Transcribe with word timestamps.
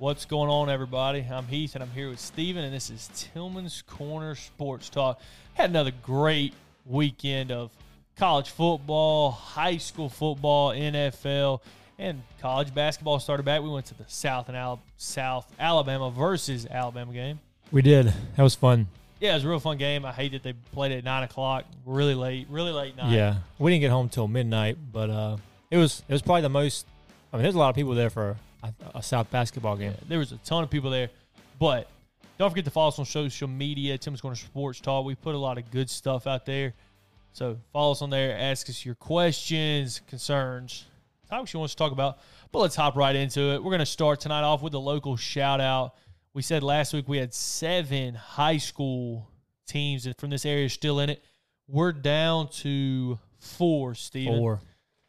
What's 0.00 0.24
going 0.24 0.48
on, 0.48 0.70
everybody? 0.70 1.26
I'm 1.30 1.46
Heath, 1.46 1.74
and 1.74 1.84
I'm 1.84 1.90
here 1.90 2.08
with 2.08 2.20
Steven, 2.20 2.64
and 2.64 2.74
this 2.74 2.88
is 2.88 3.10
Tillman's 3.14 3.82
Corner 3.82 4.34
Sports 4.34 4.88
Talk. 4.88 5.20
Had 5.52 5.68
another 5.68 5.92
great 6.02 6.54
weekend 6.86 7.52
of 7.52 7.70
college 8.16 8.48
football, 8.48 9.30
high 9.30 9.76
school 9.76 10.08
football, 10.08 10.70
NFL, 10.70 11.60
and 11.98 12.22
college 12.40 12.74
basketball 12.74 13.20
started 13.20 13.42
back. 13.42 13.60
We 13.60 13.68
went 13.68 13.84
to 13.86 13.94
the 13.94 14.06
South 14.08 14.48
and 14.48 14.56
Al- 14.56 14.80
South 14.96 15.46
Alabama 15.60 16.10
versus 16.10 16.64
Alabama 16.64 17.12
game. 17.12 17.38
We 17.70 17.82
did. 17.82 18.06
That 18.36 18.42
was 18.42 18.54
fun. 18.54 18.86
Yeah, 19.20 19.32
it 19.32 19.34
was 19.34 19.44
a 19.44 19.50
real 19.50 19.60
fun 19.60 19.76
game. 19.76 20.06
I 20.06 20.12
hate 20.12 20.32
that 20.32 20.42
they 20.42 20.54
played 20.72 20.92
at 20.92 21.04
nine 21.04 21.24
o'clock, 21.24 21.66
really 21.84 22.14
late, 22.14 22.46
really 22.48 22.72
late 22.72 22.96
night. 22.96 23.12
Yeah, 23.12 23.34
we 23.58 23.70
didn't 23.70 23.82
get 23.82 23.90
home 23.90 24.08
till 24.08 24.28
midnight, 24.28 24.78
but 24.94 25.10
uh, 25.10 25.36
it 25.70 25.76
was 25.76 26.02
it 26.08 26.12
was 26.14 26.22
probably 26.22 26.40
the 26.40 26.48
most. 26.48 26.86
I 27.34 27.36
mean, 27.36 27.42
there's 27.42 27.54
a 27.54 27.58
lot 27.58 27.68
of 27.68 27.74
people 27.74 27.92
there 27.92 28.08
for 28.08 28.38
a, 28.62 28.72
a 28.96 29.02
South 29.02 29.30
basketball 29.30 29.76
game. 29.76 29.92
Yeah, 29.92 30.04
there 30.08 30.18
was 30.18 30.32
a 30.32 30.36
ton 30.38 30.62
of 30.64 30.70
people 30.70 30.90
there. 30.90 31.10
But 31.58 31.88
don't 32.38 32.50
forget 32.50 32.64
to 32.64 32.70
follow 32.70 32.88
us 32.88 32.98
on 32.98 33.04
social 33.04 33.48
media, 33.48 33.98
Tim's 33.98 34.20
Corner 34.20 34.36
Sports 34.36 34.80
Talk. 34.80 35.04
We 35.04 35.14
put 35.14 35.34
a 35.34 35.38
lot 35.38 35.58
of 35.58 35.70
good 35.70 35.90
stuff 35.90 36.26
out 36.26 36.46
there. 36.46 36.74
So 37.32 37.58
follow 37.72 37.92
us 37.92 38.02
on 38.02 38.10
there. 38.10 38.36
Ask 38.36 38.68
us 38.70 38.84
your 38.84 38.94
questions, 38.94 40.00
concerns, 40.08 40.86
topics 41.28 41.52
you 41.52 41.60
want 41.60 41.68
us 41.68 41.74
to 41.74 41.78
talk 41.78 41.92
about. 41.92 42.18
But 42.50 42.60
let's 42.60 42.74
hop 42.74 42.96
right 42.96 43.14
into 43.14 43.52
it. 43.52 43.62
We're 43.62 43.70
going 43.70 43.80
to 43.80 43.86
start 43.86 44.20
tonight 44.20 44.42
off 44.42 44.62
with 44.62 44.74
a 44.74 44.78
local 44.78 45.16
shout 45.16 45.60
out. 45.60 45.94
We 46.34 46.42
said 46.42 46.62
last 46.62 46.92
week 46.92 47.08
we 47.08 47.18
had 47.18 47.34
seven 47.34 48.14
high 48.14 48.56
school 48.56 49.28
teams 49.66 50.08
from 50.18 50.30
this 50.30 50.44
area 50.44 50.68
still 50.68 51.00
in 51.00 51.10
it. 51.10 51.22
We're 51.68 51.92
down 51.92 52.48
to 52.60 53.18
four, 53.38 53.94
Steven. 53.94 54.38
Four. 54.38 54.60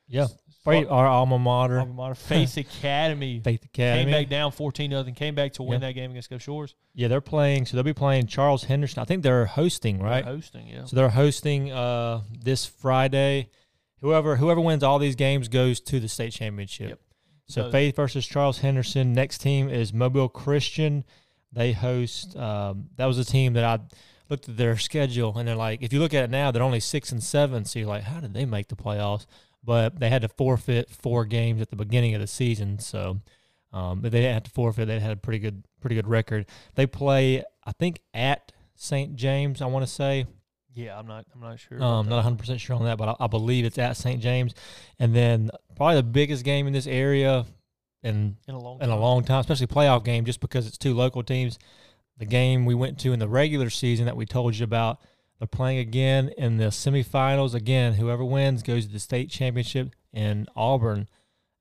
Yeah. 0.07 0.27
Right, 0.65 0.87
our 0.87 1.07
alma 1.07 1.39
mater, 1.39 1.79
Alma 1.79 1.93
mater. 1.93 2.15
Faith 2.15 2.55
Academy 2.57 3.39
Faith 3.43 3.65
Academy. 3.65 4.11
came 4.11 4.21
back 4.21 4.29
down 4.29 4.51
14 4.51 4.91
nothing, 4.91 5.15
came 5.15 5.33
back 5.33 5.53
to 5.53 5.63
win 5.63 5.81
Yeah. 5.81 5.87
that 5.87 5.93
game 5.93 6.11
against 6.11 6.29
Gulf 6.29 6.41
Shores. 6.43 6.75
Yeah, 6.93 7.07
they're 7.07 7.19
playing. 7.21 7.65
So 7.65 7.75
they'll 7.77 7.83
be 7.83 7.93
playing 7.93 8.27
Charles 8.27 8.65
Henderson. 8.65 9.01
I 9.01 9.05
think 9.05 9.23
they're 9.23 9.45
hosting, 9.47 9.99
right? 9.99 10.23
They're 10.23 10.33
hosting, 10.35 10.67
yeah. 10.67 10.85
So 10.85 10.95
they're 10.95 11.09
hosting 11.09 11.71
uh, 11.71 12.21
this 12.39 12.65
Friday. 12.65 13.49
Whoever 14.01 14.35
whoever 14.35 14.61
wins 14.61 14.83
all 14.83 14.99
these 14.99 15.15
games 15.15 15.47
goes 15.47 15.79
to 15.81 15.99
the 15.99 16.07
state 16.07 16.33
championship. 16.33 16.89
Yep. 16.89 16.99
So 17.47 17.61
So- 17.63 17.71
Faith 17.71 17.95
versus 17.95 18.25
Charles 18.27 18.59
Henderson. 18.59 19.13
Next 19.13 19.39
team 19.39 19.67
is 19.69 19.91
Mobile 19.93 20.29
Christian. 20.29 21.03
They 21.51 21.71
host. 21.73 22.35
Um, 22.37 22.89
that 22.97 23.05
was 23.07 23.17
a 23.17 23.25
team 23.25 23.53
that 23.53 23.63
I 23.63 23.79
looked 24.29 24.47
at 24.47 24.55
their 24.57 24.77
schedule, 24.77 25.37
and 25.37 25.47
they're 25.47 25.55
like, 25.55 25.81
if 25.81 25.91
you 25.91 25.99
look 25.99 26.13
at 26.13 26.23
it 26.23 26.29
now, 26.29 26.51
they're 26.51 26.63
only 26.63 26.79
six 26.79 27.11
and 27.11 27.21
seven. 27.21 27.65
So 27.65 27.79
you're 27.79 27.87
like, 27.89 28.03
how 28.03 28.21
did 28.21 28.33
they 28.33 28.45
make 28.45 28.69
the 28.69 28.75
playoffs? 28.77 29.25
But 29.63 29.99
they 29.99 30.09
had 30.09 30.23
to 30.23 30.27
forfeit 30.27 30.89
four 30.89 31.25
games 31.25 31.61
at 31.61 31.69
the 31.69 31.75
beginning 31.75 32.15
of 32.15 32.21
the 32.21 32.27
season, 32.27 32.79
so 32.79 33.21
um, 33.73 34.01
but 34.01 34.11
they 34.11 34.21
didn't 34.21 34.33
have 34.33 34.43
to 34.43 34.51
forfeit. 34.51 34.87
They 34.87 34.99
had 34.99 35.11
a 35.11 35.15
pretty 35.15 35.39
good 35.39 35.63
pretty 35.79 35.95
good 35.95 36.07
record. 36.07 36.45
They 36.75 36.85
play, 36.85 37.43
I 37.65 37.71
think, 37.71 37.99
at 38.13 38.51
St. 38.75 39.15
James. 39.15 39.61
I 39.61 39.65
want 39.67 39.85
to 39.85 39.91
say. 39.91 40.25
Yeah, 40.73 40.97
I'm 40.97 41.07
not. 41.07 41.25
I'm 41.33 41.41
not 41.41 41.59
sure. 41.59 41.81
Um, 41.81 42.07
not 42.07 42.17
100 42.17 42.39
percent 42.39 42.61
sure 42.61 42.75
on 42.75 42.85
that, 42.85 42.97
but 42.97 43.09
I, 43.09 43.25
I 43.25 43.27
believe 43.27 43.65
it's 43.65 43.77
at 43.77 43.97
St. 43.97 44.21
James. 44.21 44.53
And 44.99 45.15
then 45.15 45.49
probably 45.75 45.95
the 45.95 46.03
biggest 46.03 46.43
game 46.43 46.67
in 46.67 46.73
this 46.73 46.87
area, 46.87 47.45
and 48.03 48.35
in 48.47 48.55
a 48.55 48.59
long 48.59 48.81
in 48.81 48.89
a 48.89 48.97
long 48.97 49.23
time, 49.23 49.39
especially 49.39 49.67
playoff 49.67 50.03
game, 50.03 50.25
just 50.25 50.39
because 50.39 50.67
it's 50.67 50.77
two 50.77 50.93
local 50.93 51.23
teams. 51.23 51.59
The 52.17 52.25
game 52.25 52.65
we 52.65 52.75
went 52.75 52.99
to 52.99 53.13
in 53.13 53.19
the 53.19 53.27
regular 53.27 53.69
season 53.69 54.05
that 54.05 54.15
we 54.15 54.25
told 54.25 54.55
you 54.55 54.63
about, 54.63 54.99
they're 55.41 55.47
playing 55.47 55.79
again 55.79 56.29
in 56.37 56.57
the 56.57 56.65
semifinals. 56.65 57.55
Again, 57.55 57.93
whoever 57.93 58.23
wins 58.23 58.61
goes 58.61 58.85
to 58.85 58.91
the 58.93 58.99
state 58.99 59.31
championship 59.31 59.89
in 60.13 60.45
Auburn, 60.55 61.07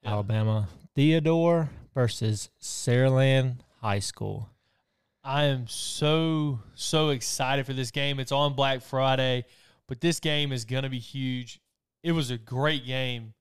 Yeah. 0.03 0.11
Alabama. 0.11 0.69
Theodore 0.95 1.71
versus 1.95 2.51
Saraland 2.61 3.61
High 3.81 4.01
School. 4.01 4.51
I 5.25 5.45
am 5.45 5.67
so 5.67 6.61
so 6.75 7.09
excited 7.09 7.65
for 7.65 7.73
this 7.73 7.91
game. 7.91 8.21
It's 8.21 8.33
on 8.33 8.53
Black 8.55 8.83
Friday, 8.83 9.47
but 9.87 10.03
this 10.03 10.21
game 10.21 10.53
is 10.53 10.67
gonna 10.67 10.91
be 10.91 10.99
huge. 10.99 11.59
It 12.03 12.13
was 12.13 12.31
a 12.31 12.37
great 12.37 12.85
game. 12.85 13.33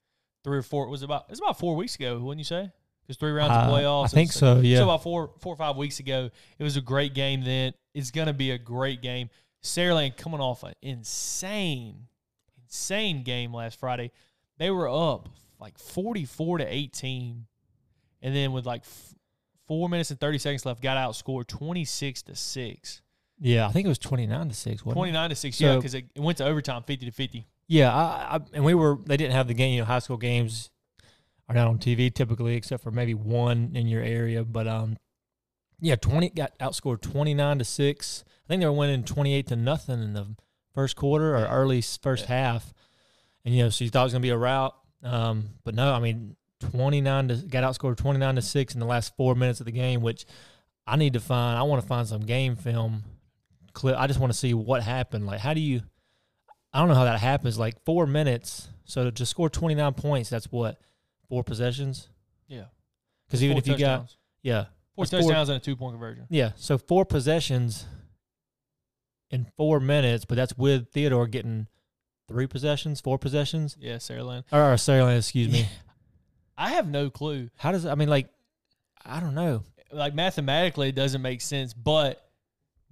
Three 0.46 0.60
or 0.60 0.64
four. 0.64 0.86
It 0.86 0.90
was 0.90 1.04
about. 1.04 1.26
It's 1.30 1.40
about 1.42 1.60
four 1.60 1.76
weeks 1.76 1.96
ago. 1.96 2.18
Wouldn't 2.18 2.40
you 2.40 2.46
say? 2.46 2.72
Because 3.02 3.18
three 3.18 3.32
rounds 3.32 3.52
of 3.52 3.70
Uh, 3.70 3.74
playoffs. 3.74 4.06
I 4.06 4.08
think 4.08 4.32
so. 4.32 4.62
Yeah. 4.62 4.78
So 4.78 4.84
about 4.86 5.04
four 5.04 5.32
four 5.40 5.54
or 5.54 5.58
five 5.58 5.76
weeks 5.76 6.00
ago, 6.00 6.30
it 6.58 6.64
was 6.64 6.78
a 6.78 6.82
great 6.82 7.14
game. 7.14 7.44
Then 7.44 7.74
it's 7.94 8.12
gonna 8.12 8.32
be 8.34 8.52
a 8.52 8.58
great 8.58 9.02
game. 9.02 9.30
Saraland 9.64 10.18
coming 10.18 10.40
off 10.40 10.64
an 10.64 10.74
insane, 10.82 12.08
insane 12.64 13.24
game 13.24 13.54
last 13.54 13.80
Friday. 13.80 14.12
They 14.58 14.72
were 14.72 14.88
up 14.90 15.30
like 15.60 15.78
forty 15.78 16.26
four 16.26 16.58
to 16.58 16.66
eighteen, 16.66 17.46
and 18.22 18.36
then 18.36 18.52
with 18.52 18.66
like 18.66 18.82
f- 18.82 19.16
four 19.68 19.90
minutes 19.90 20.12
and 20.12 20.20
thirty 20.20 20.38
seconds 20.38 20.66
left, 20.66 20.82
got 20.82 20.98
outscored 20.98 21.48
twenty 21.48 21.86
six 21.86 22.22
to 22.24 22.36
six. 22.36 23.02
yeah, 23.40 23.68
I 23.68 23.72
think 23.72 23.86
it 23.86 23.90
was 23.90 24.00
29 24.00 24.50
to 24.50 24.56
six. 24.56 24.84
wasn't 24.86 24.92
it? 24.92 25.00
Twenty 25.00 25.12
nine 25.12 25.30
to 25.30 25.36
six. 25.36 25.60
yeah, 25.62 25.76
because 25.76 25.94
it, 25.94 26.06
it 26.16 26.22
went 26.22 26.38
to 26.40 26.46
overtime, 26.46 26.84
fifty 26.84 27.06
to 27.06 27.12
fifty. 27.12 27.48
Yeah, 27.68 27.94
I, 27.94 28.36
I, 28.36 28.40
and 28.54 28.64
we 28.66 28.74
were. 28.74 28.98
They 29.06 29.18
didn't 29.18 29.34
have 29.34 29.48
the 29.48 29.54
game. 29.54 29.74
You 29.74 29.82
know, 29.82 29.86
high 29.86 30.00
school 30.00 30.18
games 30.18 30.70
are 31.48 31.56
not 31.56 31.68
on 31.68 31.78
TV 31.80 32.14
typically, 32.14 32.56
except 32.56 32.84
for 32.84 32.92
maybe 32.92 33.14
one 33.14 33.72
in 33.76 33.88
your 33.88 34.02
area. 34.04 34.44
But 34.44 34.68
um, 34.68 34.98
yeah, 35.80 35.96
twenty 35.96 36.30
got 36.30 36.58
outscored 36.60 37.02
twenty 37.02 37.34
nine 37.34 37.60
to 37.60 37.66
six. 37.66 38.24
I 38.50 38.54
think 38.54 38.62
they 38.62 38.66
were 38.66 38.72
winning 38.74 39.04
twenty 39.04 39.34
eight 39.36 39.48
to 39.48 39.56
nothing 39.56 40.02
in 40.02 40.14
the 40.14 40.26
first 40.74 40.96
quarter 40.96 41.36
or 41.36 41.42
Yeah. 41.42 41.54
early 41.54 41.82
first 41.82 42.24
Yeah. 42.28 42.36
half. 42.36 42.74
And 43.46 43.56
you 43.56 43.64
know, 43.64 43.70
so 43.70 43.84
you 43.84 43.90
thought 43.92 44.02
it 44.02 44.06
was 44.06 44.14
gonna 44.14 44.24
be 44.24 44.30
a 44.30 44.38
rout. 44.38 44.76
Um, 45.04 45.50
but 45.64 45.76
no, 45.76 45.94
I 45.94 46.00
mean, 46.00 46.36
twenty 46.60 47.00
nine 47.00 47.28
to 47.28 47.36
got 47.36 47.64
outscored 47.64 47.98
twenty 47.98 48.20
nine 48.20 48.36
to 48.36 48.42
six 48.42 48.74
in 48.74 48.80
the 48.80 48.86
last 48.86 49.16
four 49.16 49.36
minutes 49.36 49.60
of 49.60 49.66
the 49.68 49.72
game, 49.72 50.02
which 50.02 50.26
I 50.88 50.96
need 50.96 51.14
to 51.14 51.20
find. 51.20 51.58
I 51.60 51.64
want 51.64 51.82
to 51.82 51.88
find 51.88 52.08
some 52.08 52.22
game 52.22 52.56
film 52.56 53.04
clip. 53.74 53.96
I 53.98 54.08
just 54.08 54.20
want 54.20 54.34
to 54.34 54.38
see 54.38 54.54
what 54.56 54.82
happened. 54.82 55.26
Like, 55.28 55.40
how 55.40 55.54
do 55.54 55.62
you? 55.62 55.84
I 56.74 56.80
don't 56.80 56.88
know 56.90 56.96
how 56.96 57.06
that 57.06 57.20
happens. 57.20 57.58
Like 57.60 57.84
four 57.86 58.08
minutes. 58.08 58.68
So 58.86 59.12
to 59.12 59.26
score 59.26 59.50
twenty 59.50 59.76
nine 59.76 59.94
points, 59.94 60.30
that's 60.30 60.52
what 60.52 60.80
four 61.30 61.44
possessions. 61.44 62.10
Yeah, 62.48 62.66
Because 63.28 63.44
even 63.44 63.58
if 63.58 63.68
you 63.68 63.78
got 63.78 63.80
touchdowns. 64.00 64.18
yeah 64.42 64.66
four 64.96 65.06
that's 65.06 65.12
four- 65.12 65.22
touchdowns 65.30 65.50
and 65.50 65.58
a 65.58 65.60
two 65.64 65.76
point 65.76 65.94
conversion. 65.94 66.26
yeah, 66.32 66.52
so 66.56 66.80
four 66.80 67.06
possessions 67.06 67.86
in 69.32 69.46
four 69.58 69.80
minutes, 69.80 70.26
but 70.26 70.36
that's 70.36 70.58
with 70.58 70.90
Theodore 70.92 71.28
getting 71.28 71.68
three 72.28 72.48
possessions, 72.48 73.02
four 73.02 73.18
possessions, 73.18 73.76
Yeah, 73.80 73.96
Saraland. 73.96 74.44
or, 74.52 74.74
or 74.74 74.78
Sarah, 74.78 75.16
excuse 75.16 75.52
me. 75.52 75.68
I 76.58 76.70
have 76.72 76.88
no 76.90 77.10
clue. 77.10 77.50
How 77.58 77.72
does 77.72 77.86
I 77.86 77.96
mean 77.96 78.10
like 78.10 78.30
I 79.06 79.20
don't 79.20 79.36
know. 79.36 79.64
Like 79.92 80.14
mathematically, 80.14 80.90
it 80.90 80.96
doesn't 80.96 81.22
make 81.22 81.42
sense, 81.42 81.74
but 81.74 82.22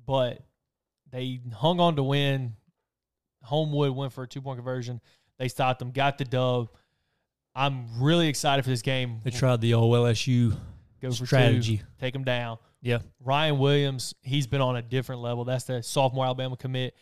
but 0.05 0.39
they 1.11 1.41
hung 1.53 1.79
on 1.79 1.95
to 1.97 2.03
win. 2.03 2.53
Homewood 3.43 3.95
went 3.95 4.13
for 4.13 4.23
a 4.23 4.27
two 4.27 4.41
point 4.41 4.57
conversion. 4.57 5.01
They 5.37 5.47
stopped 5.49 5.79
them, 5.79 5.91
got 5.91 6.17
the 6.17 6.25
dub. 6.25 6.69
I'm 7.53 8.01
really 8.01 8.27
excited 8.27 8.63
for 8.63 8.69
this 8.69 8.81
game. 8.81 9.19
They 9.23 9.31
tried 9.31 9.61
the 9.61 9.73
old 9.73 9.93
LSU 9.93 10.55
Go 11.01 11.11
for 11.11 11.25
strategy. 11.25 11.77
two, 11.77 11.83
take 11.99 12.13
them 12.13 12.23
down. 12.23 12.57
Yeah. 12.81 12.99
Ryan 13.23 13.57
Williams, 13.59 14.13
he's 14.21 14.47
been 14.47 14.61
on 14.61 14.75
a 14.75 14.81
different 14.81 15.21
level. 15.21 15.45
That's 15.45 15.65
the 15.65 15.83
sophomore 15.83 16.25
Alabama 16.25 16.57
commit. 16.57 16.95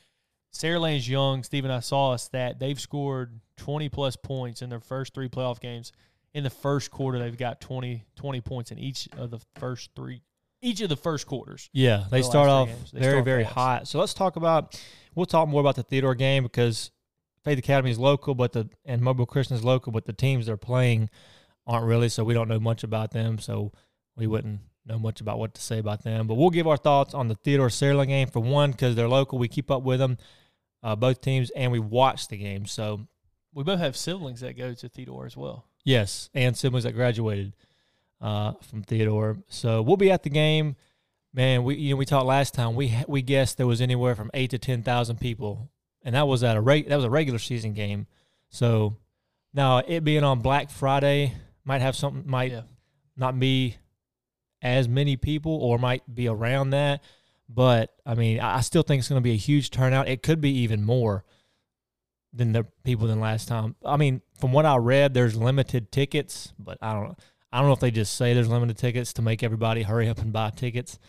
Saraland's 0.53 1.07
young. 1.07 1.44
Stephen, 1.44 1.69
I 1.69 1.81
saw 1.81 2.13
a 2.13 2.19
stat. 2.19 2.59
They've 2.59 2.79
scored 2.79 3.39
20 3.57 3.89
plus 3.89 4.16
points 4.16 4.61
in 4.61 4.69
their 4.69 4.79
first 4.79 5.13
three 5.13 5.28
playoff 5.28 5.59
games. 5.59 5.91
In 6.33 6.44
the 6.44 6.50
first 6.50 6.91
quarter, 6.91 7.19
they've 7.19 7.38
got 7.38 7.61
20, 7.61 8.06
20 8.16 8.41
points 8.41 8.72
in 8.72 8.79
each 8.79 9.07
of 9.17 9.31
the 9.31 9.39
first 9.56 9.91
three, 9.95 10.22
each 10.62 10.81
of 10.81 10.89
the 10.89 10.98
first 10.98 11.27
quarters. 11.27 11.69
Yeah, 11.71 12.06
they 12.12 12.19
the 12.19 12.24
start 12.25 12.50
off. 12.50 12.69
They 12.91 13.00
very, 13.00 13.13
start 13.13 13.25
very 13.25 13.44
fast. 13.44 13.56
hot. 13.56 13.88
So 13.88 14.00
let's 14.00 14.13
talk 14.13 14.36
about. 14.36 14.80
We'll 15.13 15.25
talk 15.25 15.48
more 15.48 15.62
about 15.62 15.75
the 15.75 15.83
Theodore 15.83 16.15
game 16.15 16.44
because 16.44 16.91
Faith 17.45 17.57
Academy 17.57 17.91
is 17.91 18.00
local, 18.00 18.36
but 18.36 18.51
the 18.51 18.69
and 18.83 19.01
Mobile 19.01 19.25
Christian 19.25 19.56
is 19.56 19.63
local, 19.63 19.94
but 19.94 20.06
the 20.06 20.13
teams 20.13 20.48
they're 20.48 20.57
playing 20.57 21.09
aren't 21.65 21.86
really. 21.86 22.09
So 22.09 22.24
we 22.25 22.33
don't 22.33 22.50
know 22.50 22.59
much 22.59 22.83
about 22.83 23.12
them. 23.12 23.39
So 23.39 23.71
we 24.15 24.27
wouldn't 24.27 24.59
know 24.85 25.00
much 25.00 25.19
about 25.21 25.39
what 25.39 25.53
to 25.56 25.62
say 25.62 25.79
about 25.79 26.03
them. 26.03 26.27
But 26.27 26.35
we'll 26.35 26.50
give 26.51 26.67
our 26.67 26.77
thoughts 26.77 27.13
on 27.13 27.27
the 27.27 27.35
Theodore 27.35 27.69
Saraland 27.69 28.07
game 28.07 28.27
for 28.27 28.39
one 28.39 28.71
because 28.71 28.95
they're 28.95 29.07
local. 29.09 29.39
We 29.39 29.47
keep 29.47 29.71
up 29.71 29.83
with 29.83 30.00
them, 30.00 30.17
uh, 30.83 30.95
both 30.95 31.21
teams, 31.21 31.50
and 31.51 31.71
we 31.71 31.79
watch 31.79 32.27
the 32.27 32.38
game. 32.38 32.65
So 32.65 33.01
We 33.53 33.63
both 33.63 33.79
have 33.79 33.95
siblings 33.97 34.41
that 34.41 34.57
go 34.57 34.73
to 34.73 34.89
Theodore 34.89 35.25
as 35.25 35.35
well. 35.38 35.65
Yes, 35.83 36.29
and 36.33 36.56
siblings 36.57 36.83
that 36.83 36.91
graduated 36.94 37.53
uh, 38.21 38.53
from 38.62 38.83
Theodore. 38.83 39.38
So 39.47 39.81
we'll 39.81 39.97
be 39.97 40.12
at 40.12 40.23
the 40.23 40.29
game. 40.29 40.75
Man, 41.33 41.63
we 41.63 41.75
you 41.75 41.91
know 41.91 41.97
we 41.97 42.06
talked 42.06 42.25
last 42.25 42.53
time. 42.53 42.75
We 42.75 42.95
we 43.07 43.21
guessed 43.21 43.57
there 43.57 43.67
was 43.67 43.81
anywhere 43.81 44.15
from 44.15 44.31
eight 44.33 44.51
to 44.51 44.57
ten 44.57 44.83
thousand 44.83 45.19
people, 45.19 45.69
and 46.03 46.15
that 46.15 46.27
was 46.27 46.44
at 46.44 46.56
a 46.57 46.62
reg- 46.62 46.88
that 46.89 46.95
was 46.95 47.06
a 47.06 47.09
regular 47.09 47.39
season 47.39 47.73
game. 47.73 48.07
So 48.50 48.95
now 49.53 49.79
it 49.79 50.03
being 50.03 50.23
on 50.23 50.39
Black 50.41 50.69
Friday 50.69 51.33
might 51.65 51.81
have 51.81 51.95
something 51.95 52.23
might 52.29 52.51
Yeah. 52.51 52.62
not 53.17 53.38
be 53.39 53.75
as 54.65 54.89
many 54.89 55.15
people 55.15 55.53
or 55.62 55.77
might 55.77 56.01
be 56.13 56.27
around 56.27 56.71
that. 56.71 57.03
But 57.47 57.94
I 58.06 58.15
mean, 58.15 58.39
I 58.39 58.62
still 58.62 58.81
think 58.81 59.00
it's 59.00 59.07
going 59.07 59.21
to 59.21 59.23
be 59.23 59.33
a 59.33 59.38
huge 59.38 59.69
turnout. 59.69 60.07
It 60.09 60.23
could 60.23 60.41
be 60.41 60.50
even 60.59 60.83
more 60.83 61.23
than 62.33 62.51
the 62.51 62.65
people 62.83 63.07
than 63.07 63.19
last 63.19 63.47
time. 63.47 63.75
I 63.85 63.95
mean, 63.95 64.21
from 64.39 64.51
what 64.51 64.65
I 64.65 64.77
read, 64.77 65.13
there's 65.13 65.35
limited 65.38 65.91
tickets, 65.91 66.51
but 66.57 66.79
I 66.81 66.94
don't 66.94 67.03
know. 67.03 67.15
I 67.53 67.59
don't 67.59 67.67
know 67.67 67.73
if 67.73 67.79
they 67.79 67.91
just 67.91 68.15
say 68.15 68.33
there's 68.33 68.50
limited 68.50 68.77
tickets 68.77 69.13
to 69.13 69.21
make 69.21 69.44
everybody 69.44 69.83
hurry 69.83 70.09
up 70.09 70.17
and 70.17 70.33
buy 70.33 70.50
tickets, 70.50 71.00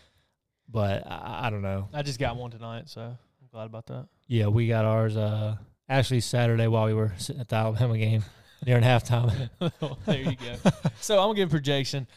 but 0.69 1.05
I, 1.05 1.47
I 1.47 1.49
don't 1.49 1.63
know. 1.63 1.89
I 1.93 2.03
just 2.03 2.19
got 2.19 2.37
one 2.37 2.51
tonight, 2.51 2.87
so 2.87 3.01
I'm 3.01 3.47
glad 3.51 3.65
about 3.65 3.87
that. 3.87 4.07
Yeah, 4.27 4.47
we 4.47 4.67
got 4.67 4.85
ours 4.85 5.17
uh, 5.17 5.57
actually 5.89 6.21
Saturday 6.21 6.67
while 6.67 6.85
we 6.85 6.93
were 6.93 7.11
sitting 7.17 7.41
at 7.41 7.49
the 7.49 7.55
Alabama 7.55 7.97
game 7.97 8.23
during 8.63 8.83
halftime. 8.83 9.49
there 10.05 10.21
you 10.21 10.37
go. 10.37 10.71
so 11.01 11.15
I'm 11.19 11.29
gonna 11.29 11.35
give 11.35 11.49
a 11.49 11.51
projection. 11.51 12.07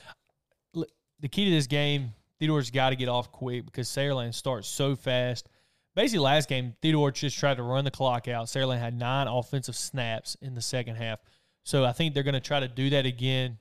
The 1.20 1.28
key 1.28 1.44
to 1.44 1.50
this 1.50 1.67
game, 1.67 2.12
Theodore's 2.38 2.70
got 2.70 2.90
to 2.90 2.96
get 2.96 3.08
off 3.08 3.31
quick 3.31 3.67
because 3.67 3.88
Saraland 3.88 4.34
starts 4.34 4.69
so 4.69 4.96
fast. 4.96 5.49
Basically, 5.94 6.20
last 6.20 6.49
game, 6.49 6.75
Theodore 6.81 7.11
just 7.11 7.38
tried 7.38 7.56
to 7.56 7.62
run 7.62 7.84
the 7.84 7.90
clock 7.90 8.28
out. 8.28 8.46
Saraland 8.46 8.78
had 8.78 8.99
nine 8.99 9.26
offensive 9.26 9.76
snaps 9.76 10.37
in 10.40 10.55
the 10.55 10.62
second 10.62 10.96
half. 10.96 11.19
So 11.64 11.84
I 11.84 11.93
think 11.93 12.14
they're 12.14 12.22
going 12.22 12.34
to 12.34 12.40
try 12.40 12.61
to 12.61 12.69
do 12.69 12.90
that 12.90 13.06
again. 13.06 13.58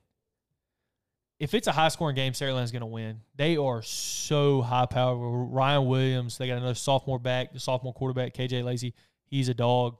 If 1.39 1.53
it's 1.53 1.67
a 1.67 1.71
high 1.71 1.87
scoring 1.87 2.15
game, 2.15 2.33
Saraland's 2.33 2.71
going 2.71 2.81
to 2.81 2.85
win. 2.85 3.21
They 3.35 3.57
are 3.57 3.81
so 3.81 4.61
high 4.61 4.85
powered. 4.85 5.19
Ryan 5.51 5.87
Williams, 5.87 6.37
they 6.37 6.47
got 6.47 6.57
another 6.57 6.75
sophomore 6.75 7.19
back, 7.19 7.53
the 7.53 7.59
sophomore 7.59 7.93
quarterback, 7.93 8.33
KJ 8.33 8.63
Lacey. 8.63 8.93
He's 9.25 9.49
a 9.49 9.53
dog. 9.53 9.97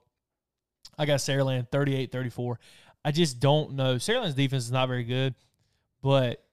I 0.98 1.06
got 1.06 1.20
Saraland 1.20 1.70
38 1.70 2.12
34. 2.12 2.58
I 3.04 3.10
just 3.10 3.40
don't 3.40 3.72
know. 3.72 3.96
Saraland's 3.96 4.34
defense 4.34 4.64
is 4.64 4.72
not 4.72 4.88
very 4.88 5.04
good, 5.04 5.34
but 6.02 6.44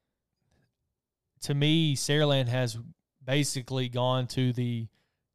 to 1.41 1.53
me, 1.53 1.95
Saraland 1.95 2.47
has 2.47 2.77
basically 3.23 3.89
gone 3.89 4.27
to 4.27 4.53
the 4.53 4.87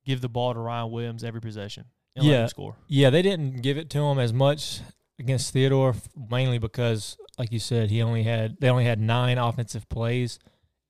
give 0.05 0.21
the 0.21 0.29
ball 0.29 0.53
to 0.55 0.61
Ryan 0.61 0.91
Williams 0.91 1.23
every 1.25 1.41
possession 1.41 1.85
and 2.17 2.25
let 2.25 2.33
Yeah. 2.33 2.43
him 2.43 2.49
score. 2.49 2.77
Yeah, 2.89 3.11
they 3.11 3.23
didn't 3.23 3.63
give 3.63 3.79
it 3.79 3.89
to 3.91 3.99
him 4.01 4.19
as 4.19 4.33
much 4.33 4.81
against 5.19 5.53
Theodore, 5.53 5.95
mainly 6.29 6.59
because, 6.59 7.17
like 7.39 7.53
you 7.53 7.59
said, 7.61 7.91
he 7.91 8.03
only 8.03 8.23
had 8.25 8.57
they 8.61 8.69
only 8.69 8.85
had 8.85 8.99
nine 9.01 9.39
offensive 9.39 9.89
plays 9.89 10.39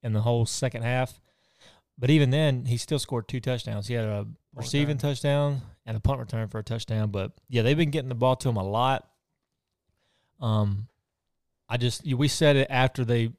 in 0.02 0.12
the 0.12 0.22
whole 0.22 0.46
second 0.46 0.82
half. 0.82 1.20
But 1.98 2.08
even 2.10 2.30
then, 2.30 2.64
he 2.64 2.78
still 2.78 2.98
scored 2.98 3.28
two 3.28 3.40
touchdowns. 3.40 3.86
He 3.86 3.94
had 3.94 4.06
a 4.06 4.26
receiving 4.54 4.96
return. 4.96 5.10
touchdown 5.10 5.60
and 5.84 5.96
a 5.96 6.00
punt 6.00 6.20
return 6.20 6.48
for 6.48 6.58
a 6.58 6.64
touchdown. 6.64 7.10
But 7.10 7.32
yeah, 7.48 7.62
they've 7.62 7.76
been 7.76 7.90
getting 7.90 8.08
the 8.08 8.14
ball 8.14 8.36
to 8.36 8.48
him 8.48 8.56
a 8.56 8.64
lot. 8.64 9.06
Um, 10.40 10.88
I 11.68 11.76
just 11.76 12.04
we 12.06 12.28
said 12.28 12.56
it 12.56 12.66
after 12.70 13.04
they 13.04 13.32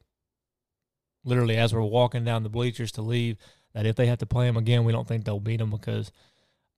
literally 1.24 1.58
as 1.58 1.74
we're 1.74 1.82
walking 1.82 2.24
down 2.24 2.44
the 2.44 2.50
bleachers 2.50 2.92
to 2.94 3.02
leave 3.02 3.38
that 3.74 3.86
if 3.86 3.96
they 3.96 4.08
have 4.08 4.20
to 4.20 4.26
play 4.26 4.48
him 4.48 4.58
again, 4.58 4.84
we 4.84 4.92
don't 4.92 5.08
think 5.08 5.26
they'll 5.26 5.40
beat 5.40 5.62
him 5.62 5.72
because 5.72 6.12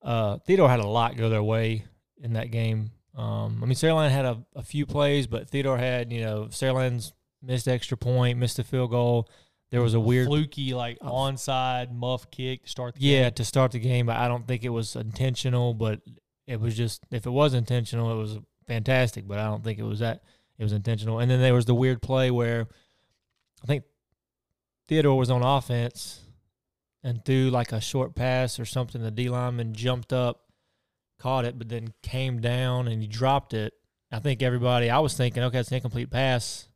uh, 0.02 0.38
Theodore 0.46 0.70
had 0.70 0.80
a 0.80 0.88
lot 0.88 1.18
go 1.18 1.30
their 1.30 1.44
way 1.44 1.86
in 2.22 2.34
that 2.34 2.52
game. 2.52 2.92
Um, 3.16 3.60
I 3.62 3.66
mean, 3.66 3.76
Saraland 3.76 4.12
had 4.12 4.26
a, 4.26 4.44
a 4.56 4.64
few 4.64 4.86
plays, 4.86 5.28
but 5.28 5.50
Theodore 5.50 5.78
had, 5.78 6.12
you 6.12 6.22
know, 6.22 6.48
Saraland's 6.50 7.14
missed 7.42 7.68
extra 7.68 7.98
point, 7.98 8.38
missed 8.38 8.60
a 8.60 8.64
field 8.64 8.92
goal. 8.92 9.30
There 9.72 9.82
was 9.82 9.94
a 9.94 10.00
weird, 10.00 10.28
fluky 10.28 10.74
like 10.74 11.00
onside 11.00 11.92
muff 11.92 12.30
kick 12.32 12.64
to 12.64 12.70
start 12.70 12.96
the 12.96 13.02
yeah, 13.02 13.24
game. 13.24 13.32
to 13.34 13.46
start 13.46 13.72
the 13.72 13.80
game. 13.80 14.06
But 14.06 14.18
I 14.18 14.28
don't 14.28 14.48
think 14.48 14.64
it 14.64 14.70
was 14.70 14.96
intentional, 14.96 15.74
but 15.74 16.02
it 16.48 16.60
was 16.60 16.78
just 16.78 17.04
if 17.12 17.26
it 17.26 17.32
was 17.32 17.54
intentional, 17.54 18.12
it 18.12 18.22
was 18.22 18.38
fantastic. 18.68 19.28
But 19.28 19.40
I 19.40 19.46
don't 19.46 19.64
think 19.64 19.80
it 19.80 19.84
was 19.84 20.00
that 20.00 20.24
it 20.58 20.64
was 20.64 20.72
intentional. 20.72 21.20
And 21.20 21.30
then 21.30 21.42
there 21.42 21.54
was 21.54 21.66
the 21.66 21.76
weird 21.76 22.02
play 22.02 22.32
where 22.32 22.68
I 23.64 23.68
think 23.68 23.84
Theodore 24.88 25.18
was 25.18 25.30
on 25.30 25.42
offense 25.42 26.22
and 27.04 27.24
threw 27.26 27.50
like 27.50 27.72
a 27.72 27.82
short 27.82 28.16
pass 28.16 28.60
or 28.60 28.66
something. 28.66 29.02
The 29.02 29.12
D 29.12 29.30
lineman 29.30 29.74
jumped 29.74 30.14
up, 30.14 30.42
caught 31.20 31.46
it, 31.46 31.58
but 31.58 31.70
then 31.70 31.94
came 32.04 32.40
down 32.42 32.88
and 32.88 33.02
he 33.02 33.08
dropped 33.08 33.54
it. 33.54 33.74
I 34.12 34.20
think 34.20 34.42
everybody. 34.44 34.90
I 34.90 35.00
was 35.00 35.16
thinking, 35.16 35.44
okay, 35.44 35.60
it's 35.60 35.70
an 35.70 35.76
incomplete 35.76 36.10
pass. 36.12 36.68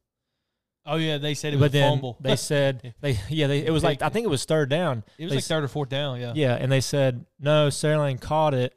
Oh 0.86 0.96
yeah, 0.96 1.18
they 1.20 1.36
said 1.36 1.54
it 1.54 1.58
was 1.58 1.66
But 1.66 1.72
then 1.74 1.92
fumble. 1.92 2.18
they 2.20 2.36
said 2.52 2.96
they 3.02 3.20
yeah 3.30 3.46
they 3.48 3.64
it 3.66 3.70
was 3.72 3.84
like 3.84 4.02
I 4.02 4.10
think 4.10 4.26
it 4.26 4.30
was 4.30 4.46
third 4.46 4.70
down. 4.70 5.04
it 5.18 5.26
was 5.26 5.32
they 5.32 5.38
like 5.38 5.44
third 5.46 5.64
or 5.64 5.68
fourth 5.68 5.90
down. 5.90 6.20
Yeah. 6.20 6.34
Yeah, 6.36 6.56
and 6.56 6.72
they 6.72 6.82
said 6.82 7.26
no. 7.40 7.68
Saraland 7.68 8.22
caught 8.22 8.54
it, 8.56 8.74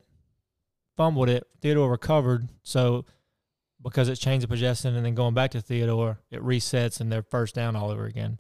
fumbled 0.96 1.30
it. 1.30 1.44
Theodore 1.62 1.90
recovered. 1.90 2.48
So 2.62 3.06
because 3.82 4.08
it's 4.08 4.20
change 4.20 4.44
of 4.44 4.50
possession 4.50 4.94
and 4.94 5.04
then 5.06 5.14
going 5.14 5.34
back 5.34 5.52
to 5.52 5.60
Theodore, 5.60 6.20
it 6.30 6.40
resets 6.40 7.00
and 7.00 7.10
they're 7.10 7.22
first 7.22 7.54
down 7.54 7.74
all 7.76 7.90
over 7.90 8.04
again. 8.04 8.38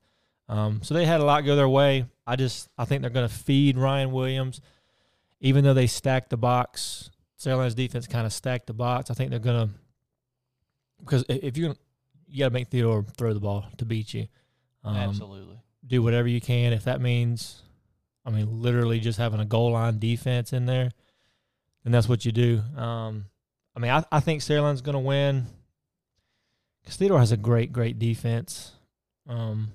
Um, 0.48 0.80
so 0.82 0.94
they 0.94 1.06
had 1.06 1.20
a 1.20 1.24
lot 1.24 1.44
go 1.44 1.56
their 1.56 1.68
way. 1.68 2.06
I 2.26 2.36
just 2.36 2.68
I 2.76 2.84
think 2.84 3.02
they're 3.02 3.10
going 3.10 3.28
to 3.28 3.34
feed 3.34 3.78
Ryan 3.78 4.12
Williams, 4.12 4.60
even 5.40 5.64
though 5.64 5.74
they 5.74 5.86
stacked 5.86 6.30
the 6.30 6.36
box. 6.36 7.10
Saraland's 7.38 7.74
defense 7.74 8.06
kind 8.06 8.26
of 8.26 8.32
stacked 8.32 8.66
the 8.66 8.74
box. 8.74 9.10
I 9.10 9.14
think 9.14 9.30
they're 9.30 9.38
going 9.38 9.68
to 9.68 9.74
because 11.00 11.24
if 11.28 11.56
you're 11.56 11.74
you 12.32 12.38
got 12.38 12.48
to 12.48 12.54
make 12.54 12.68
Theodore 12.68 13.04
throw 13.16 13.34
the 13.34 13.40
ball 13.40 13.66
to 13.76 13.84
beat 13.84 14.14
you. 14.14 14.26
Um, 14.84 14.96
Absolutely. 14.96 15.58
do 15.86 16.02
whatever 16.02 16.28
you 16.28 16.40
can. 16.40 16.72
If 16.72 16.84
that 16.84 17.00
means, 17.00 17.62
I 18.24 18.30
mean, 18.30 18.62
literally 18.62 19.00
just 19.00 19.18
having 19.18 19.38
a 19.38 19.44
goal 19.44 19.72
line 19.72 19.98
defense 19.98 20.52
in 20.52 20.64
there, 20.64 20.90
then 21.84 21.92
that's 21.92 22.08
what 22.08 22.24
you 22.24 22.32
do. 22.32 22.62
Um, 22.76 23.26
I 23.76 23.80
mean, 23.80 23.90
I, 23.90 24.04
I 24.10 24.20
think 24.20 24.40
Saraland's 24.40 24.80
going 24.80 24.94
to 24.94 25.00
win 25.00 25.46
because 26.82 26.96
Theodore 26.96 27.18
has 27.18 27.32
a 27.32 27.36
great, 27.36 27.72
great 27.72 27.98
defense. 27.98 28.72
Um, 29.28 29.68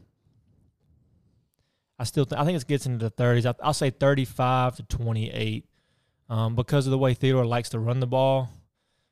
I 2.00 2.04
still, 2.04 2.26
th- 2.26 2.40
I 2.40 2.46
think 2.46 2.62
it 2.62 2.68
gets 2.68 2.86
into 2.86 3.06
the 3.06 3.10
thirties. 3.10 3.46
I, 3.46 3.54
I'll 3.62 3.74
say 3.74 3.90
thirty-five 3.90 4.76
to 4.78 4.84
twenty-eight, 4.84 5.66
um, 6.30 6.56
because 6.56 6.86
of 6.86 6.92
the 6.92 6.98
way 6.98 7.14
Theodore 7.14 7.46
likes 7.46 7.70
to 7.70 7.80
run 7.80 8.00
the 8.00 8.08
ball. 8.08 8.50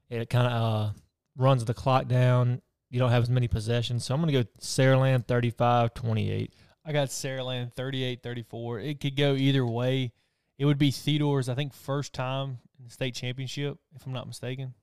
It 0.10 0.30
kind 0.30 0.48
of 0.48 0.54
uh, 0.54 0.92
runs 1.36 1.66
the 1.66 1.74
clock 1.74 2.08
down. 2.08 2.62
You 2.92 3.00
don't 3.00 3.10
have 3.10 3.24
as 3.24 3.30
many 3.30 3.48
possessions, 3.48 4.06
so 4.06 4.14
I'm 4.14 4.22
going 4.22 4.32
to 4.34 4.44
go 4.44 4.50
Saraland 4.62 5.26
35-28. 5.26 6.50
I 6.86 6.92
got 6.94 7.08
Saraland 7.08 7.74
38-34. 7.74 8.88
It 8.88 9.00
could 9.00 9.18
go 9.18 9.34
either 9.34 9.66
way. 9.66 10.14
It 10.60 10.66
would 10.66 10.78
be 10.78 10.92
Theodore's, 10.92 11.50
I 11.50 11.56
think, 11.56 11.74
first 11.74 12.14
time 12.14 12.60
in 12.78 12.86
the 12.86 12.92
state 12.92 13.16
championship, 13.16 13.80
if 13.96 14.06
I'm 14.06 14.14
not 14.14 14.28
mistaken. 14.28 14.76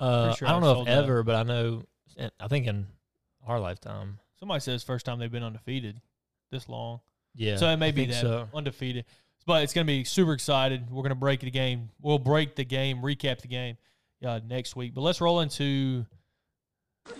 Uh, 0.00 0.34
sure 0.34 0.48
I 0.48 0.50
don't 0.50 0.62
know 0.62 0.80
if 0.80 0.86
that. 0.86 1.04
ever, 1.04 1.22
but 1.22 1.36
I 1.36 1.42
know. 1.44 1.84
I 2.40 2.48
think 2.48 2.66
in 2.66 2.88
our 3.46 3.60
lifetime. 3.60 4.18
Somebody 4.40 4.60
says 4.60 4.82
first 4.82 5.06
time 5.06 5.18
they've 5.20 5.30
been 5.30 5.44
undefeated 5.44 6.00
this 6.50 6.68
long. 6.68 7.00
Yeah. 7.34 7.56
so 7.56 7.68
it 7.68 7.76
may 7.76 7.88
I 7.88 7.92
be 7.92 8.06
that 8.06 8.20
so. 8.20 8.48
undefeated. 8.54 9.04
But 9.46 9.62
it's 9.62 9.72
going 9.72 9.86
to 9.86 9.90
be 9.90 10.04
super 10.04 10.32
excited. 10.32 10.90
We're 10.90 11.02
going 11.02 11.10
to 11.10 11.14
break 11.14 11.40
the 11.40 11.50
game. 11.50 11.90
We'll 12.00 12.18
break 12.18 12.56
the 12.56 12.64
game, 12.64 12.98
recap 12.98 13.40
the 13.40 13.48
game 13.48 13.76
uh, 14.24 14.40
next 14.46 14.76
week. 14.76 14.94
But 14.94 15.00
let's 15.00 15.20
roll 15.20 15.40
into 15.40 16.04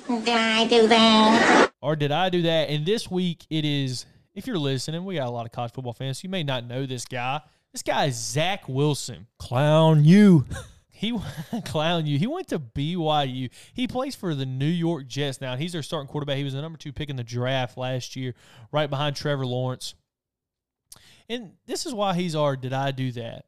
Did 0.06 0.28
I 0.28 0.66
do 0.66 0.86
that? 0.88 1.70
or 1.80 1.96
did 1.96 2.12
I 2.12 2.28
do 2.28 2.42
that? 2.42 2.68
And 2.68 2.84
this 2.84 3.10
week 3.10 3.46
it 3.50 3.64
is. 3.64 4.04
If 4.34 4.46
you're 4.46 4.58
listening, 4.58 5.04
we 5.04 5.16
got 5.16 5.26
a 5.26 5.30
lot 5.30 5.46
of 5.46 5.52
college 5.52 5.72
football 5.72 5.92
fans. 5.92 6.22
You 6.22 6.30
may 6.30 6.44
not 6.44 6.64
know 6.64 6.86
this 6.86 7.04
guy. 7.04 7.40
This 7.72 7.82
guy 7.82 8.06
is 8.06 8.16
Zach 8.16 8.68
Wilson. 8.68 9.26
Clown 9.38 10.04
you. 10.04 10.44
He 11.00 11.18
clown 11.64 12.04
you. 12.04 12.18
He 12.18 12.26
went 12.26 12.48
to 12.48 12.58
BYU. 12.58 13.48
He 13.72 13.88
plays 13.88 14.14
for 14.14 14.34
the 14.34 14.44
New 14.44 14.66
York 14.66 15.06
Jets 15.06 15.40
now. 15.40 15.56
He's 15.56 15.72
their 15.72 15.82
starting 15.82 16.08
quarterback. 16.08 16.36
He 16.36 16.44
was 16.44 16.52
the 16.52 16.60
number 16.60 16.76
two 16.76 16.92
pick 16.92 17.08
in 17.08 17.16
the 17.16 17.24
draft 17.24 17.78
last 17.78 18.16
year, 18.16 18.34
right 18.70 18.90
behind 18.90 19.16
Trevor 19.16 19.46
Lawrence. 19.46 19.94
And 21.26 21.52
this 21.64 21.86
is 21.86 21.94
why 21.94 22.12
he's 22.12 22.36
our 22.36 22.54
did 22.54 22.74
I 22.74 22.90
do 22.90 23.12
that? 23.12 23.46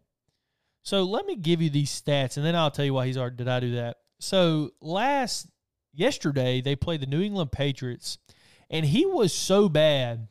So 0.82 1.02
let 1.02 1.26
me 1.26 1.37
give 1.37 1.61
you 1.61 1.68
these 1.68 1.90
stats 1.90 2.38
and 2.38 2.47
then 2.47 2.56
I'll 2.56 2.71
tell 2.71 2.87
you 2.87 2.94
why 2.94 3.06
he's 3.06 3.18
our 3.18 3.28
did 3.28 3.49
I 3.49 3.61
do 3.61 3.75
that. 3.75 3.99
So 4.18 4.71
last 4.80 5.47
yesterday 5.92 6.62
they 6.62 6.75
played 6.75 7.02
the 7.02 7.06
New 7.06 7.21
England 7.21 7.52
Patriots 7.52 8.16
and 8.71 8.87
he 8.87 9.04
was 9.04 9.35
so 9.35 9.68
bad. 9.68 10.26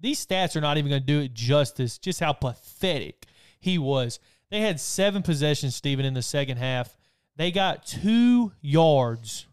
These 0.00 0.24
stats 0.24 0.56
are 0.56 0.62
not 0.62 0.78
even 0.78 0.88
going 0.88 1.02
to 1.02 1.06
do 1.06 1.20
it 1.20 1.34
justice, 1.34 1.98
just 1.98 2.20
how 2.20 2.32
pathetic 2.32 3.26
he 3.60 3.76
was. 3.76 4.18
They 4.50 4.60
had 4.60 4.80
seven 4.80 5.22
possessions, 5.22 5.76
Stephen, 5.76 6.04
in 6.04 6.14
the 6.14 6.22
second 6.22 6.56
half. 6.58 6.96
They 7.36 7.50
got 7.50 7.86
two 7.86 8.52
yards. 8.60 9.46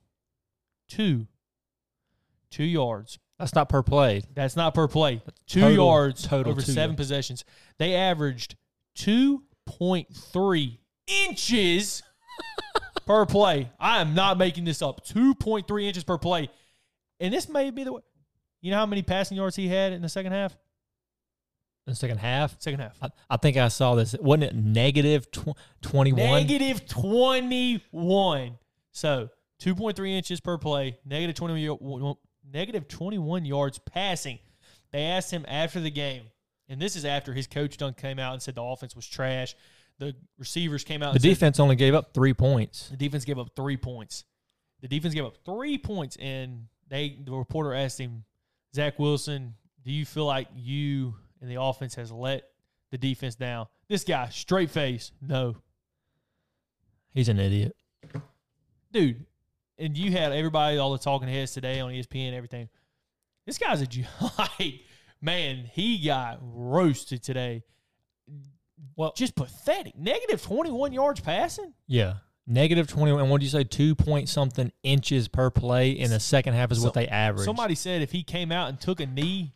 Two. 0.90 1.28
Two 2.50 2.64
yards. 2.64 3.20
That's 3.38 3.54
not 3.54 3.70
per 3.70 3.84
play. 3.84 4.24
That's 4.34 4.56
not 4.56 4.74
per 4.74 4.88
play. 4.88 5.22
Two 5.46 5.62
Total- 5.62 5.76
yards 5.76 6.28
total 6.28 6.52
over 6.54 6.62
seven 6.62 6.92
yards. 6.92 6.96
possessions. 6.96 7.46
They 7.78 7.94
averaged 7.94 8.56
2.3 8.98 10.78
inches 11.08 12.04
per 13.06 13.26
play. 13.26 13.70
I 13.80 14.02
am 14.02 14.16
not 14.16 14.38
making 14.38 14.64
this 14.66 14.82
up. 14.82 15.06
2.3 15.06 15.84
inches 15.84 16.04
per 16.04 16.18
play. 16.18 16.50
And 17.20 17.34
this 17.34 17.48
may 17.48 17.70
be 17.70 17.84
the 17.84 17.94
way. 17.94 18.02
You 18.62 18.72
know 18.72 18.78
how 18.78 18.86
many 18.88 19.04
passing 19.04 19.38
yards 19.38 19.56
he 19.56 19.68
had 19.68 19.94
in 19.94 20.02
the 20.02 20.10
second 20.10 20.32
half? 20.32 20.58
In 21.88 21.92
the 21.92 21.96
second 21.96 22.18
half. 22.18 22.56
Second 22.62 22.82
half. 22.82 22.98
I, 23.02 23.10
I 23.30 23.38
think 23.38 23.56
I 23.58 23.70
saw 23.70 23.96
this. 23.96 24.14
Wasn't 24.20 24.44
it 24.44 24.56
negative 24.56 25.32
tw- 25.32 25.56
21? 25.82 26.18
Negative 26.46 26.86
21. 26.86 28.58
So 28.92 29.30
2.3 29.62 30.10
inches 30.10 30.40
per 30.40 30.58
play, 30.58 30.98
negative 31.06 31.36
20, 31.36 32.16
negative 32.52 32.88
21 32.88 33.46
yards 33.46 33.80
passing. 33.80 34.40
They 34.92 35.04
asked 35.04 35.32
him 35.32 35.46
after 35.48 35.80
the 35.80 35.92
game, 35.92 36.24
and 36.70 36.82
this 36.82 36.96
is 36.96 37.06
after 37.06 37.34
his 37.34 37.48
coach 37.48 37.78
done 37.78 37.94
came 37.94 38.20
out 38.20 38.34
and 38.34 38.42
said 38.42 38.56
the 38.56 38.64
offense 38.64 38.96
was 38.96 39.08
trash. 39.08 39.56
The 40.00 40.16
receivers 40.38 40.84
came 40.84 41.02
out 41.02 41.08
The 41.14 41.16
and 41.18 41.22
said 41.22 41.30
defense 41.30 41.60
only 41.60 41.76
gave 41.76 41.96
up 41.96 42.14
three 42.14 42.34
points. 42.34 42.90
the 42.90 42.98
defense 42.98 43.26
gave 43.26 43.40
up 43.40 43.50
three 43.56 43.78
points. 43.78 44.26
The 44.82 44.88
defense 44.88 45.14
gave 45.14 45.26
up 45.26 45.38
three 45.44 45.78
points, 45.78 46.18
and 46.18 46.68
they 46.88 47.18
the 47.24 47.32
reporter 47.32 47.74
asked 47.74 48.00
him, 48.00 48.24
Zach 48.76 49.00
Wilson, 49.00 49.56
do 49.84 49.92
you 49.92 50.06
feel 50.06 50.26
like 50.26 50.48
you 50.56 51.16
and 51.42 51.50
the 51.50 51.62
offense 51.62 51.96
has 51.96 52.12
let 52.12 52.44
the 52.92 52.98
defense 52.98 53.36
down? 53.36 53.68
This 53.88 54.04
guy, 54.04 54.30
straight 54.30 54.70
face, 54.70 55.12
no, 55.22 55.56
He's 57.14 57.30
an 57.30 57.40
idiot. 57.40 57.76
dude. 58.92 59.26
And 59.80 59.98
you 59.98 60.12
had 60.12 60.32
everybody, 60.32 60.78
all 60.78 60.92
the 60.92 60.98
talking 60.98 61.28
heads 61.28 61.52
today 61.54 61.80
on 61.80 61.92
ESPN, 61.92 62.28
and 62.30 62.36
everything. 62.36 62.70
This 63.46 63.58
guy's 63.58 63.82
a 63.82 63.88
like, 64.40 64.82
man, 65.22 65.70
he 65.72 66.04
got 66.04 66.40
roasted 66.42 67.22
today. 67.24 67.64
Well- 68.96 69.14
just 69.16 69.36
pathetic. 69.36 69.96
Negative 69.98 70.42
twenty 70.42 70.72
one 70.72 70.94
yards 70.94 71.20
passing. 71.20 71.74
Yeah. 71.88 72.16
Negative 72.50 72.88
21. 72.88 73.20
And 73.24 73.30
what 73.30 73.42
do 73.42 73.46
you 73.46 73.50
say? 73.52 73.66
Two 73.66 73.94
point 73.94 74.30
something 74.30 74.72
inches 74.82 75.28
per 75.28 75.50
play 75.50 75.92
in 75.92 76.10
the 76.12 76.20
second 76.20 76.54
half 76.54 76.72
is 76.72 76.80
what 76.80 76.94
they 76.94 77.06
average. 77.06 77.44
Somebody 77.44 77.76
said 77.76 78.02
if 78.02 78.14
he 78.14 78.24
came 78.24 78.54
out 78.54 78.70
and 78.70 78.80
took 78.80 79.02
a 79.02 79.06
knee 79.06 79.54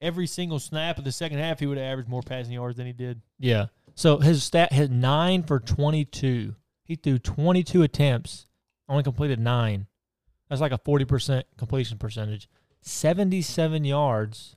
every 0.00 0.26
single 0.26 0.58
snap 0.58 0.98
of 0.98 1.04
the 1.04 1.12
second 1.12 1.38
half, 1.38 1.60
he 1.60 1.66
would 1.66 1.78
have 1.78 1.86
averaged 1.86 2.08
more 2.08 2.22
passing 2.22 2.52
yards 2.52 2.76
than 2.76 2.86
he 2.86 2.92
did. 2.92 3.20
Yeah. 3.38 3.66
So 3.94 4.18
his 4.18 4.42
stat 4.42 4.72
hit 4.72 4.90
nine 4.90 5.42
for 5.42 5.60
22. 5.60 6.54
He 6.84 6.94
threw 6.96 7.18
22 7.18 7.82
attempts, 7.82 8.46
only 8.88 9.02
completed 9.02 9.38
nine. 9.38 9.86
That's 10.48 10.60
like 10.60 10.72
a 10.72 10.78
40% 10.78 11.44
completion 11.56 11.98
percentage. 11.98 12.48
77 12.82 13.84
yards, 13.84 14.56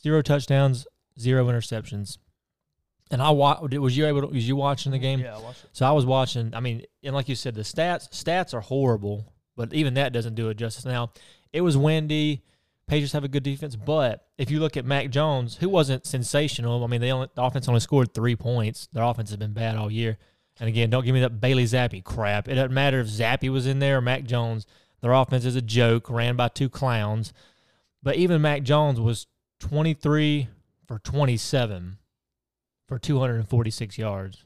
zero 0.00 0.20
touchdowns, 0.22 0.86
zero 1.18 1.46
interceptions. 1.46 2.18
And 3.10 3.22
I 3.22 3.30
wa- 3.30 3.60
was 3.62 3.96
you 3.96 4.06
able 4.06 4.22
to, 4.22 4.26
was 4.26 4.48
you 4.48 4.56
watching 4.56 4.90
the 4.92 4.98
game? 4.98 5.20
Yeah, 5.20 5.36
I 5.36 5.38
watched 5.40 5.64
it. 5.64 5.70
So 5.72 5.86
I 5.86 5.92
was 5.92 6.04
watching. 6.04 6.52
I 6.54 6.60
mean, 6.60 6.82
and 7.04 7.14
like 7.14 7.28
you 7.28 7.36
said, 7.36 7.54
the 7.54 7.62
stats 7.62 8.08
stats 8.10 8.52
are 8.52 8.60
horrible, 8.60 9.32
but 9.56 9.72
even 9.72 9.94
that 9.94 10.12
doesn't 10.12 10.34
do 10.34 10.48
it 10.48 10.56
justice. 10.56 10.84
Now, 10.84 11.12
it 11.52 11.60
was 11.60 11.76
windy. 11.76 12.42
Patriots 12.88 13.12
have 13.12 13.24
a 13.24 13.28
good 13.28 13.42
defense, 13.42 13.74
but 13.74 14.28
if 14.38 14.50
you 14.50 14.60
look 14.60 14.76
at 14.76 14.84
Mac 14.84 15.10
Jones, 15.10 15.56
who 15.56 15.68
wasn't 15.68 16.06
sensational, 16.06 16.84
I 16.84 16.86
mean, 16.86 17.00
they 17.00 17.10
only, 17.10 17.28
the 17.34 17.42
offense 17.42 17.68
only 17.68 17.80
scored 17.80 18.14
three 18.14 18.36
points. 18.36 18.88
Their 18.92 19.02
offense 19.02 19.30
has 19.30 19.36
been 19.36 19.52
bad 19.52 19.76
all 19.76 19.90
year. 19.90 20.18
And 20.60 20.68
again, 20.68 20.88
don't 20.88 21.04
give 21.04 21.14
me 21.14 21.20
that 21.20 21.40
Bailey 21.40 21.64
Zappe 21.64 22.04
crap. 22.04 22.48
It 22.48 22.54
doesn't 22.54 22.72
matter 22.72 23.00
if 23.00 23.08
Zappe 23.08 23.50
was 23.50 23.66
in 23.66 23.80
there 23.80 23.98
or 23.98 24.00
Mac 24.00 24.24
Jones. 24.24 24.66
Their 25.00 25.12
offense 25.12 25.44
is 25.44 25.56
a 25.56 25.62
joke, 25.62 26.08
ran 26.08 26.36
by 26.36 26.48
two 26.48 26.68
clowns. 26.68 27.32
But 28.02 28.16
even 28.16 28.40
Mac 28.40 28.62
Jones 28.62 29.00
was 29.00 29.26
23 29.60 30.48
for 30.86 30.98
27 31.00 31.98
for 32.86 32.98
246 32.98 33.98
yards. 33.98 34.44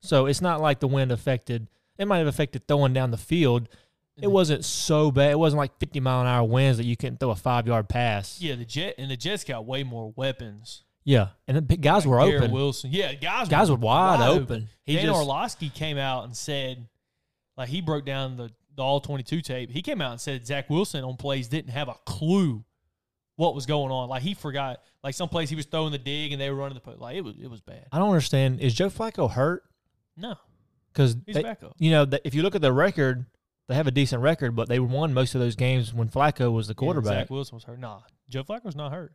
So 0.00 0.26
it's 0.26 0.40
not 0.40 0.60
like 0.60 0.80
the 0.80 0.88
wind 0.88 1.12
affected. 1.12 1.68
It 1.98 2.06
might 2.06 2.18
have 2.18 2.26
affected 2.26 2.66
throwing 2.66 2.92
down 2.92 3.10
the 3.10 3.16
field. 3.16 3.68
It 4.16 4.22
mm-hmm. 4.22 4.32
wasn't 4.32 4.64
so 4.64 5.10
bad. 5.10 5.32
It 5.32 5.38
wasn't 5.38 5.58
like 5.58 5.78
50 5.78 6.00
mile 6.00 6.22
an 6.22 6.26
hour 6.26 6.44
winds 6.44 6.78
that 6.78 6.84
you 6.84 6.96
couldn't 6.96 7.20
throw 7.20 7.30
a 7.30 7.36
five 7.36 7.66
yard 7.66 7.88
pass. 7.88 8.40
Yeah, 8.40 8.54
the 8.54 8.64
jet 8.64 8.94
and 8.96 9.10
the 9.10 9.16
Jets 9.16 9.44
got 9.44 9.66
way 9.66 9.82
more 9.82 10.12
weapons. 10.16 10.84
Yeah. 11.04 11.28
And 11.46 11.68
the 11.68 11.76
guys 11.76 12.06
were 12.06 12.18
Garrett 12.18 12.42
open. 12.42 12.50
Wilson, 12.52 12.90
yeah, 12.92 13.14
guys, 13.14 13.48
Guys 13.48 13.70
were 13.70 13.76
wide 13.76 14.20
open. 14.26 14.68
He 14.82 14.94
Dan 14.94 15.06
just- 15.06 15.18
Orlovsky 15.18 15.68
came 15.68 15.98
out 15.98 16.24
and 16.24 16.36
said, 16.36 16.88
like 17.56 17.68
he 17.68 17.80
broke 17.80 18.04
down 18.04 18.36
the, 18.36 18.50
the 18.74 18.82
all 18.82 19.00
twenty 19.00 19.22
two 19.22 19.40
tape. 19.40 19.70
He 19.70 19.82
came 19.82 20.00
out 20.00 20.12
and 20.12 20.20
said 20.20 20.46
Zach 20.46 20.68
Wilson 20.68 21.04
on 21.04 21.16
plays 21.16 21.48
didn't 21.48 21.70
have 21.70 21.88
a 21.88 21.94
clue 22.04 22.64
what 23.36 23.54
was 23.54 23.66
going 23.66 23.92
on. 23.92 24.08
Like 24.08 24.22
he 24.22 24.34
forgot. 24.34 24.82
Like 25.04 25.14
some 25.14 25.28
plays 25.28 25.48
he 25.48 25.56
was 25.56 25.66
throwing 25.66 25.92
the 25.92 25.98
dig 25.98 26.32
and 26.32 26.40
they 26.40 26.50
were 26.50 26.56
running 26.56 26.74
the 26.74 26.80
put. 26.80 27.00
Like 27.00 27.16
it 27.16 27.20
was 27.22 27.34
it 27.40 27.48
was 27.48 27.60
bad. 27.60 27.86
I 27.92 27.98
don't 27.98 28.08
understand. 28.08 28.60
Is 28.60 28.74
Joe 28.74 28.90
Flacco 28.90 29.30
hurt? 29.30 29.62
No, 30.16 30.34
Because 30.92 31.16
he's 31.26 31.38
back 31.38 31.62
up. 31.62 31.74
you 31.78 31.90
know, 31.90 32.06
th- 32.06 32.22
if 32.24 32.34
you 32.34 32.42
look 32.42 32.54
at 32.54 32.62
the 32.62 32.72
record, 32.72 33.26
they 33.68 33.74
have 33.74 33.86
a 33.86 33.90
decent 33.90 34.22
record, 34.22 34.54
but 34.54 34.68
they 34.68 34.78
won 34.78 35.12
most 35.14 35.34
of 35.34 35.40
those 35.40 35.56
games 35.56 35.92
when 35.92 36.08
Flacco 36.08 36.52
was 36.52 36.68
the 36.68 36.72
Yeah, 36.72 36.76
quarterback. 36.78 37.12
Zach 37.22 37.30
Wilson 37.30 37.56
was 37.56 37.64
hurt. 37.64 37.78
Nah, 37.80 38.00
Joe 38.28 38.44
Flacco's 38.44 38.76
not 38.76 38.92
hurt. 38.92 39.12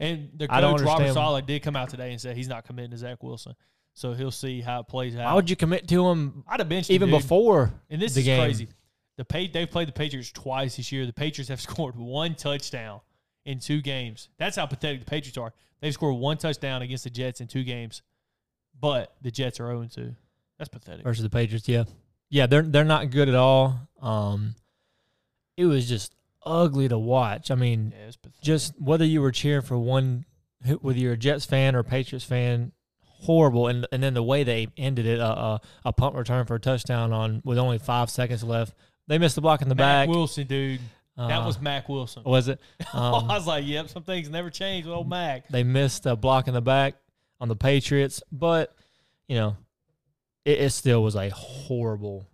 And 0.00 0.30
the 0.36 0.46
I 0.48 0.60
don't 0.60 0.78
coach 0.78 0.86
Robert 0.86 1.12
Saleh 1.12 1.44
did 1.46 1.62
come 1.62 1.74
out 1.74 1.88
today 1.88 2.12
and 2.12 2.20
say 2.20 2.34
he's 2.34 2.48
not 2.48 2.64
committing 2.64 2.90
to 2.92 2.98
Zach 2.98 3.22
Wilson. 3.22 3.54
So 3.94 4.12
he'll 4.12 4.30
see 4.30 4.60
how 4.60 4.80
it 4.80 4.86
plays 4.88 5.16
out. 5.16 5.24
Why 5.24 5.34
would 5.34 5.50
you 5.50 5.56
commit 5.56 5.88
to 5.88 6.06
him 6.08 6.44
I'd 6.46 6.60
have 6.60 6.68
benched 6.68 6.90
even 6.90 7.10
dude. 7.10 7.20
before 7.20 7.72
And 7.90 8.00
this 8.00 8.14
the 8.14 8.20
is 8.20 8.26
game? 8.26 8.40
crazy. 8.40 8.68
The 9.16 9.24
pay 9.24 9.48
they've 9.48 9.68
played 9.68 9.88
the 9.88 9.92
Patriots 9.92 10.30
twice 10.30 10.76
this 10.76 10.92
year. 10.92 11.04
The 11.04 11.12
Patriots 11.12 11.48
have 11.48 11.60
scored 11.68 11.96
one 11.96 12.36
touchdown 12.36 13.00
in 13.44 13.58
two 13.58 13.80
games. 13.82 14.28
That's 14.38 14.54
how 14.56 14.66
pathetic 14.66 15.00
the 15.00 15.06
Patriots 15.06 15.36
are. 15.38 15.52
They've 15.80 15.92
scored 15.94 16.14
one 16.16 16.36
touchdown 16.36 16.82
against 16.82 17.02
the 17.04 17.10
Jets 17.10 17.40
in 17.40 17.48
two 17.48 17.64
games, 17.64 18.02
but 18.78 19.14
the 19.22 19.30
Jets 19.32 19.58
are 19.58 19.66
0 19.66 19.88
2. 19.92 20.14
That's 20.58 20.68
pathetic. 20.68 21.02
versus 21.04 21.24
the 21.24 21.30
Patriots. 21.30 21.68
Yeah, 21.68 21.84
yeah, 22.30 22.46
they're 22.46 22.62
they're 22.62 22.84
not 22.84 23.10
good 23.10 23.28
at 23.28 23.34
all. 23.34 23.78
Um, 24.00 24.54
it 25.56 25.64
was 25.66 25.88
just 25.88 26.14
ugly 26.44 26.88
to 26.88 26.98
watch. 26.98 27.50
I 27.50 27.54
mean, 27.54 27.92
Yeah, 27.96 28.10
just 28.42 28.74
whether 28.80 29.04
you 29.04 29.20
were 29.20 29.32
cheering 29.32 29.62
for 29.62 29.76
one, 29.78 30.24
whether 30.80 30.98
you're 30.98 31.14
a 31.14 31.16
Jets 31.16 31.44
fan 31.44 31.74
or 31.74 31.80
a 31.80 31.84
Patriots 31.84 32.24
fan, 32.24 32.72
horrible. 33.02 33.66
And 33.68 33.86
and 33.92 34.02
then 34.02 34.14
the 34.14 34.22
way 34.22 34.44
they 34.44 34.68
ended 34.76 35.06
it, 35.06 35.20
uh, 35.20 35.24
uh, 35.32 35.58
a 35.84 35.92
punt 35.92 36.14
return 36.14 36.46
for 36.46 36.54
a 36.54 36.60
touchdown 36.60 37.12
on 37.12 37.42
with 37.44 37.58
only 37.58 37.78
five 37.78 38.10
seconds 38.10 38.44
left. 38.44 38.74
They 39.08 39.18
missed 39.18 39.34
the 39.36 39.40
block 39.40 39.62
in 39.62 39.68
the 39.68 39.74
Mack 39.74 40.06
back. 40.06 40.14
Wilson, 40.14 40.46
dude. 40.46 40.80
that 41.16 41.24
Uh, 41.42 41.46
was 41.46 41.60
Mack 41.60 41.88
Wilson. 41.88 42.22
was 42.24 42.48
it? 42.48 42.60
Um, 42.94 43.28
I 43.30 43.34
was 43.34 43.46
like, 43.46 43.66
yep, 43.66 43.88
some 43.88 44.02
things 44.02 44.28
never 44.28 44.50
change 44.50 44.84
with 44.86 44.94
old 44.94 45.08
Mack. 45.08 45.48
they 45.48 45.62
missed 45.64 46.06
a 46.06 46.14
block 46.14 46.46
in 46.46 46.54
the 46.54 46.60
back 46.62 46.94
on 47.40 47.48
the 47.48 47.56
Patriots, 47.56 48.22
but 48.30 48.74
you 49.28 49.36
know, 49.36 49.56
it, 50.48 50.60
it 50.60 50.70
still 50.70 51.02
was 51.02 51.14
a 51.14 51.28
horrible, 51.28 52.26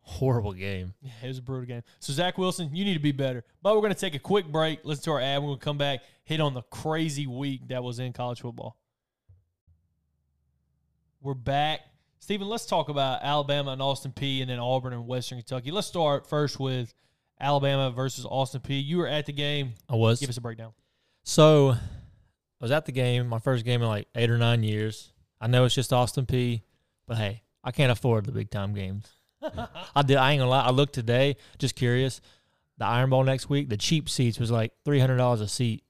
horrible 0.00 0.52
game. 0.52 0.94
Yeah, 1.02 1.10
it 1.24 1.28
was 1.28 1.38
a 1.38 1.42
brutal 1.42 1.66
game. 1.66 1.82
So 1.98 2.12
Zach 2.12 2.38
Wilson, 2.38 2.70
you 2.74 2.84
need 2.84 2.94
to 2.94 3.00
be 3.00 3.12
better. 3.12 3.44
But 3.62 3.74
we're 3.74 3.80
going 3.80 3.94
to 3.94 4.00
take 4.00 4.14
a 4.14 4.20
quick 4.20 4.46
break. 4.46 4.84
Listen 4.84 5.04
to 5.04 5.10
our 5.12 5.20
ad. 5.20 5.42
We're 5.42 5.48
going 5.48 5.58
to 5.58 5.64
come 5.64 5.78
back, 5.78 6.00
hit 6.22 6.40
on 6.40 6.54
the 6.54 6.62
crazy 6.62 7.26
week 7.26 7.68
that 7.68 7.82
was 7.82 7.98
in 7.98 8.12
college 8.12 8.40
football. 8.40 8.76
We're 11.20 11.34
back. 11.34 11.80
Stephen, 12.20 12.48
let's 12.48 12.66
talk 12.66 12.88
about 12.88 13.20
Alabama 13.22 13.72
and 13.72 13.82
Austin 13.82 14.12
Peay 14.12 14.40
and 14.40 14.48
then 14.48 14.60
Auburn 14.60 14.92
and 14.92 15.08
Western 15.08 15.38
Kentucky. 15.38 15.72
Let's 15.72 15.88
start 15.88 16.28
first 16.28 16.60
with 16.60 16.94
Alabama 17.40 17.90
versus 17.90 18.24
Austin 18.24 18.60
Peay. 18.60 18.84
You 18.84 18.98
were 18.98 19.08
at 19.08 19.26
the 19.26 19.32
game. 19.32 19.72
I 19.88 19.96
was 19.96 20.20
Give 20.20 20.28
us 20.28 20.36
a 20.36 20.40
breakdown. 20.40 20.72
So 21.24 21.70
I 21.70 21.78
was 22.60 22.70
at 22.70 22.86
the 22.86 22.92
game, 22.92 23.26
my 23.26 23.40
first 23.40 23.64
game 23.64 23.82
in 23.82 23.88
like 23.88 24.06
eight 24.14 24.30
or 24.30 24.38
nine 24.38 24.62
years. 24.62 25.12
I 25.40 25.48
know 25.48 25.64
it's 25.64 25.74
just 25.74 25.92
Austin 25.92 26.26
Peay, 26.26 26.62
but 27.12 27.18
hey, 27.18 27.42
I 27.62 27.72
can't 27.72 27.92
afford 27.92 28.24
the 28.24 28.32
big 28.32 28.50
time 28.50 28.72
games. 28.72 29.06
I 29.94 30.00
did. 30.00 30.16
I 30.16 30.32
ain't 30.32 30.40
gonna 30.40 30.48
lie. 30.48 30.62
I 30.62 30.70
looked 30.70 30.94
today, 30.94 31.36
just 31.58 31.74
curious. 31.74 32.22
The 32.78 32.86
Iron 32.86 33.10
Bowl 33.10 33.22
next 33.22 33.50
week, 33.50 33.68
the 33.68 33.76
cheap 33.76 34.08
seats 34.08 34.38
was 34.38 34.50
like 34.50 34.72
three 34.86 34.98
hundred 34.98 35.18
dollars 35.18 35.42
a 35.42 35.48
seat. 35.48 35.84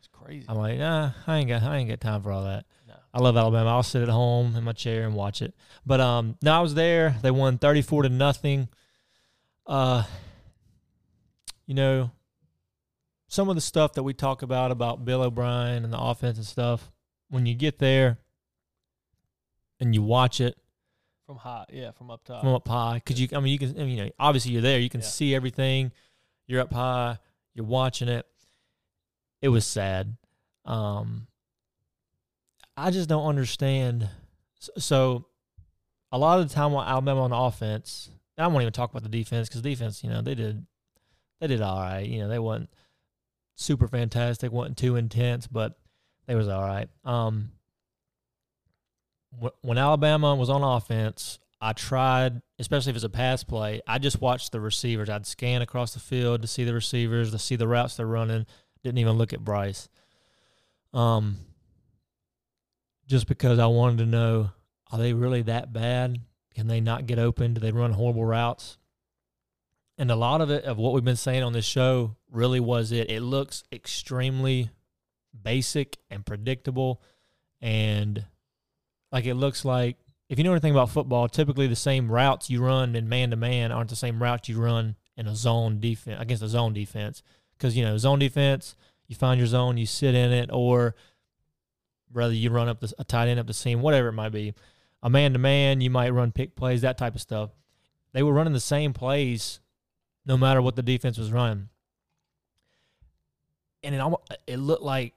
It's 0.00 0.08
crazy. 0.08 0.44
I'm 0.46 0.58
like, 0.58 0.78
nah, 0.78 1.12
I 1.26 1.38
ain't 1.38 1.48
got, 1.48 1.62
I 1.62 1.78
ain't 1.78 1.88
got 1.88 2.02
time 2.02 2.22
for 2.22 2.30
all 2.30 2.44
that. 2.44 2.66
No. 2.86 2.94
I 3.14 3.20
love 3.20 3.38
Alabama. 3.38 3.70
I'll 3.70 3.82
sit 3.82 4.02
at 4.02 4.10
home 4.10 4.54
in 4.54 4.62
my 4.62 4.72
chair 4.72 5.06
and 5.06 5.14
watch 5.14 5.40
it. 5.40 5.54
But 5.86 6.02
um, 6.02 6.36
no, 6.42 6.52
I 6.52 6.60
was 6.60 6.74
there. 6.74 7.16
They 7.22 7.30
won 7.30 7.56
thirty 7.56 7.80
four 7.80 8.02
to 8.02 8.10
nothing. 8.10 8.68
Uh, 9.66 10.02
you 11.66 11.74
know, 11.74 12.10
some 13.28 13.48
of 13.48 13.54
the 13.54 13.62
stuff 13.62 13.94
that 13.94 14.02
we 14.02 14.12
talk 14.12 14.42
about 14.42 14.72
about 14.72 15.06
Bill 15.06 15.22
O'Brien 15.22 15.84
and 15.84 15.92
the 15.92 15.98
offense 15.98 16.36
and 16.36 16.46
stuff. 16.46 16.92
When 17.30 17.46
you 17.46 17.54
get 17.54 17.78
there 17.78 18.18
and 19.80 19.94
you 19.94 20.02
watch 20.02 20.40
it 20.40 20.56
From 21.26 21.36
high. 21.36 21.64
Yeah, 21.70 21.90
from 21.92 22.10
up 22.10 22.24
top. 22.24 22.42
from 22.42 22.54
up 22.54 22.68
high, 22.68 22.94
because 23.04 23.20
you, 23.20 23.28
I 23.34 23.40
mean, 23.40 23.52
you 23.52 23.58
can, 23.58 23.70
I 23.80 23.84
mean, 23.84 23.98
you 23.98 24.04
know, 24.04 24.10
obviously 24.18 24.52
you're 24.52 24.62
there. 24.62 24.78
You 24.78 24.90
can 24.90 25.00
Yeah. 25.00 25.06
see 25.06 25.34
everything. 25.34 25.92
You're 26.46 26.60
up 26.60 26.72
high. 26.72 27.18
You're 27.54 27.66
watching 27.66 28.08
it. 28.08 28.26
It 29.42 29.48
was 29.48 29.66
sad. 29.66 30.16
Um, 30.64 31.26
I 32.76 32.90
just 32.90 33.08
don't 33.08 33.26
understand. 33.26 34.08
So, 34.58 34.72
so 34.78 35.26
a 36.12 36.18
lot 36.18 36.40
of 36.40 36.48
the 36.48 36.54
time, 36.54 36.72
while 36.72 36.84
Alabama 36.86 37.22
on 37.22 37.32
offense, 37.32 38.10
I 38.36 38.46
won't 38.46 38.62
even 38.62 38.72
talk 38.72 38.90
about 38.90 39.02
the 39.02 39.08
defense 39.08 39.48
because 39.48 39.62
defense, 39.62 40.02
you 40.02 40.10
know, 40.10 40.22
they 40.22 40.34
did, 40.34 40.66
they 41.40 41.46
did 41.46 41.60
all 41.62 41.80
right. 41.80 42.06
You 42.06 42.20
know, 42.20 42.28
they 42.28 42.38
weren't 42.38 42.68
super 43.56 43.86
fantastic, 43.88 44.50
wasn't 44.52 44.78
too 44.78 44.96
intense, 44.96 45.46
but 45.46 45.78
they 46.26 46.34
was 46.34 46.48
all 46.48 46.62
right. 46.62 46.88
Um, 47.04 47.52
when 49.60 49.78
Alabama 49.78 50.34
was 50.34 50.50
on 50.50 50.62
offense, 50.62 51.38
I 51.60 51.72
tried, 51.72 52.40
especially 52.58 52.90
if 52.90 52.96
it's 52.96 53.04
a 53.04 53.10
pass 53.10 53.44
play, 53.44 53.82
I 53.86 53.98
just 53.98 54.20
watched 54.20 54.52
the 54.52 54.60
receivers. 54.60 55.10
I'd 55.10 55.26
scan 55.26 55.62
across 55.62 55.92
the 55.92 56.00
field 56.00 56.42
to 56.42 56.48
see 56.48 56.64
the 56.64 56.74
receivers, 56.74 57.30
to 57.32 57.38
see 57.38 57.56
the 57.56 57.68
routes 57.68 57.96
they're 57.96 58.06
running. 58.06 58.46
Didn't 58.82 58.98
even 58.98 59.18
look 59.18 59.32
at 59.32 59.44
Bryce. 59.44 59.88
Um, 60.94 61.36
just 63.06 63.26
because 63.26 63.58
I 63.58 63.66
wanted 63.66 63.98
to 63.98 64.06
know, 64.06 64.50
are 64.90 64.98
they 64.98 65.12
really 65.12 65.42
that 65.42 65.72
bad? 65.72 66.18
Can 66.54 66.66
they 66.66 66.80
not 66.80 67.06
get 67.06 67.18
open? 67.18 67.54
Do 67.54 67.60
they 67.60 67.72
run 67.72 67.92
horrible 67.92 68.24
routes? 68.24 68.78
And 69.98 70.10
a 70.10 70.16
lot 70.16 70.40
of 70.40 70.50
it, 70.50 70.64
of 70.64 70.78
what 70.78 70.94
we've 70.94 71.04
been 71.04 71.14
saying 71.16 71.42
on 71.42 71.52
this 71.52 71.66
show, 71.66 72.16
really 72.30 72.58
was 72.58 72.90
it. 72.90 73.10
It 73.10 73.20
looks 73.20 73.64
extremely 73.70 74.70
basic 75.42 75.98
and 76.10 76.24
predictable. 76.24 77.02
And 77.60 78.24
like 79.12 79.26
it 79.26 79.34
looks 79.34 79.64
like 79.64 79.96
if 80.30 80.38
you 80.38 80.44
know 80.44 80.52
anything 80.52 80.70
about 80.70 80.90
football, 80.90 81.28
typically 81.28 81.66
the 81.66 81.74
same 81.74 82.10
routes 82.10 82.48
you 82.48 82.62
run 82.62 82.94
in 82.94 83.08
man 83.08 83.30
to 83.30 83.36
man 83.36 83.72
aren't 83.72 83.90
the 83.90 83.96
same 83.96 84.22
routes 84.22 84.48
you 84.48 84.60
run 84.60 84.94
in 85.16 85.26
a 85.26 85.34
zone 85.34 85.80
defense 85.80 86.22
against 86.22 86.42
a 86.42 86.48
zone 86.48 86.72
defense. 86.72 87.24
Because 87.58 87.76
you 87.76 87.84
know 87.84 87.98
zone 87.98 88.20
defense 88.20 88.76
you 89.08 89.16
find 89.16 89.38
your 89.38 89.48
zone 89.48 89.76
you 89.76 89.86
sit 89.86 90.14
in 90.14 90.32
it 90.32 90.48
or 90.52 90.94
whether 92.12 92.32
you 92.32 92.50
run 92.50 92.68
up 92.68 92.80
the, 92.80 92.92
a 92.98 93.04
tight 93.04 93.28
end 93.28 93.40
up 93.40 93.48
the 93.48 93.52
seam 93.52 93.82
whatever 93.82 94.08
it 94.08 94.12
might 94.12 94.30
be. 94.30 94.54
A 95.02 95.10
man 95.10 95.32
to 95.32 95.38
man 95.40 95.80
you 95.80 95.90
might 95.90 96.10
run 96.10 96.30
pick 96.30 96.54
plays 96.54 96.82
that 96.82 96.96
type 96.96 97.16
of 97.16 97.20
stuff. 97.20 97.50
They 98.12 98.22
were 98.22 98.32
running 98.32 98.52
the 98.52 98.60
same 98.60 98.92
plays 98.92 99.58
no 100.24 100.36
matter 100.36 100.62
what 100.62 100.76
the 100.76 100.82
defense 100.82 101.18
was 101.18 101.32
running. 101.32 101.70
And 103.82 103.96
it 103.96 103.98
almost, 103.98 104.22
it 104.46 104.58
looked 104.58 104.82
like 104.82 105.14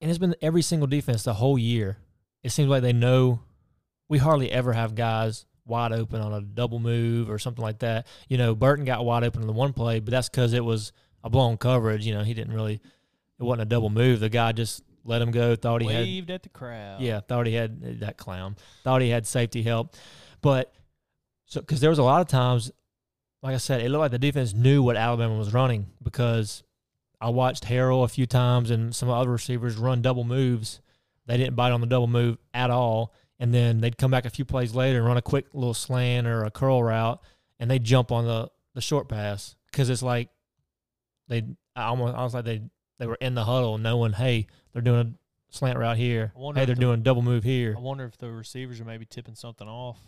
and 0.00 0.08
it's 0.08 0.18
been 0.18 0.36
every 0.40 0.62
single 0.62 0.86
defense 0.86 1.24
the 1.24 1.34
whole 1.34 1.58
year 1.58 1.98
it 2.42 2.50
seems 2.50 2.68
like 2.68 2.82
they 2.82 2.92
know 2.92 3.40
we 4.08 4.18
hardly 4.18 4.50
ever 4.50 4.72
have 4.72 4.94
guys 4.94 5.44
wide 5.66 5.92
open 5.92 6.20
on 6.20 6.32
a 6.32 6.40
double 6.40 6.78
move 6.78 7.30
or 7.30 7.38
something 7.38 7.62
like 7.62 7.80
that. 7.80 8.06
You 8.28 8.38
know, 8.38 8.54
Burton 8.54 8.84
got 8.84 9.04
wide 9.04 9.24
open 9.24 9.42
in 9.42 9.46
the 9.46 9.52
one 9.52 9.72
play, 9.72 10.00
but 10.00 10.10
that's 10.10 10.28
because 10.28 10.54
it 10.54 10.64
was 10.64 10.92
a 11.22 11.30
blown 11.30 11.58
coverage. 11.58 12.06
You 12.06 12.14
know, 12.14 12.22
he 12.22 12.34
didn't 12.34 12.54
really, 12.54 12.74
it 12.74 13.42
wasn't 13.42 13.62
a 13.62 13.66
double 13.66 13.90
move. 13.90 14.20
The 14.20 14.28
guy 14.28 14.52
just 14.52 14.82
let 15.04 15.22
him 15.22 15.30
go, 15.30 15.56
thought 15.56 15.82
he 15.82 15.88
had 15.88 16.02
Waved 16.02 16.30
at 16.30 16.42
the 16.42 16.48
crowd. 16.48 17.00
yeah, 17.00 17.20
thought 17.20 17.46
he 17.46 17.54
had 17.54 17.82
eh, 17.84 17.92
that 18.00 18.16
clown. 18.16 18.56
Thought 18.82 19.02
he 19.02 19.10
had 19.10 19.26
safety 19.26 19.62
help, 19.62 19.94
but 20.40 20.72
so 21.46 21.60
because 21.60 21.80
there 21.80 21.90
was 21.90 21.98
a 21.98 22.02
lot 22.04 22.20
of 22.20 22.28
times, 22.28 22.70
like 23.42 23.54
I 23.54 23.58
said, 23.58 23.82
it 23.82 23.90
looked 23.90 24.00
like 24.00 24.10
the 24.10 24.18
defense 24.18 24.52
knew 24.52 24.82
what 24.82 24.96
Alabama 24.96 25.36
was 25.36 25.54
running 25.54 25.86
because 26.02 26.62
I 27.20 27.30
watched 27.30 27.64
Harrell 27.64 28.04
a 28.04 28.08
few 28.08 28.26
times 28.26 28.70
and 28.70 28.94
some 28.94 29.08
other 29.08 29.30
receivers 29.30 29.76
run 29.76 30.02
double 30.02 30.24
moves. 30.24 30.80
They 31.28 31.36
didn't 31.36 31.54
bite 31.54 31.70
on 31.70 31.80
the 31.80 31.86
double 31.86 32.08
move 32.08 32.38
at 32.52 32.70
all, 32.70 33.14
and 33.38 33.54
then 33.54 33.80
they'd 33.80 33.96
come 33.96 34.10
back 34.10 34.24
a 34.24 34.30
few 34.30 34.44
plays 34.44 34.74
later 34.74 34.98
and 34.98 35.06
run 35.06 35.16
a 35.16 35.22
quick 35.22 35.46
little 35.54 35.74
slant 35.74 36.26
or 36.26 36.42
a 36.44 36.50
curl 36.50 36.82
route, 36.82 37.22
and 37.60 37.70
they 37.70 37.78
jump 37.78 38.10
on 38.10 38.24
the 38.24 38.50
the 38.74 38.80
short 38.80 39.08
pass 39.08 39.54
because 39.70 39.88
it's 39.90 40.02
like 40.02 40.28
they 41.28 41.42
I 41.76 41.84
almost 41.84 42.16
I 42.16 42.24
was 42.24 42.34
like 42.34 42.44
they 42.44 42.62
they 42.98 43.06
were 43.06 43.18
in 43.20 43.34
the 43.34 43.44
huddle 43.44 43.78
knowing 43.78 44.12
hey 44.12 44.46
they're 44.72 44.82
doing 44.82 45.00
a 45.50 45.54
slant 45.54 45.78
route 45.78 45.96
here. 45.96 46.32
Hey, 46.36 46.64
they're 46.64 46.74
the- 46.74 46.80
doing 46.80 47.02
double 47.02 47.22
move 47.22 47.44
here. 47.44 47.74
I 47.76 47.80
wonder 47.80 48.04
if 48.04 48.16
the 48.18 48.30
receivers 48.30 48.80
are 48.80 48.84
maybe 48.84 49.04
tipping 49.04 49.34
something 49.34 49.68
off. 49.68 49.98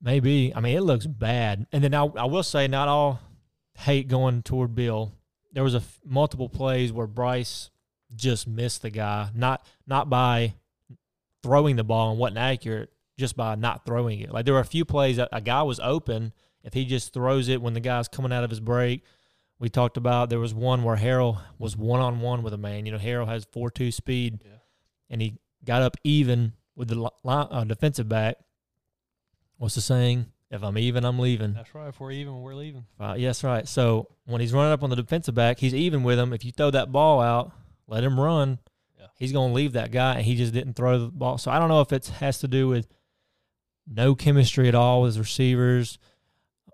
Maybe. 0.00 0.52
I 0.54 0.60
mean, 0.60 0.76
it 0.76 0.82
looks 0.82 1.06
bad. 1.06 1.66
And 1.72 1.82
then 1.82 1.92
I, 1.92 2.04
I 2.04 2.24
will 2.26 2.44
say, 2.44 2.68
not 2.68 2.86
all 2.86 3.20
hate 3.76 4.06
going 4.08 4.42
toward 4.42 4.74
Bill. 4.74 5.12
There 5.52 5.64
was 5.64 5.74
a 5.74 5.78
f- 5.78 5.98
multiple 6.04 6.48
plays 6.48 6.92
where 6.92 7.06
Bryce 7.08 7.70
just 8.14 8.46
missed 8.48 8.82
the 8.82 8.90
guy, 8.90 9.28
not 9.34 9.64
not 9.86 10.08
by 10.10 10.54
throwing 11.42 11.76
the 11.76 11.84
ball 11.84 12.10
and 12.10 12.18
wasn't 12.18 12.38
accurate, 12.38 12.90
just 13.18 13.36
by 13.36 13.54
not 13.54 13.84
throwing 13.84 14.20
it. 14.20 14.30
Like 14.32 14.44
there 14.44 14.54
were 14.54 14.60
a 14.60 14.64
few 14.64 14.84
plays 14.84 15.16
that 15.16 15.28
a 15.32 15.40
guy 15.40 15.62
was 15.62 15.80
open. 15.80 16.32
If 16.64 16.74
he 16.74 16.84
just 16.84 17.12
throws 17.14 17.48
it 17.48 17.62
when 17.62 17.74
the 17.74 17.80
guy's 17.80 18.08
coming 18.08 18.32
out 18.32 18.44
of 18.44 18.50
his 18.50 18.60
break, 18.60 19.02
we 19.58 19.68
talked 19.68 19.96
about 19.96 20.28
there 20.30 20.40
was 20.40 20.52
one 20.54 20.82
where 20.82 20.96
Harrell 20.96 21.38
was 21.58 21.76
one 21.76 22.00
on 22.00 22.20
one 22.20 22.42
with 22.42 22.52
a 22.52 22.58
man. 22.58 22.84
You 22.86 22.92
know, 22.92 22.98
Harrell 22.98 23.26
has 23.28 23.46
four 23.52 23.70
two 23.70 23.90
speed, 23.92 24.42
Yeah. 24.44 24.50
and 25.10 25.22
he 25.22 25.38
got 25.64 25.82
up 25.82 25.96
even 26.04 26.52
with 26.76 26.88
the 26.88 26.94
li- 26.96 27.08
li- 27.24 27.46
uh, 27.50 27.64
defensive 27.64 28.08
back. 28.08 28.36
What's 29.56 29.74
the 29.74 29.80
saying? 29.80 30.26
If 30.50 30.62
I'm 30.62 30.78
even, 30.78 31.04
I'm 31.04 31.18
leaving. 31.18 31.52
That's 31.52 31.74
right. 31.74 31.88
If 31.88 32.00
we're 32.00 32.12
even, 32.12 32.40
we're 32.40 32.54
leaving. 32.54 32.86
Uh, 32.98 33.14
yes, 33.18 33.44
right. 33.44 33.68
So 33.68 34.08
when 34.24 34.40
he's 34.40 34.52
running 34.54 34.72
up 34.72 34.82
on 34.82 34.88
the 34.90 34.96
defensive 34.96 35.34
back, 35.34 35.58
he's 35.58 35.74
even 35.74 36.02
with 36.04 36.18
him. 36.18 36.32
If 36.32 36.42
you 36.44 36.52
throw 36.52 36.70
that 36.70 36.90
ball 36.90 37.20
out, 37.20 37.52
let 37.88 38.04
him 38.04 38.20
run. 38.20 38.58
Yeah. 38.98 39.06
He's 39.16 39.32
going 39.32 39.50
to 39.50 39.54
leave 39.54 39.72
that 39.72 39.90
guy, 39.90 40.14
and 40.16 40.24
he 40.24 40.36
just 40.36 40.52
didn't 40.52 40.74
throw 40.74 40.98
the 40.98 41.08
ball. 41.08 41.38
So 41.38 41.50
I 41.50 41.58
don't 41.58 41.68
know 41.68 41.80
if 41.80 41.92
it 41.92 42.06
has 42.06 42.38
to 42.40 42.48
do 42.48 42.68
with 42.68 42.86
no 43.86 44.14
chemistry 44.14 44.68
at 44.68 44.74
all 44.74 45.02
with 45.02 45.14
his 45.14 45.18
receivers, 45.18 45.98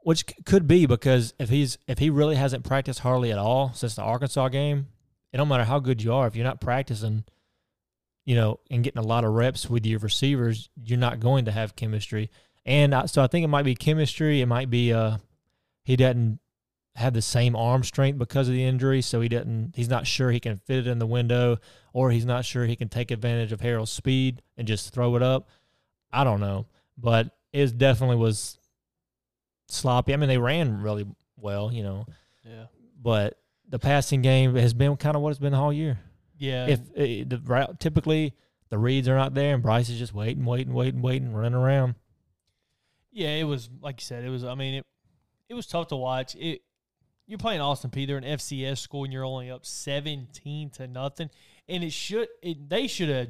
which 0.02 0.24
c- 0.28 0.42
could 0.44 0.66
be 0.66 0.84
because 0.86 1.32
if 1.38 1.48
he's 1.48 1.78
if 1.86 1.98
he 1.98 2.10
really 2.10 2.34
hasn't 2.34 2.64
practiced 2.64 3.00
hardly 3.00 3.32
at 3.32 3.38
all 3.38 3.72
since 3.72 3.94
the 3.94 4.02
Arkansas 4.02 4.48
game, 4.48 4.88
it 5.32 5.38
don't 5.38 5.48
matter 5.48 5.64
how 5.64 5.78
good 5.78 6.02
you 6.02 6.12
are 6.12 6.26
if 6.26 6.34
you're 6.34 6.44
not 6.44 6.60
practicing, 6.60 7.24
you 8.24 8.34
know, 8.34 8.58
and 8.70 8.82
getting 8.82 9.02
a 9.02 9.06
lot 9.06 9.24
of 9.24 9.32
reps 9.32 9.70
with 9.70 9.86
your 9.86 10.00
receivers, 10.00 10.68
you're 10.74 10.98
not 10.98 11.20
going 11.20 11.44
to 11.44 11.52
have 11.52 11.76
chemistry. 11.76 12.30
And 12.66 12.94
I, 12.94 13.06
so 13.06 13.22
I 13.22 13.26
think 13.28 13.44
it 13.44 13.48
might 13.48 13.64
be 13.64 13.74
chemistry. 13.74 14.40
It 14.40 14.46
might 14.46 14.70
be 14.70 14.92
uh 14.92 15.18
he 15.84 15.96
doesn't 15.96 16.40
have 16.96 17.12
the 17.12 17.22
same 17.22 17.56
arm 17.56 17.82
strength 17.82 18.18
because 18.18 18.48
of 18.48 18.54
the 18.54 18.64
injury, 18.64 19.02
so 19.02 19.20
he 19.20 19.28
doesn't. 19.28 19.72
He's 19.74 19.88
not 19.88 20.06
sure 20.06 20.30
he 20.30 20.40
can 20.40 20.56
fit 20.58 20.78
it 20.78 20.86
in 20.86 20.98
the 20.98 21.06
window, 21.06 21.58
or 21.92 22.10
he's 22.10 22.24
not 22.24 22.44
sure 22.44 22.66
he 22.66 22.76
can 22.76 22.88
take 22.88 23.10
advantage 23.10 23.50
of 23.52 23.60
Harrell's 23.60 23.90
speed 23.90 24.42
and 24.56 24.68
just 24.68 24.92
throw 24.94 25.16
it 25.16 25.22
up. 25.22 25.48
I 26.12 26.22
don't 26.24 26.40
know, 26.40 26.66
but 26.96 27.36
it 27.52 27.76
definitely 27.78 28.16
was 28.16 28.58
sloppy. 29.68 30.12
I 30.14 30.16
mean, 30.16 30.28
they 30.28 30.38
ran 30.38 30.80
really 30.82 31.06
well, 31.36 31.72
you 31.72 31.82
know, 31.82 32.06
Yeah. 32.44 32.66
but 33.02 33.38
the 33.68 33.78
passing 33.78 34.22
game 34.22 34.54
has 34.54 34.74
been 34.74 34.96
kind 34.96 35.16
of 35.16 35.22
what 35.22 35.30
it's 35.30 35.38
been 35.40 35.52
whole 35.52 35.72
year. 35.72 35.98
Yeah. 36.38 36.66
if 36.66 36.80
uh, 36.80 37.24
the 37.28 37.40
route 37.44 37.78
typically 37.80 38.34
the 38.68 38.76
reads 38.78 39.08
are 39.08 39.16
not 39.16 39.34
there 39.34 39.54
and 39.54 39.62
Bryce 39.62 39.88
is 39.88 39.98
just 39.98 40.12
waiting, 40.14 40.44
waiting, 40.44 40.74
waiting, 40.74 41.00
waiting, 41.00 41.32
running 41.32 41.54
around. 41.54 41.94
Yeah, 43.12 43.28
it 43.36 43.44
was 43.44 43.70
like 43.80 44.00
you 44.00 44.04
said. 44.04 44.24
It 44.24 44.30
was. 44.30 44.44
I 44.44 44.54
mean, 44.56 44.74
it 44.74 44.86
it 45.48 45.54
was 45.54 45.66
tough 45.66 45.88
to 45.88 45.96
watch. 45.96 46.34
It 46.34 46.62
you're 47.26 47.38
playing 47.38 47.60
Austin 47.60 47.90
Peay. 47.90 48.06
They're 48.06 48.16
an 48.18 48.24
FCS 48.24 48.78
school, 48.78 49.04
and 49.04 49.12
you're 49.12 49.24
only 49.24 49.50
up 49.50 49.64
seventeen 49.66 50.70
to 50.70 50.86
nothing. 50.86 51.30
And 51.68 51.82
it 51.84 51.92
should. 51.92 52.28
It, 52.42 52.68
they 52.68 52.86
should 52.86 53.08
have. 53.08 53.28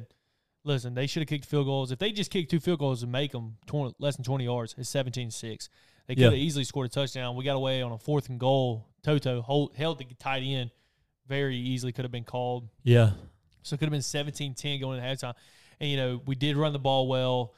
Listen, 0.63 0.95
they 0.95 1.05
should 1.05 1.21
have 1.21 1.27
kicked 1.29 1.45
field 1.45 1.67
goals. 1.67 1.91
If 1.91 1.99
they 1.99 2.11
just 2.11 2.31
kicked 2.31 2.49
two 2.49 2.59
field 2.59 2.79
goals 2.79 3.03
and 3.03 3.11
make 3.11 3.31
them 3.31 3.57
20, 3.67 3.95
less 3.99 4.15
than 4.15 4.25
twenty 4.25 4.45
yards, 4.45 4.73
it's 4.77 4.91
17-6. 4.91 5.69
They 6.07 6.15
could 6.15 6.21
Yeah. 6.21 6.25
have 6.25 6.33
easily 6.33 6.63
scored 6.63 6.87
a 6.87 6.89
touchdown. 6.89 7.35
We 7.35 7.43
got 7.45 7.55
away 7.55 7.83
on 7.83 7.91
a 7.91 7.97
fourth 7.99 8.29
and 8.29 8.39
goal. 8.39 8.87
Toto 9.03 9.41
hold, 9.43 9.75
held 9.75 9.99
the 9.99 10.05
tight 10.17 10.41
end 10.41 10.71
very 11.27 11.55
easily. 11.55 11.91
Could 11.91 12.03
have 12.05 12.11
been 12.11 12.23
called. 12.23 12.67
Yeah, 12.83 13.11
So 13.61 13.75
it 13.75 13.77
could 13.77 13.85
have 13.85 13.91
been 13.91 14.01
17-10 14.01 14.79
going 14.81 14.97
into 15.03 15.07
halftime. 15.07 15.35
And, 15.79 15.89
you 15.89 15.97
know, 15.97 16.21
we 16.25 16.33
did 16.35 16.57
run 16.57 16.73
the 16.73 16.79
ball 16.79 17.07
well. 17.07 17.53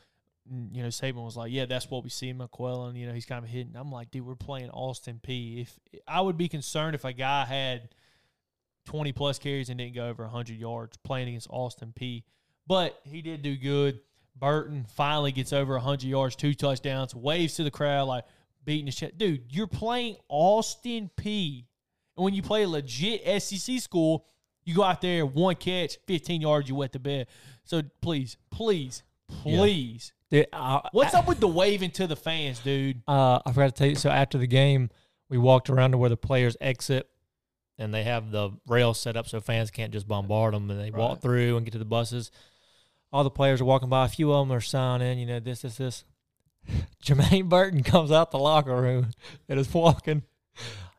And, 0.50 0.76
You 0.76 0.84
know, 0.84 0.90
Saban 0.90 1.24
was 1.24 1.38
like, 1.38 1.52
yeah, 1.52 1.66
that's 1.66 1.90
what 1.90 2.04
we 2.04 2.10
see 2.10 2.30
in 2.30 2.38
McClellan. 2.38 2.96
You 2.96 3.08
know, 3.08 3.14
he's 3.14 3.26
kind 3.26 3.44
of 3.44 3.50
hitting. 3.50 3.76
I'm 3.76 3.92
like, 3.92 4.12
dude, 4.12 4.26
we're 4.26 4.36
playing 4.36 4.70
Austin 4.70 5.20
Peay. 5.26 5.62
If 5.62 5.80
I 6.08 6.22
would 6.22 6.38
be 6.38 6.48
concerned 6.48 6.96
if 6.96 7.06
a 7.06 7.14
guy 7.14 7.46
had 7.46 7.90
20 8.86 9.12
plus 9.12 9.38
carries 9.38 9.70
and 9.70 9.78
didn't 9.78 9.96
go 9.96 10.08
over 10.08 10.24
100 10.24 10.58
yards 10.58 10.98
playing 10.98 11.30
against 11.30 11.48
Austin 11.50 11.94
Peay. 12.00 12.24
But 12.66 13.00
he 13.04 13.22
did 13.22 13.42
do 13.42 13.56
good. 13.56 14.00
Burton 14.36 14.86
finally 14.96 15.32
gets 15.32 15.54
over 15.54 15.74
100 15.74 16.04
yards, 16.04 16.36
two 16.36 16.54
touchdowns, 16.54 17.16
waves 17.16 17.56
to 17.56 17.64
the 17.64 17.72
crowd 17.72 18.08
like 18.08 18.26
beating 18.64 18.86
his 18.86 18.96
chest. 18.96 19.18
Dude, 19.18 19.46
you're 19.50 19.68
playing 19.68 20.18
Austin 20.30 21.10
Peay. 21.18 21.66
And 22.16 22.24
when 22.24 22.34
you 22.34 22.42
play 22.42 22.64
a 22.64 22.68
legit 22.68 23.42
SEC 23.42 23.80
school, 23.80 24.26
you 24.64 24.76
go 24.76 24.84
out 24.84 25.02
there, 25.02 25.26
one 25.26 25.56
catch, 25.56 25.98
15 26.08 26.42
yards, 26.42 26.68
you 26.68 26.76
wet 26.76 26.92
the 26.92 27.00
bed. 27.00 27.28
So 27.64 27.82
please, 28.02 28.38
please, 28.52 29.04
please. 29.28 30.14
Dude, 30.30 30.48
I- 30.52 30.88
What's 30.92 31.14
I- 31.14 31.20
up 31.20 31.28
with 31.28 31.40
the 31.40 31.48
waving 31.48 31.92
to 31.92 32.08
the 32.08 32.16
fans, 32.16 32.60
dude? 32.60 33.02
Uh, 33.08 33.40
I 33.46 33.52
forgot 33.52 33.68
to 33.68 33.72
tell 33.72 33.88
you. 33.88 33.96
So 33.96 34.10
after 34.10 34.38
the 34.38 34.48
game, 34.48 34.90
we 35.30 35.38
walked 35.38 35.70
around 35.70 35.92
to 35.92 35.98
where 35.98 36.10
the 36.10 36.18
players 36.18 36.58
exit, 36.60 37.10
and 37.78 37.94
they 37.94 38.04
have 38.04 38.32
the 38.32 38.52
rails 38.68 39.00
set 39.00 39.16
up 39.16 39.28
so 39.28 39.40
fans 39.40 39.72
can't 39.72 39.94
just 39.94 40.08
bombard 40.08 40.54
them, 40.54 40.70
and 40.70 40.80
they 40.80 40.92
walk 40.92 41.22
through 41.22 41.58
and 41.58 41.66
get 41.66 41.72
to 41.74 41.80
the 41.80 41.86
buses. 41.86 42.32
All 43.14 43.24
the 43.24 43.30
players 43.30 43.62
are 43.62 43.66
walking 43.66 43.90
by. 43.90 44.06
A 44.06 44.10
few 44.10 44.34
of 44.34 44.46
them 44.48 44.56
are 44.56 44.62
signing. 44.62 45.18
You 45.20 45.26
know, 45.26 45.40
this, 45.40 45.62
this, 45.62 45.78
this. 45.78 46.04
Jermaine 47.04 47.48
Burton 47.48 47.84
comes 47.84 48.12
out 48.12 48.32
the 48.32 48.40
locker 48.40 48.76
room 48.76 49.12
and 49.48 49.60
is 49.60 49.74
walking. 49.74 50.24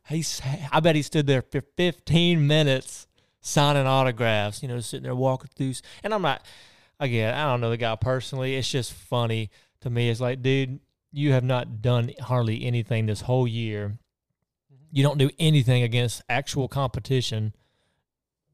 He's, 0.08 0.40
I 0.72 0.80
bet 0.80 0.96
he 0.96 1.02
stood 1.02 1.26
there 1.26 1.42
for 1.42 1.60
15 1.76 2.46
minutes 2.46 3.06
signing 3.42 3.86
autographs. 3.86 4.62
You 4.62 4.68
know, 4.68 4.80
sitting 4.80 5.04
there 5.04 5.14
walking 5.14 5.50
through. 5.54 5.74
And 6.02 6.14
I'm 6.14 6.22
not. 6.22 6.42
Again, 7.00 7.34
I 7.34 7.44
don't 7.50 7.60
know 7.60 7.70
the 7.70 7.76
guy 7.76 7.94
personally. 7.96 8.56
It's 8.56 8.70
just 8.70 8.92
funny 8.92 9.50
to 9.82 9.90
me. 9.90 10.10
It's 10.10 10.20
like, 10.20 10.42
dude, 10.42 10.80
you 11.12 11.32
have 11.32 11.44
not 11.44 11.80
done 11.80 12.10
hardly 12.20 12.64
anything 12.64 13.06
this 13.06 13.20
whole 13.22 13.46
year. 13.46 13.98
Mm-hmm. 14.72 14.84
You 14.92 15.02
don't 15.04 15.18
do 15.18 15.30
anything 15.38 15.82
against 15.82 16.22
actual 16.28 16.66
competition. 16.68 17.54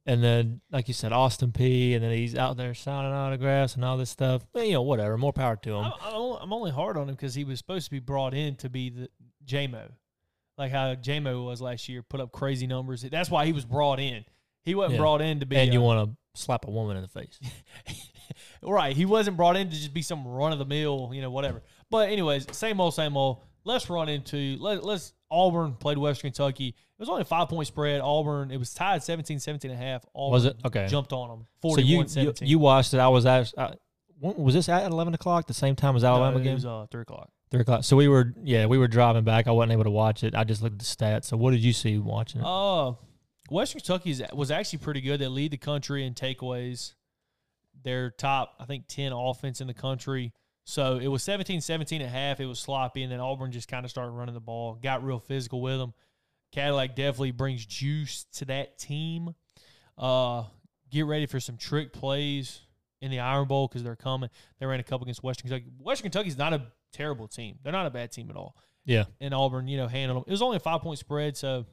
And 0.06 0.22
then, 0.22 0.60
like 0.70 0.86
you 0.88 0.92
said, 0.92 1.12
Austin 1.12 1.52
Peay. 1.52 1.94
And 1.94 2.04
then 2.04 2.10
he's 2.12 2.36
out 2.36 2.58
there 2.58 2.74
signing 2.74 3.12
autographs 3.12 3.74
and 3.74 3.84
all 3.84 3.96
this 3.96 4.10
stuff. 4.10 4.44
But, 4.52 4.66
you 4.66 4.74
know, 4.74 4.82
whatever. 4.82 5.16
More 5.16 5.32
power 5.32 5.56
to 5.56 5.70
him. 5.76 5.84
I'm, 6.02 6.12
I'm 6.42 6.52
only- 6.52 6.70
hard 6.70 6.98
on 6.98 7.08
him 7.08 7.14
because 7.14 7.34
he 7.34 7.44
was 7.44 7.58
supposed 7.58 7.86
to 7.86 7.90
be 7.90 8.00
brought 8.00 8.34
in 8.34 8.56
to 8.56 8.68
be 8.68 8.90
the 8.90 9.08
JMO, 9.46 9.90
like 10.58 10.70
how 10.72 10.94
JMO 10.94 11.46
was 11.46 11.62
last 11.62 11.88
year, 11.88 12.02
put 12.02 12.20
up 12.20 12.32
crazy 12.32 12.66
numbers. 12.66 13.00
That's 13.02 13.30
why 13.30 13.46
he 13.46 13.52
was 13.54 13.64
brought 13.64 13.98
in. 14.00 14.26
He 14.62 14.74
wasn't 14.74 14.94
Yeah. 14.94 15.00
brought 15.00 15.22
in 15.22 15.40
to 15.40 15.46
be. 15.46 15.56
and 15.56 15.72
you 15.72 15.80
want 15.80 16.10
to 16.10 16.40
slap 16.40 16.66
a 16.66 16.70
woman 16.70 16.96
in 16.98 17.02
the 17.02 17.08
face. 17.08 17.38
right. 18.62 18.96
He 18.96 19.04
wasn't 19.04 19.36
brought 19.36 19.56
in 19.56 19.68
to 19.68 19.74
just 19.74 19.94
be 19.94 20.02
some 20.02 20.26
run 20.26 20.52
of 20.52 20.58
the 20.58 20.64
mill, 20.64 21.10
you 21.12 21.20
know, 21.22 21.30
whatever. 21.30 21.62
But 21.90 22.08
anyways, 22.10 22.46
same 22.56 22.80
old, 22.80 22.94
same 22.94 23.16
old. 23.16 23.42
Let's 23.64 23.88
run 23.88 24.08
into 24.08 24.56
let, 24.60 24.84
let's 24.84 25.12
Auburn 25.30 25.74
played 25.74 25.98
Western 25.98 26.30
Kentucky. 26.30 26.68
It 26.68 26.74
was 26.98 27.08
only 27.08 27.22
a 27.22 27.24
five 27.24 27.48
point 27.48 27.66
spread. 27.66 28.00
Auburn, 28.00 28.50
it 28.50 28.58
was 28.58 28.74
tied 28.74 29.02
17, 29.02 29.38
17 29.40 29.70
and 29.70 29.80
a 29.80 29.82
half. 29.82 30.04
Auburn 30.14 30.32
Was 30.32 30.44
it? 30.44 30.56
Okay. 30.64 30.86
Jumped 30.86 31.12
on 31.12 31.28
them. 31.28 31.46
So 31.62 31.70
41 31.70 31.86
you, 31.88 31.98
you 32.02 32.08
17. 32.08 32.48
you 32.48 32.58
watched 32.58 32.94
it. 32.94 32.98
I 32.98 33.08
was 33.08 33.26
at. 33.26 33.52
Uh, 33.56 33.72
when- 34.20 34.36
was 34.36 34.54
this 34.54 34.68
at 34.68 34.90
eleven 34.90 35.14
o'clock? 35.14 35.46
The 35.46 35.54
same 35.54 35.76
time 35.76 35.96
as 35.96 36.02
No, 36.02 36.10
Alabama 36.10 36.38
it 36.38 36.44
game? 36.44 36.54
was 36.54 36.66
uh, 36.66 36.86
three 36.90 37.02
o'clock. 37.02 37.30
Three 37.50 37.60
o'clock. 37.60 37.84
So 37.84 37.96
we 37.96 38.08
were, 38.08 38.34
yeah, 38.42 38.66
we 38.66 38.78
were 38.78 38.88
driving 38.88 39.22
back. 39.24 39.46
I 39.46 39.50
wasn't 39.52 39.72
able 39.72 39.84
to 39.84 39.90
watch 39.90 40.24
it. 40.24 40.34
I 40.34 40.44
just 40.44 40.62
looked 40.62 40.74
at 40.74 40.78
the 40.80 40.84
stats. 40.84 41.26
So 41.26 41.36
what 41.36 41.52
did 41.52 41.60
you 41.60 41.72
see 41.72 41.98
watching 41.98 42.40
it? 42.40 42.44
Uh, 42.46 42.94
Western 43.50 43.80
Kentucky 43.80 44.16
was 44.32 44.50
actually 44.50 44.78
pretty 44.80 45.00
good. 45.00 45.20
They 45.20 45.26
lead 45.28 45.52
the 45.52 45.56
country 45.56 46.06
in 46.06 46.14
takeaways. 46.14 46.94
They're 47.82 48.10
top, 48.10 48.54
I 48.58 48.64
think, 48.64 48.86
10 48.88 49.12
offense 49.12 49.60
in 49.60 49.66
the 49.66 49.74
country. 49.74 50.32
So 50.64 50.96
it 50.96 51.08
was 51.08 51.22
17 51.22 51.60
17 51.60 52.02
at 52.02 52.08
half. 52.08 52.40
It 52.40 52.46
was 52.46 52.58
sloppy. 52.58 53.02
And 53.02 53.12
then 53.12 53.20
Auburn 53.20 53.52
just 53.52 53.68
kind 53.68 53.84
of 53.84 53.90
started 53.90 54.12
running 54.12 54.34
the 54.34 54.40
ball, 54.40 54.74
got 54.74 55.04
real 55.04 55.18
physical 55.18 55.60
with 55.60 55.78
them. 55.78 55.92
Cadillac 56.52 56.94
definitely 56.94 57.32
brings 57.32 57.66
juice 57.66 58.24
to 58.36 58.44
that 58.46 58.78
team. 58.78 59.34
Uh, 59.98 60.44
get 60.90 61.04
ready 61.04 61.26
for 61.26 61.40
some 61.40 61.56
trick 61.56 61.92
plays 61.92 62.60
in 63.00 63.10
the 63.10 63.20
Iron 63.20 63.46
Bowl 63.46 63.68
because 63.68 63.82
they're 63.82 63.96
coming. 63.96 64.30
They 64.58 64.66
ran 64.66 64.80
a 64.80 64.84
couple 64.84 65.04
against 65.04 65.22
Western 65.22 65.50
Kentucky. 65.50 65.70
Western 65.78 66.04
Kentucky's 66.04 66.38
not 66.38 66.52
a 66.52 66.62
terrible 66.92 67.28
team. 67.28 67.58
They're 67.62 67.72
not 67.72 67.86
a 67.86 67.90
bad 67.90 68.12
team 68.12 68.30
at 68.30 68.36
all 68.36 68.56
yeah. 68.84 69.04
and 69.20 69.34
Auburn, 69.34 69.68
you 69.68 69.76
know, 69.76 69.88
handled 69.88 70.22
them. 70.22 70.24
It 70.28 70.30
was 70.30 70.42
only 70.42 70.56
a 70.56 70.60
five 70.60 70.82
point 70.82 70.98
spread, 70.98 71.36
so 71.36 71.64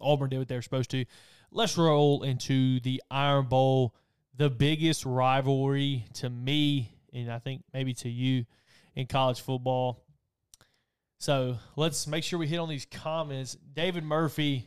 Auburn 0.00 0.30
did 0.30 0.38
what 0.38 0.48
they 0.48 0.56
were 0.56 0.62
supposed 0.62 0.90
to. 0.90 1.04
Let's 1.52 1.76
roll 1.76 2.22
into 2.22 2.80
the 2.80 3.02
Iron 3.10 3.46
Bowl, 3.46 3.94
the 4.36 4.48
biggest 4.50 5.04
rivalry 5.04 6.04
to 6.14 6.30
me, 6.30 6.92
and 7.12 7.30
I 7.30 7.38
think 7.38 7.62
maybe 7.72 7.92
to 7.94 8.08
you 8.08 8.44
in 8.94 9.06
college 9.06 9.40
football. 9.40 10.02
So 11.18 11.58
let's 11.76 12.06
make 12.06 12.24
sure 12.24 12.38
we 12.38 12.46
hit 12.46 12.58
on 12.58 12.68
these 12.68 12.86
comments. 12.86 13.56
David 13.74 14.04
Murphy, 14.04 14.66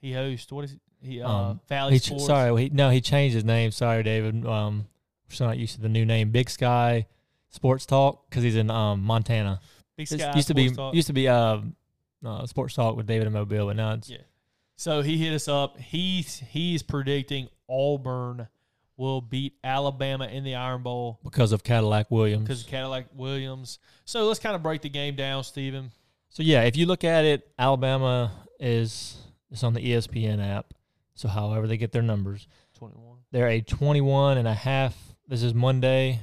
he 0.00 0.12
hosts 0.12 0.50
what 0.50 0.64
is 0.64 0.72
it? 0.72 0.80
He 1.02 1.20
uh, 1.20 1.28
Um, 1.30 1.60
Valley 1.68 1.94
He 1.94 1.98
ch- 2.00 2.04
Sports. 2.06 2.26
sorry, 2.26 2.62
he, 2.62 2.70
no, 2.70 2.88
he 2.88 3.00
changed 3.02 3.34
his 3.34 3.44
name. 3.44 3.70
Sorry, 3.70 4.02
David. 4.02 4.46
Um, 4.46 4.86
we're 5.28 5.34
still 5.34 5.46
not 5.48 5.58
used 5.58 5.74
to 5.74 5.82
the 5.82 5.88
new 5.90 6.06
name, 6.06 6.30
Big 6.30 6.48
Sky 6.48 7.06
Sports 7.50 7.84
Talk, 7.84 8.28
because 8.30 8.42
he's 8.42 8.56
in 8.56 8.70
um 8.70 9.02
Montana. 9.02 9.60
Big 9.98 10.08
Sky 10.08 10.32
used 10.34 10.48
to 10.48 10.54
be 10.54 10.68
Sports 10.68 10.76
Talk. 10.78 10.94
used 10.94 11.06
to 11.08 11.12
be 11.12 11.28
uh, 11.28 11.58
uh, 12.24 12.46
Sports 12.46 12.74
Talk 12.74 12.96
with 12.96 13.06
David 13.06 13.26
and 13.26 13.34
Mobile, 13.34 13.66
but 13.66 13.76
now 13.76 13.92
it's 13.92 14.08
Yeah. 14.08 14.18
So 14.76 15.02
he 15.02 15.18
hit 15.18 15.34
us 15.34 15.46
up. 15.46 15.78
He's 15.78 16.38
he's 16.38 16.82
predicting 16.82 17.48
Auburn 17.68 18.48
will 18.96 19.20
beat 19.20 19.54
Alabama 19.64 20.26
in 20.26 20.44
the 20.44 20.54
Iron 20.54 20.82
Bowl. 20.82 21.18
because 21.24 21.52
of 21.52 21.64
Cadillac 21.64 22.10
Williams. 22.10 22.44
because 22.44 22.62
of 22.62 22.68
Cadillac 22.68 23.06
Williams. 23.14 23.78
So 24.04 24.24
let's 24.26 24.40
kind 24.40 24.54
of 24.54 24.62
break 24.62 24.82
the 24.82 24.88
game 24.88 25.16
down, 25.16 25.44
Stephen. 25.44 25.90
So 26.28 26.42
yeah, 26.42 26.62
if 26.62 26.76
you 26.76 26.86
look 26.86 27.04
at 27.04 27.24
it, 27.24 27.48
Alabama 27.58 28.32
is 28.60 29.16
is 29.50 29.62
on 29.62 29.74
the 29.74 29.80
ESPN 29.80 30.44
app. 30.44 30.74
So 31.14 31.28
however 31.28 31.66
they 31.66 31.76
get 31.76 31.92
their 31.92 32.02
numbers, 32.02 32.48
21. 32.78 33.18
they're 33.30 33.48
a 33.48 33.60
21 33.60 34.38
and 34.38 34.48
a 34.48 34.54
half. 34.54 34.96
This 35.28 35.42
is 35.42 35.54
Monday, 35.54 36.22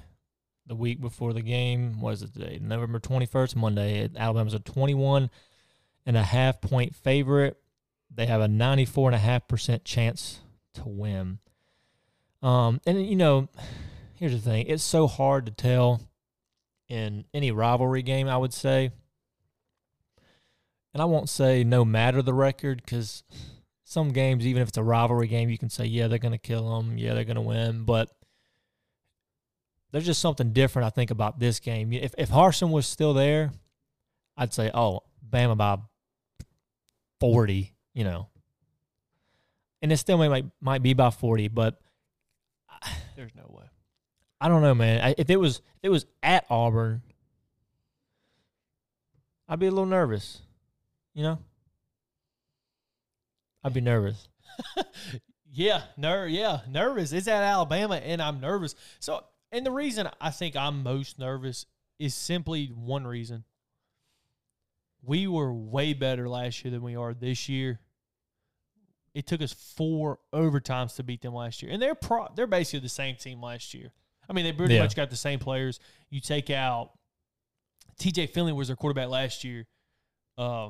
the 0.67 0.75
week 0.75 0.99
before 1.01 1.33
the 1.33 1.41
game. 1.41 2.01
What 2.01 2.13
is 2.13 2.23
it 2.23 2.33
today? 2.33 2.59
November 2.61 2.99
21st, 2.99 3.55
Monday. 3.55 4.09
Alabama's 4.17 4.53
a 4.53 4.59
21 4.59 5.29
and 6.05 6.17
a 6.17 6.23
half 6.23 6.59
point 6.61 6.95
favorite. 6.95 7.57
They 8.13 8.25
have 8.25 8.41
a 8.41 8.47
94 8.49 9.09
and 9.09 9.15
a 9.15 9.19
half 9.19 9.47
percent 9.47 9.85
chance 9.85 10.41
to 10.73 10.83
win. 10.85 11.39
Um, 12.41 12.81
and 12.85 13.05
you 13.05 13.15
know, 13.15 13.47
here's 14.15 14.33
the 14.33 14.39
thing: 14.39 14.65
it's 14.67 14.83
so 14.83 15.07
hard 15.07 15.45
to 15.45 15.51
tell 15.51 16.01
in 16.89 17.25
any 17.33 17.51
rivalry 17.51 18.01
game. 18.01 18.27
I 18.27 18.37
would 18.37 18.53
say, 18.53 18.91
and 20.93 21.01
I 21.01 21.05
won't 21.05 21.29
say 21.29 21.63
no 21.63 21.85
matter 21.85 22.21
the 22.21 22.33
record 22.33 22.81
because 22.83 23.23
some 23.91 24.13
games, 24.13 24.47
even 24.47 24.61
if 24.61 24.69
it's 24.69 24.77
a 24.77 24.83
rivalry 24.83 25.27
game, 25.27 25.49
you 25.49 25.57
can 25.57 25.69
say, 25.69 25.85
yeah, 25.85 26.07
they're 26.07 26.17
going 26.17 26.31
to 26.31 26.37
kill 26.37 26.77
them. 26.77 26.97
Yeah, 26.97 27.13
they're 27.13 27.25
going 27.25 27.35
to 27.35 27.41
win. 27.41 27.83
But 27.83 28.09
there's 29.91 30.05
just 30.05 30.21
something 30.21 30.53
different, 30.53 30.85
I 30.85 30.89
think, 30.89 31.11
about 31.11 31.39
this 31.39 31.59
game. 31.59 31.91
If, 31.91 32.15
if 32.17 32.29
Harsin 32.29 32.71
was 32.71 32.87
still 32.87 33.13
there, 33.13 33.51
I'd 34.37 34.53
say, 34.53 34.71
oh, 34.73 35.01
Bama 35.29 35.57
by 35.57 35.77
40, 37.19 37.73
you 37.93 38.03
know. 38.05 38.29
And 39.81 39.91
it 39.91 39.97
still 39.97 40.17
may, 40.17 40.29
might, 40.29 40.45
might 40.61 40.83
be 40.83 40.93
by 40.93 41.09
40, 41.09 41.49
but 41.49 41.77
There's 43.15 43.35
no 43.35 43.45
way. 43.49 43.65
I 44.39 44.47
don't 44.47 44.61
know, 44.61 44.73
man. 44.73 45.01
I, 45.01 45.15
if 45.17 45.29
it 45.29 45.37
was 45.37 45.57
if 45.57 45.83
it 45.83 45.89
was 45.89 46.05
at 46.23 46.45
Auburn, 46.49 47.01
I'd 49.47 49.59
be 49.59 49.67
a 49.67 49.71
little 49.71 49.85
nervous. 49.85 50.41
You 51.13 51.23
know, 51.23 51.39
I'd 53.63 53.73
be 53.73 53.81
nervous. 53.81 54.27
Yeah, 55.53 55.81
ner- 55.97 56.27
yeah, 56.27 56.61
nervous. 56.69 57.11
It's 57.11 57.27
at 57.27 57.43
Alabama, 57.43 57.95
and 57.95 58.21
I'm 58.21 58.39
nervous. 58.39 58.73
So, 58.99 59.25
and 59.51 59.65
the 59.65 59.71
reason 59.71 60.09
I 60.21 60.29
think 60.31 60.55
I'm 60.55 60.81
most 60.81 61.19
nervous 61.19 61.65
is 61.99 62.15
simply 62.15 62.67
one 62.67 63.05
reason. 63.05 63.43
We 65.03 65.27
were 65.27 65.53
way 65.53 65.91
better 65.93 66.29
last 66.29 66.63
year 66.63 66.71
than 66.71 66.83
we 66.83 66.95
are 66.95 67.13
this 67.13 67.49
year. 67.49 67.79
It 69.13 69.27
took 69.27 69.41
us 69.41 69.51
four 69.51 70.19
overtimes 70.33 70.95
to 70.95 71.03
beat 71.03 71.21
them 71.21 71.33
last 71.33 71.61
year, 71.61 71.71
and 71.71 71.81
they're 71.81 71.95
pro- 71.95 72.29
they're 72.35 72.47
basically 72.47 72.79
the 72.79 72.89
same 72.89 73.15
team 73.17 73.41
last 73.41 73.73
year. 73.73 73.91
I 74.29 74.33
mean, 74.33 74.45
they 74.45 74.53
pretty 74.53 74.75
Yeah. 74.75 74.81
much 74.83 74.95
got 74.95 75.09
the 75.09 75.17
same 75.17 75.39
players. 75.39 75.79
You 76.09 76.21
take 76.21 76.49
out 76.49 76.91
T.J. 77.99 78.27
Finley 78.27 78.53
was 78.53 78.67
their 78.67 78.77
quarterback 78.77 79.09
last 79.09 79.43
year. 79.43 79.67
Uh, 80.37 80.69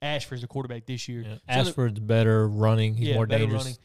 Ashford's 0.00 0.40
the 0.42 0.48
quarterback 0.48 0.86
this 0.86 1.08
year. 1.08 1.22
Yeah. 1.22 1.34
So 1.34 1.40
Ashford's 1.48 2.00
better 2.00 2.48
running. 2.48 2.94
He's 2.96 3.14
more 3.14 3.26
dangerous. 3.26 3.64
running. 3.64 3.78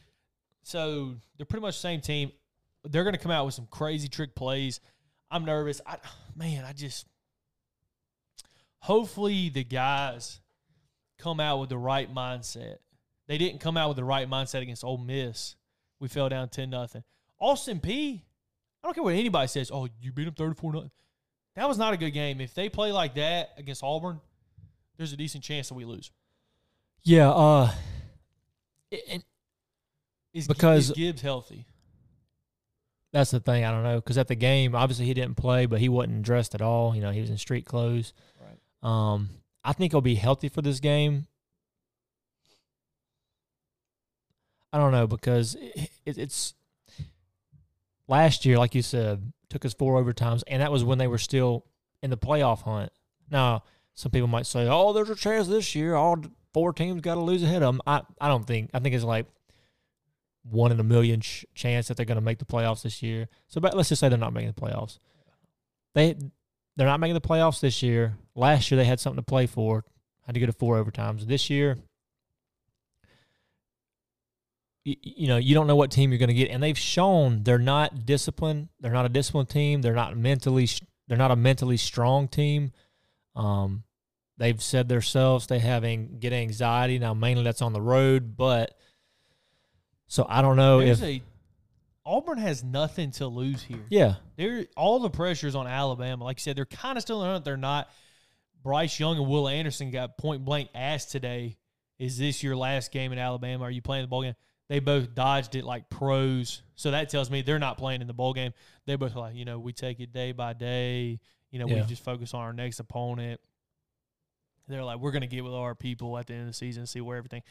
So 0.62 1.16
they're 1.36 1.44
pretty 1.46 1.60
much 1.62 1.74
the 1.76 1.80
same 1.80 2.00
team. 2.00 2.32
They're 2.84 3.04
going 3.04 3.14
to 3.14 3.20
come 3.20 3.32
out 3.32 3.44
with 3.44 3.54
some 3.54 3.66
crazy 3.66 4.08
trick 4.08 4.34
plays. 4.34 4.80
I'm 5.30 5.44
nervous. 5.44 5.80
I, 5.86 5.98
man, 6.34 6.64
I 6.64 6.72
just 6.72 7.06
hopefully 8.80 9.48
the 9.48 9.64
guys 9.64 10.40
come 11.18 11.40
out 11.40 11.58
with 11.60 11.68
the 11.68 11.78
right 11.78 12.12
mindset. 12.12 12.76
They 13.26 13.38
didn't 13.38 13.60
come 13.60 13.76
out 13.76 13.88
with 13.88 13.96
the 13.96 14.04
right 14.04 14.28
mindset 14.28 14.60
against 14.62 14.84
Ole 14.84 14.98
Miss. 14.98 15.56
We 16.00 16.08
fell 16.08 16.28
down 16.28 16.48
ten 16.50 16.70
nothing. 16.70 17.02
Austin 17.40 17.80
Peay. 17.80 18.20
I 18.82 18.86
don't 18.86 18.94
care 18.94 19.02
what 19.02 19.14
anybody 19.14 19.48
says. 19.48 19.70
Oh, 19.72 19.88
you 20.00 20.12
beat 20.12 20.24
them 20.24 20.34
thirty 20.34 20.54
four 20.54 20.72
nothing. 20.72 20.90
That 21.56 21.68
was 21.68 21.78
not 21.78 21.94
a 21.94 21.96
good 21.96 22.10
game. 22.10 22.40
If 22.40 22.52
they 22.54 22.68
play 22.68 22.92
like 22.92 23.14
that 23.14 23.50
against 23.56 23.82
Auburn, 23.82 24.20
there's 24.96 25.12
a 25.12 25.16
decent 25.16 25.44
chance 25.44 25.68
that 25.68 25.74
we 25.74 25.84
lose. 25.84 26.10
Yeah. 27.04 27.30
Uh. 27.30 27.70
And 29.08 29.24
Is, 30.32 30.46
Because- 30.48 30.90
is 30.90 30.96
Gibbs 30.96 31.22
healthy? 31.22 31.66
that's 33.12 33.30
the 33.30 33.38
thing. 33.38 33.64
I 33.64 33.70
don't 33.70 33.84
know 33.84 33.96
because 33.96 34.18
at 34.18 34.26
the 34.26 34.34
game, 34.34 34.74
obviously 34.74 35.06
he 35.06 35.14
didn't 35.14 35.36
play, 35.36 35.66
but 35.66 35.78
he 35.78 35.88
wasn't 35.88 36.22
dressed 36.22 36.54
at 36.56 36.60
all. 36.60 36.96
You 36.96 37.00
know, 37.00 37.12
he 37.12 37.20
was 37.20 37.30
in 37.30 37.38
street 37.38 37.64
clothes. 37.64 38.12
Right. 38.40 38.58
Um, 38.82 39.30
I 39.62 39.72
think 39.72 39.92
he'll 39.92 40.00
be 40.00 40.16
healthy 40.16 40.48
for 40.48 40.62
this 40.62 40.80
game. 40.80 41.28
I 44.74 44.76
don't 44.76 44.90
know 44.90 45.06
because 45.06 45.54
it, 45.54 45.88
it, 46.04 46.18
it's 46.18 46.52
last 48.08 48.44
year, 48.44 48.58
like 48.58 48.74
you 48.74 48.82
said, 48.82 49.32
took 49.48 49.64
us 49.64 49.72
four 49.72 50.02
overtimes, 50.02 50.42
and 50.48 50.60
that 50.60 50.72
was 50.72 50.82
when 50.82 50.98
they 50.98 51.06
were 51.06 51.16
still 51.16 51.64
in 52.02 52.10
the 52.10 52.16
playoff 52.16 52.62
hunt. 52.62 52.90
Now, 53.30 53.62
some 53.94 54.10
people 54.10 54.26
might 54.26 54.46
say, 54.46 54.66
"Oh, 54.68 54.92
there's 54.92 55.10
a 55.10 55.14
chance 55.14 55.46
this 55.46 55.76
year. 55.76 55.94
All 55.94 56.20
four 56.52 56.72
teams 56.72 57.02
got 57.02 57.14
to 57.14 57.20
lose 57.20 57.44
ahead 57.44 57.62
of 57.62 57.72
them." 57.72 57.82
I, 57.86 58.02
I 58.20 58.26
don't 58.26 58.48
think. 58.48 58.70
I 58.74 58.80
think 58.80 58.96
it's 58.96 59.04
like 59.04 59.26
one 60.42 60.72
in 60.72 60.80
a 60.80 60.84
million 60.84 61.20
ch- 61.20 61.46
chance 61.54 61.86
that 61.86 61.96
they're 61.96 62.04
going 62.04 62.16
to 62.16 62.20
make 62.20 62.38
the 62.40 62.44
playoffs 62.44 62.82
this 62.82 63.00
year. 63.00 63.28
So, 63.46 63.60
but 63.60 63.76
let's 63.76 63.90
just 63.90 64.00
say 64.00 64.08
they're 64.08 64.18
not 64.18 64.32
making 64.32 64.54
the 64.56 64.60
playoffs. 64.60 64.98
They 65.94 66.16
they're 66.74 66.88
not 66.88 66.98
making 66.98 67.14
the 67.14 67.20
playoffs 67.20 67.60
this 67.60 67.80
year. 67.80 68.16
Last 68.34 68.72
year 68.72 68.76
they 68.76 68.86
had 68.86 68.98
something 68.98 69.22
to 69.22 69.22
play 69.22 69.46
for. 69.46 69.84
Had 70.26 70.34
to 70.34 70.40
go 70.40 70.46
to 70.46 70.52
four 70.52 70.84
overtimes. 70.84 71.26
This 71.26 71.48
year, 71.48 71.78
you, 74.84 74.96
you 75.02 75.28
know, 75.28 75.36
you 75.36 75.54
don't 75.54 75.66
know 75.66 75.76
what 75.76 75.90
team 75.90 76.10
you're 76.12 76.18
going 76.18 76.28
to 76.28 76.34
get, 76.34 76.50
and 76.50 76.62
they've 76.62 76.78
shown 76.78 77.42
they're 77.42 77.58
not 77.58 78.06
disciplined. 78.06 78.68
They're 78.80 78.92
not 78.92 79.06
a 79.06 79.08
disciplined 79.08 79.48
team. 79.48 79.82
They're 79.82 79.94
not 79.94 80.16
mentally. 80.16 80.68
They're 81.08 81.18
not 81.18 81.30
a 81.30 81.36
mentally 81.36 81.76
strong 81.76 82.28
team. 82.28 82.72
Um, 83.34 83.84
they've 84.38 84.62
said 84.62 84.88
themselves 84.88 85.46
they 85.46 85.58
have 85.58 85.84
an- 85.84 86.18
get 86.18 86.32
anxiety 86.32 86.98
now. 86.98 87.14
Mainly 87.14 87.44
that's 87.44 87.62
on 87.62 87.72
the 87.72 87.80
road, 87.82 88.36
but 88.36 88.76
so 90.06 90.26
I 90.28 90.42
don't 90.42 90.56
know 90.56 90.80
There's 90.80 91.02
if 91.02 91.08
a 91.08 91.22
Auburn 92.06 92.38
has 92.38 92.62
nothing 92.62 93.10
to 93.12 93.26
lose 93.26 93.62
here. 93.62 93.84
yeah 93.88 94.16
They're 94.36 94.66
all 94.76 94.98
the 94.98 95.10
pressure's 95.10 95.54
on 95.54 95.66
Alabama. 95.66 96.24
Like 96.24 96.38
you 96.38 96.42
said, 96.42 96.56
they're 96.56 96.66
kind 96.66 96.98
of 96.98 97.02
still 97.02 97.22
in 97.22 97.28
the 97.28 97.32
hunt. 97.32 97.44
They're 97.44 97.56
not. 97.56 97.88
Bryce 98.62 98.98
Young 98.98 99.18
and 99.18 99.26
Will 99.26 99.48
Anderson 99.48 99.90
got 99.90 100.16
point 100.16 100.44
blank 100.44 100.68
asked 100.74 101.10
today, 101.10 101.58
"Is 101.98 102.16
this 102.18 102.42
your 102.42 102.56
last 102.56 102.92
game 102.92 103.12
in 103.12 103.18
Alabama? 103.18 103.64
Are 103.64 103.70
you 103.70 103.82
playing 103.82 104.04
the 104.04 104.08
bowl 104.08 104.22
game?" 104.22 104.34
They 104.68 104.78
both 104.80 105.14
dodged 105.14 105.56
it 105.56 105.64
like 105.64 105.90
pros. 105.90 106.62
So 106.74 106.90
that 106.90 107.10
tells 107.10 107.30
me 107.30 107.42
they're 107.42 107.58
not 107.58 107.76
playing 107.76 108.00
in 108.00 108.06
the 108.06 108.14
bowl 108.14 108.32
game. 108.32 108.52
They 108.86 108.96
both 108.96 109.14
like, 109.14 109.34
you 109.34 109.44
know, 109.44 109.58
we 109.58 109.72
take 109.72 110.00
it 110.00 110.12
day 110.12 110.32
by 110.32 110.54
day. 110.54 111.20
You 111.50 111.58
know, 111.58 111.66
we 111.66 111.80
just 111.82 112.02
focus 112.02 112.34
on 112.34 112.40
our 112.40 112.52
next 112.52 112.80
opponent. 112.80 113.40
They're 114.66 114.82
like, 114.82 114.98
we're 114.98 115.12
going 115.12 115.22
to 115.22 115.28
get 115.28 115.44
with 115.44 115.52
our 115.52 115.74
people 115.74 116.16
at 116.16 116.26
the 116.26 116.32
end 116.32 116.42
of 116.42 116.48
the 116.48 116.54
season, 116.54 116.86
see 116.86 117.00
where 117.00 117.18
everything. 117.18 117.42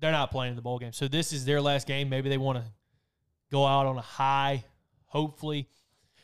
They're 0.00 0.12
not 0.12 0.30
playing 0.30 0.50
in 0.50 0.56
the 0.56 0.62
bowl 0.62 0.78
game. 0.78 0.92
So 0.92 1.08
this 1.08 1.32
is 1.32 1.44
their 1.44 1.60
last 1.60 1.86
game. 1.86 2.08
Maybe 2.08 2.28
they 2.28 2.38
want 2.38 2.58
to 2.58 2.64
go 3.50 3.66
out 3.66 3.86
on 3.86 3.98
a 3.98 4.02
high, 4.02 4.64
hopefully. 5.06 5.68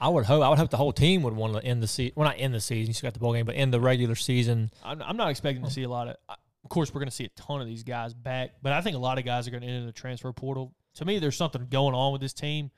I 0.00 0.08
would 0.08 0.24
hope. 0.24 0.42
I 0.42 0.48
would 0.48 0.58
hope 0.58 0.70
the 0.70 0.76
whole 0.76 0.92
team 0.92 1.22
would 1.24 1.34
want 1.34 1.52
to 1.54 1.62
end 1.62 1.82
the 1.82 1.86
season. 1.86 2.14
Well, 2.16 2.26
not 2.26 2.36
end 2.38 2.54
the 2.54 2.60
season. 2.60 2.88
You 2.88 2.94
still 2.94 3.08
got 3.08 3.14
the 3.14 3.20
bowl 3.20 3.34
game, 3.34 3.44
but 3.44 3.54
end 3.54 3.74
the 3.74 3.80
regular 3.80 4.14
season. 4.14 4.70
I'm, 4.82 5.02
I'm 5.02 5.16
not 5.16 5.30
expecting 5.30 5.62
to 5.64 5.70
see 5.70 5.82
a 5.82 5.90
lot 5.90 6.08
of. 6.08 6.16
Of 6.64 6.70
course, 6.70 6.92
we're 6.92 7.00
going 7.00 7.08
to 7.08 7.14
see 7.14 7.24
a 7.24 7.30
ton 7.30 7.60
of 7.60 7.66
these 7.66 7.82
guys 7.82 8.12
back, 8.14 8.52
but 8.62 8.72
I 8.72 8.80
think 8.80 8.96
a 8.96 8.98
lot 8.98 9.18
of 9.18 9.24
guys 9.24 9.48
are 9.48 9.50
going 9.50 9.62
to 9.62 9.68
enter 9.68 9.86
the 9.86 9.92
transfer 9.92 10.32
portal. 10.32 10.74
To 10.96 11.04
me, 11.04 11.18
there's 11.18 11.36
something 11.36 11.66
going 11.70 11.94
on 11.94 12.12
with 12.12 12.20
this 12.20 12.32
team. 12.32 12.70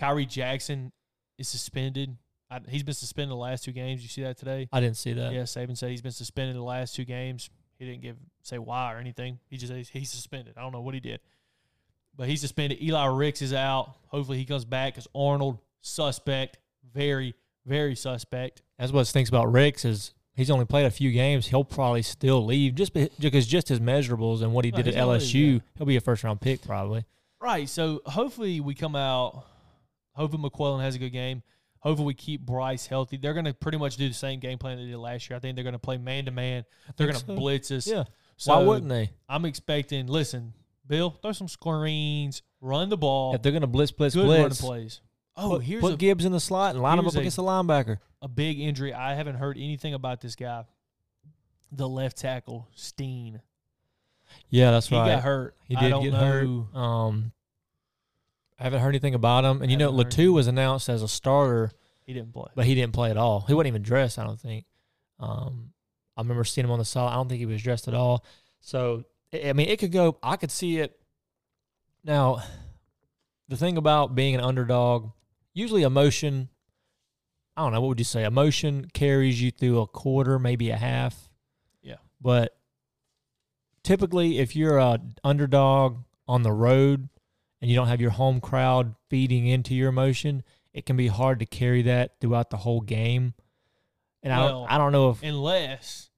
Khyree 0.00 0.28
Jackson 0.28 0.92
is 1.38 1.48
suspended. 1.48 2.16
I, 2.50 2.60
he's 2.68 2.82
been 2.82 2.94
suspended 2.94 3.30
the 3.30 3.36
last 3.36 3.64
two 3.64 3.72
games. 3.72 4.02
You 4.02 4.08
see 4.08 4.22
that 4.22 4.38
today? 4.38 4.68
I 4.72 4.80
didn't 4.80 4.96
see 4.96 5.12
that. 5.14 5.32
Yeah, 5.32 5.42
Saban 5.42 5.76
said 5.76 5.90
he's 5.90 6.02
been 6.02 6.12
suspended 6.12 6.56
the 6.56 6.62
last 6.62 6.94
two 6.94 7.04
games. 7.04 7.50
He 7.78 7.84
didn't 7.84 8.02
give 8.02 8.16
say 8.42 8.58
why 8.58 8.94
or 8.94 8.98
anything. 8.98 9.38
He 9.48 9.58
just 9.58 9.72
said 9.72 9.86
he's 9.86 10.10
suspended. 10.10 10.54
I 10.56 10.62
don't 10.62 10.72
know 10.72 10.80
what 10.80 10.94
he 10.94 11.00
did, 11.00 11.20
but 12.16 12.28
he's 12.28 12.40
suspended. 12.40 12.80
Eli 12.80 13.06
Ricks 13.06 13.42
is 13.42 13.52
out. 13.52 13.96
Hopefully, 14.06 14.38
he 14.38 14.46
comes 14.46 14.64
back 14.64 14.94
because 14.94 15.08
Arnold 15.14 15.58
suspect, 15.82 16.58
very 16.94 17.34
very 17.66 17.96
suspect. 17.96 18.62
That's 18.78 18.92
what 18.92 19.06
stinks 19.06 19.28
about 19.28 19.52
Ricks 19.52 19.84
is 19.84 20.14
he's 20.36 20.50
only 20.50 20.64
played 20.64 20.86
a 20.86 20.90
few 20.90 21.10
games. 21.10 21.48
He'll 21.48 21.64
probably 21.64 22.02
still 22.02 22.44
leave 22.44 22.74
just 22.76 22.92
because 22.94 23.46
just 23.46 23.68
his 23.68 23.80
measurables 23.80 24.42
and 24.42 24.52
what 24.52 24.64
he 24.64 24.70
No, 24.70 24.76
did 24.76 24.86
at 24.88 24.94
he's 24.94 25.00
gonna 25.02 25.12
leave, 25.12 25.22
LSU. 25.22 25.52
yeah. 25.54 25.58
He'll 25.76 25.86
be 25.86 25.96
a 25.96 26.00
first 26.00 26.22
round 26.22 26.40
pick 26.40 26.62
probably. 26.62 27.04
Right. 27.40 27.68
So 27.68 28.00
hopefully 28.06 28.60
we 28.60 28.74
come 28.74 28.94
out. 28.94 29.44
Hopefully 30.12 30.42
McClellan 30.42 30.80
has 30.82 30.94
a 30.94 30.98
good 30.98 31.10
game. 31.12 31.42
Hopefully 31.80 32.06
we 32.06 32.14
keep 32.14 32.40
Bryce 32.40 32.86
healthy. 32.86 33.16
They're 33.16 33.34
going 33.34 33.44
to 33.44 33.54
pretty 33.54 33.78
much 33.78 33.96
do 33.96 34.08
the 34.08 34.14
same 34.14 34.40
game 34.40 34.58
plan 34.58 34.78
they 34.78 34.86
did 34.86 34.96
last 34.96 35.28
year. 35.30 35.36
I 35.36 35.40
think 35.40 35.54
they're 35.54 35.62
going 35.62 35.74
to 35.74 35.78
play 35.78 35.98
man 35.98 36.24
to 36.24 36.30
man. 36.32 36.64
They're 36.96 37.06
going 37.06 37.18
to 37.20 37.26
so. 37.26 37.36
blitz 37.36 37.70
us. 37.70 37.86
Yeah. 37.86 38.04
So 38.38 38.56
Why 38.58 38.62
wouldn't 38.64 38.88
they? 38.88 39.10
I'm 39.28 39.44
expecting. 39.44 40.06
Listen, 40.08 40.52
Bill, 40.86 41.10
throw 41.10 41.32
some 41.32 41.48
screens, 41.48 42.42
run 42.60 42.88
the 42.88 42.96
ball, 42.96 43.34
If 43.34 43.42
they're 43.42 43.52
gonna 43.52 43.66
blitz, 43.66 43.92
blitz, 43.92 44.14
good 44.14 44.24
blitz. 44.26 44.60
plays. 44.60 45.00
Oh, 45.36 45.50
put, 45.52 45.64
here's 45.64 45.80
put 45.80 45.94
a, 45.94 45.96
Gibbs 45.96 46.24
in 46.24 46.32
the 46.32 46.40
slot 46.40 46.74
and 46.74 46.82
line 46.82 46.98
him 46.98 47.06
up 47.06 47.14
a- 47.14 47.18
against 47.18 47.36
the 47.36 47.42
linebacker. 47.42 47.98
A 48.26 48.28
big 48.28 48.58
injury. 48.60 48.92
I 48.92 49.14
haven't 49.14 49.36
heard 49.36 49.56
anything 49.56 49.94
about 49.94 50.20
this 50.20 50.34
guy. 50.34 50.64
The 51.72 51.88
left 51.88 52.16
tackle, 52.18 52.68
Steen. 52.74 53.40
Yeah, 54.50 54.72
that's 54.72 54.88
He 54.88 54.96
right. 54.96 55.08
got 55.14 55.22
hurt. 55.22 55.54
He 55.64 55.76
I 55.76 55.80
did 55.88 56.02
get 56.02 56.12
know. 56.12 56.18
hurt. 56.72 56.76
Um, 56.78 57.32
I 58.58 58.64
haven't 58.64 58.80
heard 58.80 58.88
anything 58.90 59.14
about 59.14 59.44
him. 59.44 59.62
And 59.62 59.70
you 59.70 59.76
know, 59.76 59.92
Latu 59.92 60.32
was 60.32 60.46
announced 60.48 60.88
as 60.88 61.02
a 61.02 61.08
starter, 61.08 61.70
He 62.04 62.12
didn't 62.12 62.32
play. 62.32 62.48
but 62.56 62.66
he 62.66 62.74
didn't 62.74 62.92
play 62.94 63.10
at 63.10 63.16
all. 63.16 63.44
He 63.46 63.54
wasn't 63.54 63.68
even 63.68 63.82
dressed. 63.82 64.18
I 64.18 64.24
don't 64.24 64.40
think. 64.40 64.64
Um, 65.20 65.70
I 66.16 66.22
remember 66.22 66.44
seeing 66.44 66.64
him 66.64 66.70
on 66.72 66.78
the 66.78 66.84
side. 66.84 67.10
I 67.12 67.14
don't 67.14 67.28
think 67.28 67.38
he 67.38 67.46
was 67.46 67.62
dressed 67.62 67.86
at 67.88 67.94
all. 67.94 68.24
So 68.60 69.04
I 69.32 69.50
I 69.50 69.52
mean, 69.52 69.68
it 69.68 69.78
could 69.78 69.92
go. 69.92 70.18
I 70.22 70.36
could 70.36 70.50
see 70.50 70.78
it. 70.78 70.98
Now, 72.04 72.42
the 73.48 73.56
thing 73.56 73.76
about 73.76 74.14
being 74.14 74.34
an 74.34 74.40
underdog, 74.40 75.10
usually 75.54 75.82
emotion. 75.82 76.48
I 77.56 77.62
don't 77.62 77.72
know. 77.72 77.80
What 77.80 77.88
would 77.88 77.98
you 77.98 78.04
say? 78.04 78.24
Emotion 78.24 78.86
carries 78.92 79.40
you 79.40 79.50
through 79.50 79.80
a 79.80 79.86
quarter, 79.86 80.38
maybe 80.38 80.70
a 80.70 80.76
half. 80.76 81.30
Yeah. 81.82 81.96
But 82.20 82.54
typically, 83.82 84.38
if 84.38 84.54
you're 84.56 84.78
a 84.78 85.00
underdog 85.24 85.98
on 86.28 86.42
the 86.42 86.52
road 86.52 87.08
and 87.60 87.70
you 87.70 87.76
don't 87.76 87.88
have 87.88 88.00
your 88.00 88.10
home 88.10 88.40
crowd 88.40 88.94
feeding 89.08 89.46
into 89.46 89.74
your 89.74 89.88
emotion, 89.88 90.42
it 90.72 90.84
can 90.86 90.96
be 90.96 91.06
hard 91.08 91.38
to 91.38 91.46
carry 91.46 91.82
that 91.82 92.20
throughout 92.20 92.50
the 92.50 92.56
whole 92.58 92.80
game. 92.80 93.34
And 94.22 94.32
I 94.32 94.40
Well, 94.40 94.60
don't, 94.60 94.72
I 94.72 94.78
don't 94.78 94.92
know 94.92 95.10
if 95.10 95.22
Unless 95.22 96.10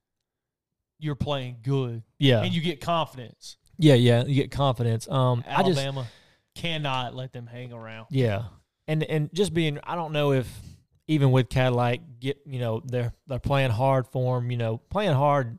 you're 0.98 1.14
playing 1.14 1.58
good 1.62 2.02
yeah 2.18 2.42
and 2.42 2.52
you 2.52 2.60
get 2.60 2.80
confidence. 2.80 3.56
yeah 3.78 3.94
yeah 3.94 4.24
you 4.24 4.34
get 4.34 4.50
confidence. 4.50 5.06
Um, 5.08 5.44
I 5.48 5.62
just 5.62 5.78
Alabama 5.78 6.08
cannot 6.56 7.14
let 7.14 7.32
them 7.32 7.46
hang 7.46 7.72
around. 7.72 8.06
Yeah, 8.10 8.44
and 8.88 9.04
and 9.04 9.30
just 9.32 9.54
being, 9.54 9.78
I 9.84 9.94
don't 9.94 10.12
know 10.12 10.32
if 10.32 10.50
even 11.08 11.30
with 11.32 11.48
Cadillac, 11.48 12.00
get 12.20 12.38
you 12.46 12.60
know 12.60 12.80
they're 12.84 13.12
they're 13.26 13.38
playing 13.40 13.70
hard 13.70 14.06
for 14.06 14.38
them. 14.38 14.50
You 14.50 14.58
know, 14.58 14.76
playing 14.90 15.14
hard 15.14 15.58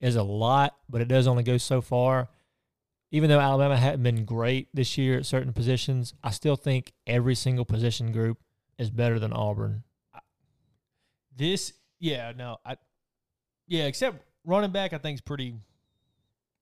is 0.00 0.16
a 0.16 0.22
lot, 0.22 0.76
but 0.88 1.00
it 1.00 1.08
does 1.08 1.26
only 1.26 1.42
go 1.42 1.56
so 1.56 1.80
far. 1.80 2.28
Even 3.10 3.30
though 3.30 3.38
Alabama 3.40 3.76
hadn't 3.76 4.02
been 4.02 4.24
great 4.24 4.68
this 4.74 4.98
year 4.98 5.16
at 5.18 5.24
certain 5.26 5.52
positions, 5.52 6.12
I 6.22 6.30
still 6.30 6.56
think 6.56 6.92
every 7.06 7.36
single 7.36 7.64
position 7.64 8.10
group 8.10 8.38
is 8.76 8.90
better 8.90 9.20
than 9.20 9.32
Auburn. 9.32 9.84
This, 11.36 11.72
yeah, 12.00 12.32
no, 12.36 12.58
I, 12.64 12.76
yeah, 13.66 13.84
except 13.84 14.18
running 14.44 14.70
back, 14.72 14.92
I 14.92 14.98
think 14.98 15.14
is 15.16 15.20
pretty. 15.20 15.54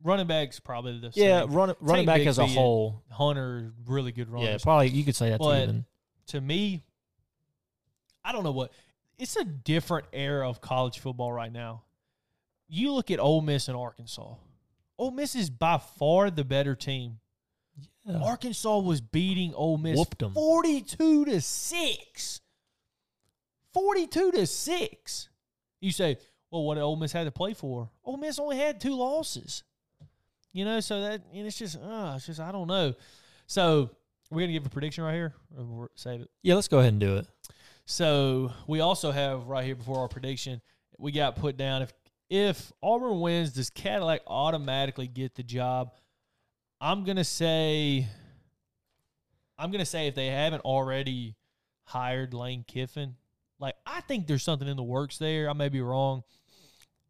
Running 0.05 0.27
back's 0.27 0.59
probably 0.61 0.99
the 0.99 1.13
Yeah, 1.15 1.43
same. 1.43 1.53
run, 1.53 1.75
running 1.81 2.07
back 2.07 2.23
as 2.23 2.39
a 2.39 2.47
whole. 2.47 3.03
Hunter, 3.11 3.73
really 3.87 4.11
good 4.13 4.29
runners. 4.29 4.49
Yeah, 4.49 4.59
probably 4.61 4.89
you 4.89 5.05
could 5.05 5.15
say 5.17 5.31
that. 5.31 5.39
But- 5.39 5.63
even. 5.63 5.85
to 6.29 6.41
me, 6.41 6.83
I 8.25 8.33
don't 8.33 8.45
know 8.45 8.53
what. 8.53 8.73
It's 9.19 9.37
a 9.37 9.45
different 9.45 10.07
era 10.13 10.49
of 10.49 10.61
college 10.61 10.99
football 10.99 11.33
right 11.33 11.53
now. 11.53 11.83
You 12.69 12.93
look 12.93 13.11
at 13.11 13.21
Ole 13.21 13.43
Miss 13.43 13.69
and 13.69 13.77
Arkansas. 13.77 14.35
Ole 14.99 15.11
Miss 15.11 15.35
is 15.35 15.51
by 15.51 15.79
far 15.79 16.31
the 16.31 16.45
better 16.45 16.75
team. 16.75 17.19
Yeah. 18.05 18.19
Arkansas 18.19 18.79
was 18.79 19.01
beating 19.01 19.55
Ole 19.55 19.79
Miss 19.79 19.97
Whooped 19.97 20.23
'em. 20.23 20.33
42 20.33 21.25
to 21.27 21.41
6. 21.41 22.41
42 23.73 24.33
to 24.33 24.47
6. 24.47 25.29
You 25.81 25.93
say, 25.93 26.19
well, 26.51 26.65
what 26.65 26.75
did 26.75 26.83
Ole 26.83 26.97
Miss 26.97 27.13
had 27.13 27.25
to 27.25 27.31
play 27.31 27.55
for? 27.55 27.91
Ole 28.05 28.17
Miss 28.17 28.39
only 28.39 28.57
had 28.57 28.81
two 28.81 28.97
losses. 28.97 29.65
You 30.53 30.65
know, 30.65 30.81
so 30.81 31.01
that 31.01 31.23
and 31.33 31.47
it's 31.47 31.57
just, 31.57 31.77
uh, 31.77 32.13
it's 32.17 32.27
just, 32.27 32.41
I 32.41 32.53
don't 32.53 32.67
know. 32.67 32.95
So 33.47 33.91
we're 34.31 34.41
going 34.41 34.49
to 34.49 34.53
give 34.53 34.67
a 34.67 34.71
prediction 34.71 35.03
right 35.05 35.15
here 35.15 35.35
or 35.59 35.91
save 35.95 36.21
it. 36.23 36.31
Yeah, 36.43 36.55
let's 36.57 36.69
go 36.69 36.79
ahead 36.79 36.93
and 36.93 37.01
do 37.01 37.17
it. 37.17 37.27
So 37.85 38.53
we 38.67 38.81
also 38.81 39.11
have 39.11 39.47
right 39.49 39.65
here 39.65 39.75
before 39.75 39.99
our 39.99 40.09
prediction, 40.09 40.61
we 40.99 41.13
got 41.13 41.37
put 41.37 41.57
down 41.57 41.83
if 41.83 41.93
if 42.31 42.73
Auburn 42.83 43.21
wins, 43.21 43.53
does 43.53 43.69
Cadillac 43.71 44.23
automatically 44.27 45.07
get 45.07 45.35
the 45.35 45.43
job? 45.43 45.93
I'm 46.81 47.05
gonna 47.05 47.25
say 47.25 48.07
I'm 49.59 49.71
gonna 49.71 49.85
say 49.85 50.07
if 50.07 50.15
they 50.15 50.29
haven't 50.29 50.61
already 50.61 51.37
hired 51.85 52.33
Lane 52.35 52.65
Kiffin, 52.67 53.17
like 53.59 53.75
I 53.87 54.01
think 54.03 54.27
there's 54.27 54.43
something 54.43 54.67
in 54.69 54.77
the 54.77 54.83
works 54.83 55.19
there. 55.19 55.51
I 55.51 55.53
may 55.53 55.69
be 55.69 55.81
wrong. 55.81 56.23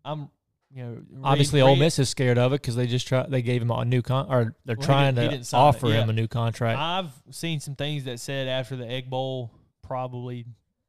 I'm 0.05 0.31
you 0.75 0.83
know 0.85 0.99
Obviously, 1.23 1.61
Reed- 1.61 1.69
Ole 1.69 1.77
Miss 1.77 1.99
is 1.99 2.09
scared 2.09 2.39
of 2.39 2.53
it 2.53 2.61
because 2.63 2.75
they 2.77 2.87
just 2.87 3.07
try 3.07 3.25
they 3.27 3.43
gave 3.43 3.63
him 3.63 3.71
a 3.71 3.85
new 3.85 4.03
con 4.03 4.27
or 4.29 4.57
they're 4.65 4.77
Well, 4.77 4.87
trying 4.87 5.15
to 5.17 5.29
didn't 5.29 5.45
sign 5.45 5.61
it, 5.61 5.65
offer 5.65 5.87
him 5.93 6.09
a 6.11 6.13
new 6.13 6.27
contract. 6.27 6.79
I've 6.81 7.13
seen 7.35 7.61
some 7.61 7.77
things 7.77 8.05
that 8.05 8.19
said 8.19 8.49
after 8.49 8.75
the 8.75 8.87
Egg 8.89 9.09
Bowl, 9.09 9.53
probably 9.83 10.47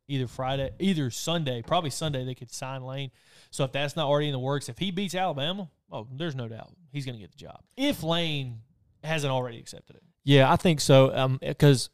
either 0.08 0.28
Friday, 0.28 0.72
either 0.80 1.10
Sunday, 1.10 1.62
probably 1.62 1.90
Sunday, 1.90 2.26
they 2.26 2.36
could 2.36 2.52
sign 2.52 2.84
Lane. 2.84 3.12
So 3.52 3.64
if 3.64 3.72
that's 3.72 3.96
not 3.96 4.06
already 4.08 4.28
in 4.28 4.34
the 4.34 4.40
works, 4.40 4.68
if 4.70 4.78
he 4.78 4.92
beats 4.92 5.16
Alabama, 5.16 5.70
oh, 5.92 6.08
there's 6.12 6.36
no 6.36 6.48
doubt 6.48 6.74
he's 6.92 7.06
going 7.06 7.16
to 7.16 7.22
get 7.22 7.32
the 7.32 7.38
job. 7.38 7.60
If 7.78 8.04
Lane 8.04 8.60
hasn't 9.04 9.32
already 9.32 9.60
accepted 9.60 9.96
it, 9.98 10.04
Yeah, 10.24 10.52
I 10.52 10.56
think 10.56 10.82
so. 10.82 11.16
Um, 11.16 11.40
because 11.42 11.90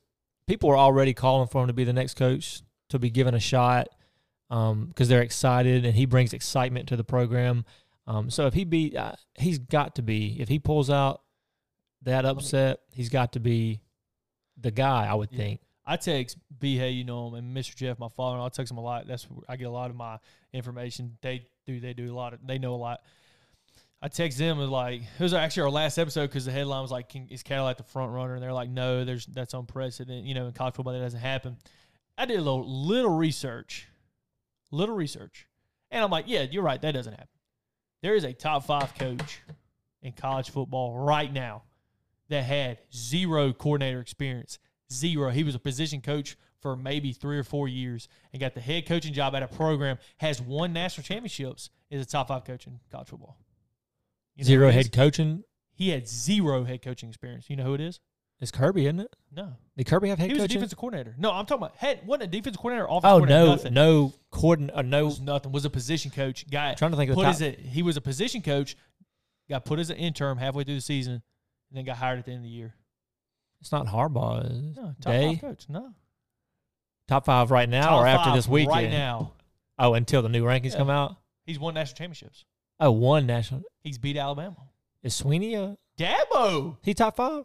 people 0.48 0.69
are 0.69 0.78
already 0.78 1.13
calling 1.13 1.48
for 1.48 1.62
him 1.62 1.67
to 1.67 1.74
be 1.74 1.84
the 1.84 1.93
next 1.93 2.15
coach 2.15 2.62
to 2.89 2.98
be 3.00 3.10
given 3.10 3.34
a 3.36 3.39
shot. 3.39 3.89
Um, 4.52 4.88
because 4.88 5.08
they're 5.10 5.22
excited 5.22 5.86
and 5.86 5.93
he 5.93 6.08
brings 6.08 6.34
excitement 6.34 6.88
to 6.89 6.95
the 6.95 7.04
program. 7.04 7.65
Um, 8.08 8.32
so 8.32 8.48
if 8.48 8.56
he 8.56 8.63
be, 8.63 8.98
uh, 8.98 9.12
he's 9.36 9.60
got 9.60 9.93
to 9.95 10.02
be. 10.02 10.38
If 10.39 10.50
he 10.50 10.58
pulls 10.58 10.89
out 10.89 11.22
that 12.02 12.26
upset, 12.26 12.80
he's 12.91 13.10
got 13.10 13.34
to 13.34 13.39
be 13.39 13.82
the 14.58 14.72
guy. 14.72 15.06
I 15.06 15.13
would 15.13 15.30
Yeah. 15.32 15.38
think. 15.38 15.62
I 15.89 15.95
text 15.95 16.38
B. 16.60 16.78
Hey, 16.78 16.91
you 16.91 17.04
know 17.04 17.30
him, 17.30 17.34
and 17.34 17.58
Mr. 17.58 17.75
Jeff, 17.75 17.97
my 17.97 18.10
father. 18.10 18.39
I 18.39 18.47
text 18.49 18.69
him 18.69 18.78
a 18.78 18.82
lot. 18.82 19.08
That's 19.08 19.23
where 19.23 19.43
I 19.49 19.56
get 19.56 19.65
a 19.65 19.71
lot 19.71 19.89
of 19.89 19.95
my 19.95 20.19
information. 20.54 21.17
They 21.23 21.47
do. 21.65 21.80
They 21.80 21.93
do 21.93 22.13
a 22.13 22.15
lot. 22.15 22.34
Of, 22.34 22.45
they 22.45 22.60
know 22.60 22.75
a 22.75 22.78
lot. 22.78 23.02
I 23.99 24.08
text 24.08 24.38
them 24.38 24.60
and 24.60 24.71
like 24.71 25.02
it 25.02 25.19
was 25.19 25.34
actually 25.34 25.63
our 25.63 25.71
last 25.71 25.97
episode 25.97 26.28
because 26.28 26.45
the 26.45 26.52
headline 26.52 26.84
was 26.84 26.91
like, 26.91 27.12
"Is 27.32 27.41
Cadillac 27.41 27.78
the 27.78 27.84
front 27.84 28.12
runner?" 28.12 28.36
And 28.36 28.43
they're 28.43 28.54
like, 28.54 28.69
"No, 28.69 29.04
there's 29.04 29.25
that's 29.25 29.56
unprecedented. 29.56 30.25
You 30.25 30.36
know, 30.36 30.45
in 30.45 30.54
college 30.54 30.75
football 30.75 30.93
that 30.93 30.99
doesn't 30.99 31.19
happen." 31.19 31.58
I 32.15 32.25
did 32.25 32.38
a 32.38 32.41
little 32.41 32.69
little 32.69 33.17
research, 33.17 33.88
little 34.69 34.95
research, 34.95 35.47
and 35.89 36.04
I'm 36.04 36.12
like, 36.12 36.25
"Yeah, 36.28 36.43
you're 36.43 36.62
right. 36.62 36.80
That 36.80 36.91
doesn't 36.91 37.13
happen." 37.13 37.28
There 38.04 38.13
is 38.13 38.25
a 38.25 38.34
top 38.34 38.65
five 38.65 38.93
coach 38.93 39.41
in 40.04 40.13
college 40.13 40.52
football 40.52 40.95
right 40.99 41.34
now 41.34 41.63
that 42.30 42.43
had 42.43 42.78
zero 42.93 43.54
coordinator 43.54 43.99
experience. 44.02 44.60
Zero. 44.91 45.30
He 45.30 45.43
was 45.43 45.56
a 45.56 45.60
position 45.60 46.02
coach 46.02 46.36
for 46.62 46.75
maybe 46.75 47.13
three 47.13 47.38
or 47.38 47.43
four 47.43 47.67
years 47.67 48.08
and 48.34 48.39
got 48.39 48.54
the 48.54 48.62
head 48.62 48.86
coaching 48.86 49.13
job 49.13 49.36
at 49.36 49.43
a 49.43 49.47
program, 49.47 49.97
has 50.17 50.41
won 50.41 50.73
national 50.73 51.04
championships, 51.04 51.69
is 51.89 52.02
a 52.02 52.06
top 52.06 52.28
five 52.28 52.43
coach 52.43 52.67
in 52.67 52.80
college 52.91 53.08
football. 53.08 53.38
You 54.36 54.43
know 54.43 54.47
Zero 54.47 54.67
it 54.67 54.69
is? 54.71 54.75
head 54.75 54.91
coaching 54.93 55.43
He 55.71 55.89
had 55.89 56.08
zero 56.08 56.63
head 56.63 56.82
coaching 56.82 57.10
experience. 57.10 57.49
You 57.49 57.56
know 57.56 57.63
who 57.63 57.73
it 57.75 57.82
is? 57.82 57.99
It's 58.41 58.52
Kirby, 58.52 58.86
isn't 58.86 59.02
it? 59.02 59.13
No. 59.36 59.54
Did 59.75 59.86
Kirby 59.86 60.08
have 60.10 60.17
head 60.17 60.28
he 60.28 60.34
was 60.34 60.43
a 60.43 60.47
coaching? 60.47 60.56
defensive 60.60 60.78
coordinator. 60.78 61.13
No, 61.17 61.32
I'm 61.32 61.45
talking 61.45 61.62
about 61.63 61.75
head 61.75 61.99
wasn't 62.06 62.23
a 62.23 62.28
defensive 62.28 62.60
coordinator 62.62 62.88
or 62.88 62.97
offensive 62.97 63.15
oh 63.15 63.17
coordinator. 63.19 63.45
no, 63.45 63.52
nothing. 63.52 63.73
no 63.73 64.13
coordin- 64.32 64.71
uh, 64.73 64.82
no. 64.82 65.06
was 65.06 65.19
nothing. 65.19 65.52
Was 65.52 65.65
a 65.65 65.69
position 65.69 66.10
coach. 66.12 66.49
Guy 66.49 66.73
trying 66.75 66.91
to 66.91 66.97
think 66.97 67.10
of 67.12 67.17
the 67.17 67.23
put 67.23 67.38
top. 67.38 67.41
a 67.41 67.52
he 67.52 67.84
was 67.84 67.97
a 67.97 68.02
position 68.02 68.41
coach, 68.41 68.78
got 69.49 69.65
put 69.65 69.78
as 69.78 69.89
an 69.89 69.97
interim 69.97 70.38
halfway 70.38 70.63
through 70.63 70.75
the 70.75 70.82
season, 70.82 71.13
and 71.13 71.21
then 71.73 71.84
got 71.84 71.97
hired 71.97 72.19
at 72.19 72.25
the 72.25 72.32
end 72.32 72.39
of 72.39 72.43
the 72.43 72.49
year. 72.49 72.73
It's 73.62 73.72
not 73.72 73.88
Harbaugh. 73.88 74.76
No, 74.76 74.95
top 75.02 75.13
Day? 75.13 75.28
five 75.34 75.41
coach. 75.41 75.65
No. 75.69 75.93
top 77.08 77.26
five 77.26 77.52
right 77.52 77.67
now 77.67 77.89
Top 77.89 78.02
or 78.04 78.08
after 78.08 78.32
this 78.34 78.48
weekend? 78.48 78.72
Right 78.76 78.89
now, 78.91 79.34
Oh, 79.78 79.93
until 79.93 80.22
the 80.22 80.30
new 80.30 80.43
rankings 80.43 80.72
Yeah. 80.74 80.78
come 80.80 80.89
out. 80.89 81.15
he's 81.45 81.60
won 81.60 81.74
national 81.74 81.95
championships. 81.98 82.45
Oh, 82.80 82.91
one 82.91 83.26
national. 83.26 83.63
He's 83.82 83.98
beat 83.98 84.15
Alabama. 84.17 84.56
Is 85.04 85.19
Swinney 85.22 85.56
a 85.58 85.78
Dabo. 86.02 86.78
he 86.82 86.93
top 86.93 87.15
five? 87.17 87.43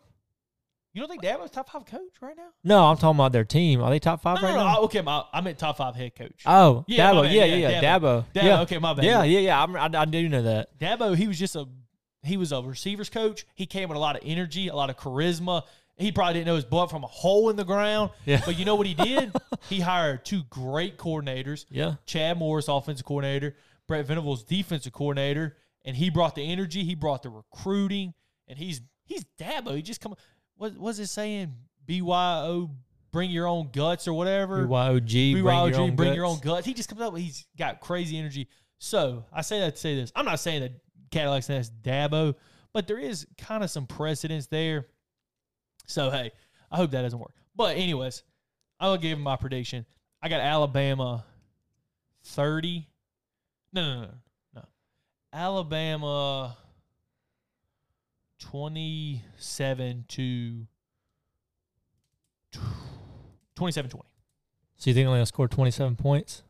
You 0.92 1.00
don't 1.00 1.09
think 1.11 1.22
Dabo's 1.24 1.50
top 1.50 1.68
five 1.70 1.85
coach 1.87 2.12
right 2.20 2.37
now? 2.37 2.50
No, 2.62 2.85
I'm 2.87 2.96
talking 2.96 3.16
about 3.16 3.33
their 3.33 3.44
team. 3.44 3.83
Are 3.83 3.90
they 3.90 3.98
top 3.98 4.22
five 4.22 4.40
No, 4.40 4.48
right 4.48 4.55
no, 4.55 4.61
no. 4.61 4.64
now? 4.74 4.79
Okay, 4.83 5.00
my, 5.00 5.24
I 5.33 5.40
meant 5.40 5.59
top 5.59 5.77
five 5.79 5.96
head 5.96 6.14
coach. 6.14 6.42
Oh, 6.46 6.85
Yeah, 6.87 7.11
Dabo. 7.11 7.24
Yeah, 7.24 7.44
Yeah, 7.46 7.68
yeah. 7.68 7.81
Dabo. 7.83 8.24
Dabo, 8.33 8.42
Yeah. 8.44 8.61
okay, 8.61 8.79
my 8.79 8.94
bad. 8.94 9.05
Yeah, 9.05 9.22
yeah, 9.24 9.40
yeah. 9.40 9.61
I'm, 9.62 9.74
I, 9.74 9.90
I 9.92 10.05
do 10.05 10.29
know 10.29 10.42
that. 10.42 10.79
Dabo, 10.79 11.16
he 11.16 11.27
was 11.27 11.38
just 11.38 11.57
a 11.57 11.66
he 12.22 12.37
was 12.37 12.53
a 12.53 12.62
receivers 12.62 13.11
coach. 13.11 13.44
He 13.55 13.66
came 13.66 13.88
with 13.90 13.96
a 13.96 14.00
lot 14.00 14.16
of 14.16 14.22
energy, 14.24 14.68
a 14.68 14.74
lot 14.77 14.88
of 14.88 14.96
charisma. 14.96 15.62
He 15.96 16.11
probably 16.11 16.35
didn't 16.35 16.46
know 16.46 16.57
his 16.57 16.64
butt 16.64 16.90
from 16.90 17.04
a 17.04 17.09
hole 17.09 17.50
in 17.50 17.57
the 17.57 17.64
ground. 17.64 18.11
Yeah. 18.24 18.42
But 18.44 18.59
you 18.59 18.64
know 18.64 18.74
what 18.74 18.87
he 18.87 18.94
did? 18.94 19.33
he 19.68 19.80
hired 19.80 20.24
two 20.24 20.42
great 20.50 20.98
coordinators. 20.98 21.66
Yeah. 21.70 21.94
Chad 22.04 22.38
Morris, 22.38 22.66
offensive 22.68 23.07
coordinator, 23.07 23.54
Brent 23.87 24.07
Venables, 24.07 24.42
defensive 24.42 24.92
coordinator, 24.92 25.57
and 25.85 25.96
he 25.96 26.11
brought 26.11 26.35
the 26.35 26.42
energy, 26.42 26.83
he 26.83 26.94
brought 26.94 27.22
the 27.22 27.30
recruiting, 27.30 28.14
and 28.48 28.59
he's 28.59 28.80
he's 29.04 29.24
Dabo. 29.38 29.76
He 29.76 29.83
just 29.83 30.00
come 30.00 30.14
what 30.57 30.76
was 30.76 30.98
it 30.98 31.07
saying? 31.07 31.54
BYO 31.87 32.70
bring 33.12 33.30
your 33.30 33.46
own 33.46 33.70
guts 33.72 34.09
or 34.09 34.12
whatever. 34.12 34.66
BYOG. 34.66 35.33
Bring 35.33 35.44
BYOG, 35.44 35.70
your 35.70 35.80
own 35.80 35.96
bring 35.96 36.09
guts. 36.09 36.16
your 36.16 36.26
own 36.26 36.38
guts. 36.40 36.66
He 36.66 36.74
just 36.74 36.88
comes 36.88 37.00
up. 37.00 37.16
He's 37.16 37.46
got 37.57 37.80
crazy 37.80 38.18
energy. 38.18 38.48
So 38.78 39.24
I 39.33 39.42
say 39.42 39.61
that 39.61 39.76
to 39.76 39.80
say 39.80 39.94
this. 39.94 40.12
I'm 40.14 40.24
not 40.24 40.40
saying 40.40 40.62
that 40.62 40.72
Cadillac's 41.11 41.46
that's 41.46 41.70
Dabo, 41.70 42.35
but 42.72 42.87
there 42.87 42.98
is 42.98 43.26
kind 43.38 43.62
of 43.62 43.70
some 43.70 43.87
precedence 43.87 44.46
there. 44.48 44.88
So 45.86 46.10
hey, 46.10 46.32
I 46.70 46.76
hope 46.76 46.90
that 46.92 47.02
doesn't 47.02 47.18
work. 47.18 47.34
But 47.56 47.76
anyways, 47.76 48.22
I'll 48.80 48.96
give 48.96 49.18
my 49.18 49.36
prediction. 49.36 49.86
I 50.22 50.28
got 50.28 50.40
Alabama 50.40 51.24
30. 52.24 52.88
No, 53.72 53.82
no, 53.82 54.00
no, 54.02 54.10
no. 54.54 54.62
Alabama 55.32 56.56
27 58.38 60.04
to 60.08 60.66
27 63.54 63.90
20. 63.90 64.04
So 64.76 64.90
you 64.90 64.94
think 64.94 65.04
they're 65.04 65.08
only 65.08 65.18
gonna 65.18 65.26
score 65.26 65.48
27 65.48 65.96
points? 65.96 66.42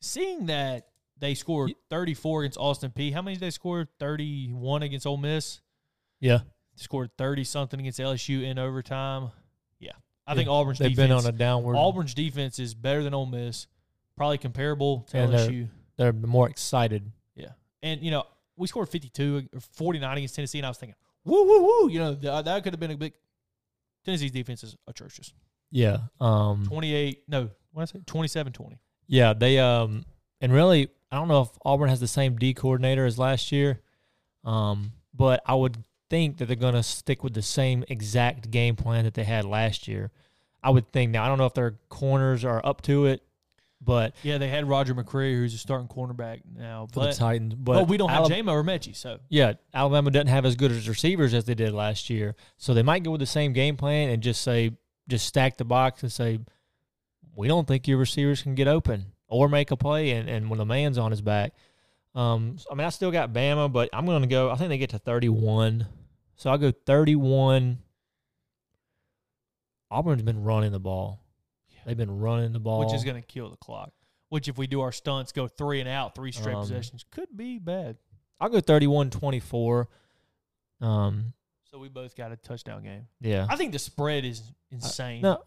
seeing 0.00 0.46
that 0.46 0.88
they 1.18 1.34
scored 1.34 1.72
34 1.90 2.42
against 2.42 2.58
Austin 2.58 2.92
Peay. 2.96 3.12
How 3.12 3.22
many 3.22 3.36
did 3.36 3.40
they 3.42 3.50
score? 3.50 3.88
31 3.98 4.82
against 4.82 5.06
Ole 5.06 5.16
Miss. 5.16 5.60
Yeah. 6.20 6.40
Scored 6.80 7.10
30 7.18 7.44
something 7.44 7.80
against 7.80 7.98
LSU 7.98 8.42
in 8.44 8.58
overtime. 8.58 9.30
Yeah. 9.80 9.92
I 10.26 10.32
Yeah, 10.32 10.36
think 10.36 10.48
Auburn's 10.48 10.78
They've 10.78 10.90
defense 10.90 11.08
been 11.08 11.16
on 11.16 11.26
a 11.26 11.32
downward. 11.36 11.76
Auburn's 11.76 12.14
defense 12.14 12.58
is 12.58 12.74
better 12.74 13.02
than 13.02 13.14
Ole 13.14 13.26
Miss. 13.26 13.66
Probably 14.16 14.38
comparable 14.38 15.00
to 15.10 15.18
And 15.18 15.32
they're- 15.32 15.48
LSU. 15.50 15.68
They're 15.96 16.12
more 16.12 16.48
excited. 16.48 17.10
Yeah. 17.34 17.52
And 17.82 18.00
you 18.02 18.10
know, 18.12 18.24
we 18.56 18.66
scored 18.68 18.88
52 18.88 19.48
or 19.52 19.60
49 19.60 20.18
against 20.18 20.34
Tennessee 20.36 20.58
and 20.58 20.66
I 20.66 20.70
was 20.70 20.78
thinking, 20.78 20.94
"Woo 21.24 21.44
woo 21.44 21.62
woo." 21.62 21.90
You 21.90 21.98
know, 21.98 22.14
th- 22.14 22.44
that 22.44 22.62
could 22.62 22.72
have 22.72 22.80
been 22.80 22.90
a 22.92 22.96
big 22.96 23.14
Tennessee's 24.04 24.30
defense 24.30 24.62
is 24.64 24.76
atrocious. 24.86 25.32
Yeah. 25.70 25.98
Um. 26.20 26.64
28 26.66 27.24
no, 27.28 27.50
what 27.72 27.86
did 27.92 27.96
I 27.96 28.00
say? 28.00 28.04
27-20. 28.42 28.78
Yeah. 29.08 29.32
They 29.32 29.58
um. 29.58 30.04
And 30.40 30.52
really, 30.52 30.88
I 31.10 31.16
don't 31.16 31.26
know 31.28 31.42
if 31.42 31.48
Auburn 31.64 31.88
has 31.88 31.98
the 32.00 32.06
same 32.08 32.36
D 32.36 32.54
coordinator 32.54 33.04
as 33.06 33.18
last 33.18 33.50
year. 33.52 33.80
Um. 34.44 34.92
But 35.14 35.42
I 35.46 35.54
would 35.56 35.82
think 36.10 36.38
that 36.38 36.46
they're 36.46 36.56
gonna 36.56 36.82
stick 36.82 37.22
with 37.22 37.34
the 37.34 37.42
same 37.42 37.84
exact 37.88 38.50
game 38.50 38.76
plan 38.76 39.04
that 39.04 39.14
they 39.14 39.24
had 39.24 39.44
last 39.44 39.88
year. 39.88 40.10
I 40.62 40.70
would 40.70 40.90
think. 40.92 41.12
Now 41.12 41.24
I 41.24 41.28
don't 41.28 41.38
know 41.38 41.46
if 41.46 41.54
their 41.54 41.78
corners 41.88 42.44
are 42.44 42.64
up 42.64 42.82
to 42.82 43.06
it, 43.06 43.22
but 43.80 44.14
Yeah, 44.22 44.38
they 44.38 44.48
had 44.48 44.68
Roger 44.68 44.94
McCreary 44.94 45.34
who's 45.34 45.54
a 45.54 45.58
starting 45.58 45.88
cornerback 45.88 46.40
now, 46.56 46.86
for 46.92 47.00
but 47.00 47.10
the 47.10 47.16
Titans, 47.16 47.54
but 47.54 47.74
But, 47.74 47.88
we 47.88 47.96
don't 47.96 48.10
have 48.10 48.24
Jamo 48.24 48.52
or 48.52 48.64
Metchie, 48.64 48.96
so 48.96 49.18
Yeah, 49.28 49.54
Alabama 49.72 50.10
doesn't 50.10 50.28
have 50.28 50.44
as 50.44 50.56
good 50.56 50.72
as 50.72 50.88
receivers 50.88 51.34
as 51.34 51.44
they 51.44 51.54
did 51.54 51.72
last 51.72 52.10
year. 52.10 52.34
So 52.56 52.74
they 52.74 52.82
might 52.82 53.02
go 53.02 53.12
with 53.12 53.20
the 53.20 53.26
same 53.26 53.52
game 53.52 53.76
plan 53.76 54.10
and 54.10 54.22
just 54.22 54.42
say, 54.42 54.72
just 55.08 55.26
stack 55.26 55.56
the 55.56 55.64
box 55.64 56.02
and 56.02 56.12
say, 56.12 56.40
we 57.34 57.46
don't 57.46 57.68
think 57.68 57.86
your 57.86 57.98
receivers 57.98 58.42
can 58.42 58.54
get 58.54 58.66
open 58.66 59.06
or 59.28 59.48
make 59.48 59.70
a 59.70 59.76
play. 59.76 60.10
And, 60.10 60.28
and 60.28 60.50
when 60.50 60.58
the 60.58 60.66
man's 60.66 60.98
on 60.98 61.12
his 61.12 61.20
back, 61.20 61.52
um, 62.14 62.56
I 62.70 62.74
mean, 62.74 62.84
I 62.86 62.90
still 62.90 63.12
got 63.12 63.32
Bama, 63.32 63.72
but 63.72 63.90
I'm 63.92 64.06
going 64.06 64.22
to 64.22 64.28
go, 64.28 64.50
I 64.50 64.56
think 64.56 64.70
they 64.70 64.78
get 64.78 64.90
to 64.90 64.98
31. 64.98 65.86
So 66.38 66.50
I'll 66.50 66.56
go 66.58 66.70
31. 66.72 67.78
Auburn's 69.90 70.22
been 70.22 70.42
running 70.44 70.72
the 70.72 70.80
ball. 70.80 71.22
They've 71.86 71.96
been 71.96 72.18
running 72.18 72.52
the 72.52 72.58
ball. 72.60 72.80
which 72.80 72.92
is 72.94 73.04
going 73.04 73.16
to 73.20 73.26
kill 73.26 73.50
the 73.50 73.56
clock. 73.56 73.92
Which, 74.28 74.46
if 74.48 74.58
we 74.58 74.66
do 74.66 74.82
our 74.82 74.92
stunts, 74.92 75.32
go 75.32 75.48
three 75.48 75.80
and 75.80 75.88
out, 75.88 76.14
three 76.14 76.32
straight 76.32 76.54
Um, 76.54 76.60
possessions, 76.60 77.04
could 77.10 77.28
be 77.34 77.58
bad. 77.58 77.96
I'll 78.40 78.50
go 78.50 78.60
31 78.60 79.08
24. 79.10 79.88
Um, 80.82 81.32
So 81.64 81.78
we 81.78 81.88
both 81.88 82.14
got 82.14 82.30
a 82.30 82.36
touchdown 82.36 82.82
game. 82.82 83.06
yeah. 83.20 83.46
I 83.48 83.56
think 83.56 83.72
the 83.72 83.78
spread 83.78 84.24
is 84.26 84.42
insane. 84.70 85.22
No, 85.22 85.42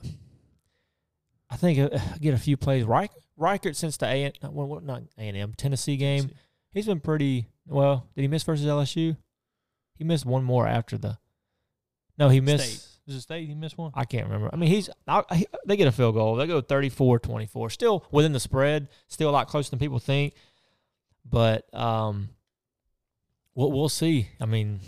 I 1.50 1.58
think 1.58 1.78
uh, 1.94 2.00
get 2.20 2.34
a 2.34 2.38
few 2.40 2.58
plays. 2.58 2.84
Reich, 2.84 3.12
Reichard 3.40 3.76
since 3.76 3.98
the 3.98 4.08
A 4.08 4.32
not, 4.42 4.52
well, 4.54 4.80
not 4.82 5.04
A 5.18 5.22
and 5.22 5.38
M 5.38 5.54
Tennessee 5.56 5.96
game, 5.98 6.22
Tennessee. 6.22 6.40
he's 6.72 6.86
been 6.88 7.00
pretty 7.00 7.48
well. 7.68 8.08
Did 8.16 8.24
he 8.24 8.28
miss 8.28 8.44
versus 8.44 8.66
LSU? 8.66 9.16
He 10.02 10.06
missed 10.06 10.26
one 10.26 10.44
more 10.44 10.68
after 10.68 10.98
the. 10.98 11.20
No, 12.18 12.28
he 12.30 12.42
missed. 12.42 12.64
State. 12.68 12.88
Was 13.06 13.16
it 13.18 13.22
state? 13.22 13.48
He 13.48 13.54
missed 13.54 13.78
one. 13.78 13.92
I 13.94 14.04
can't 14.04 14.26
remember. 14.26 14.50
I 14.52 14.56
mean, 14.56 14.68
he's 14.72 14.90
I, 15.08 15.22
I, 15.30 15.46
they 15.68 15.78
get 15.78 15.88
a 15.88 15.92
field 15.92 16.16
goal. 16.16 16.36
They 16.38 16.48
go 16.48 16.60
34-24. 16.60 17.72
Still 17.72 18.04
within 18.10 18.32
the 18.34 18.40
spread. 18.40 18.88
Still 19.08 19.30
a 19.30 19.32
lot 19.32 19.48
closer 19.48 19.70
than 19.70 19.78
people 19.78 20.00
think. 20.00 20.34
But 21.24 21.72
um, 21.72 22.30
we'll 23.54 23.72
we'll 23.72 23.90
see. 23.90 24.28
I 24.42 24.48
mean, 24.48 24.80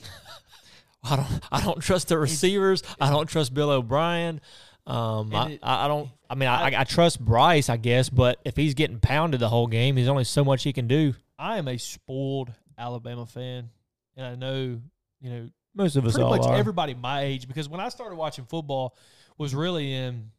I 1.03 1.15
don't 1.15 1.27
I 1.51 1.61
don't 1.61 1.79
trust 1.79 2.07
the 2.07 2.17
receivers. 2.17 2.81
I 2.99 3.11
don't 3.11 3.27
trust 3.27 3.53
Bill 3.53 3.69
O'Brien. 3.69 4.41
Um, 4.87 5.33
I, 5.35 5.49
it- 5.51 5.59
I 5.61 5.85
I 5.85 5.87
don't. 5.87 6.09
I 6.27 6.33
mean, 6.33 6.49
I, 6.49 6.81
I 6.81 6.83
trust 6.85 7.23
Bryce, 7.23 7.69
I 7.69 7.77
guess, 7.77 8.09
but 8.09 8.39
if 8.45 8.55
he's 8.55 8.73
getting 8.73 8.99
pounded 8.99 9.39
the 9.41 9.49
whole 9.49 9.67
game, 9.67 9.93
there's 9.93 10.07
only 10.07 10.23
so 10.23 10.43
much 10.43 10.63
he 10.63 10.73
can 10.73 10.87
do. 10.87 11.13
I 11.37 11.59
am 11.59 11.67
a 11.67 11.77
spoiled 11.77 12.51
Alabama 12.75 13.27
fan, 13.27 13.69
and 14.17 14.25
I 14.25 14.33
know 14.33 14.81
you 15.23 15.29
know 15.31 15.49
Most 15.73 15.95
of 15.95 16.05
us 16.05 16.13
pretty 16.13 16.29
much 16.29 16.45
are. 16.45 16.55
everybody 16.55 16.93
my 16.93 17.21
age 17.21 17.47
because 17.47 17.67
when 17.67 17.79
I 17.79 17.89
started 17.89 18.15
watching 18.15 18.45
football 18.45 18.95
was 19.39 19.55
really 19.55 19.91
in 19.91 20.29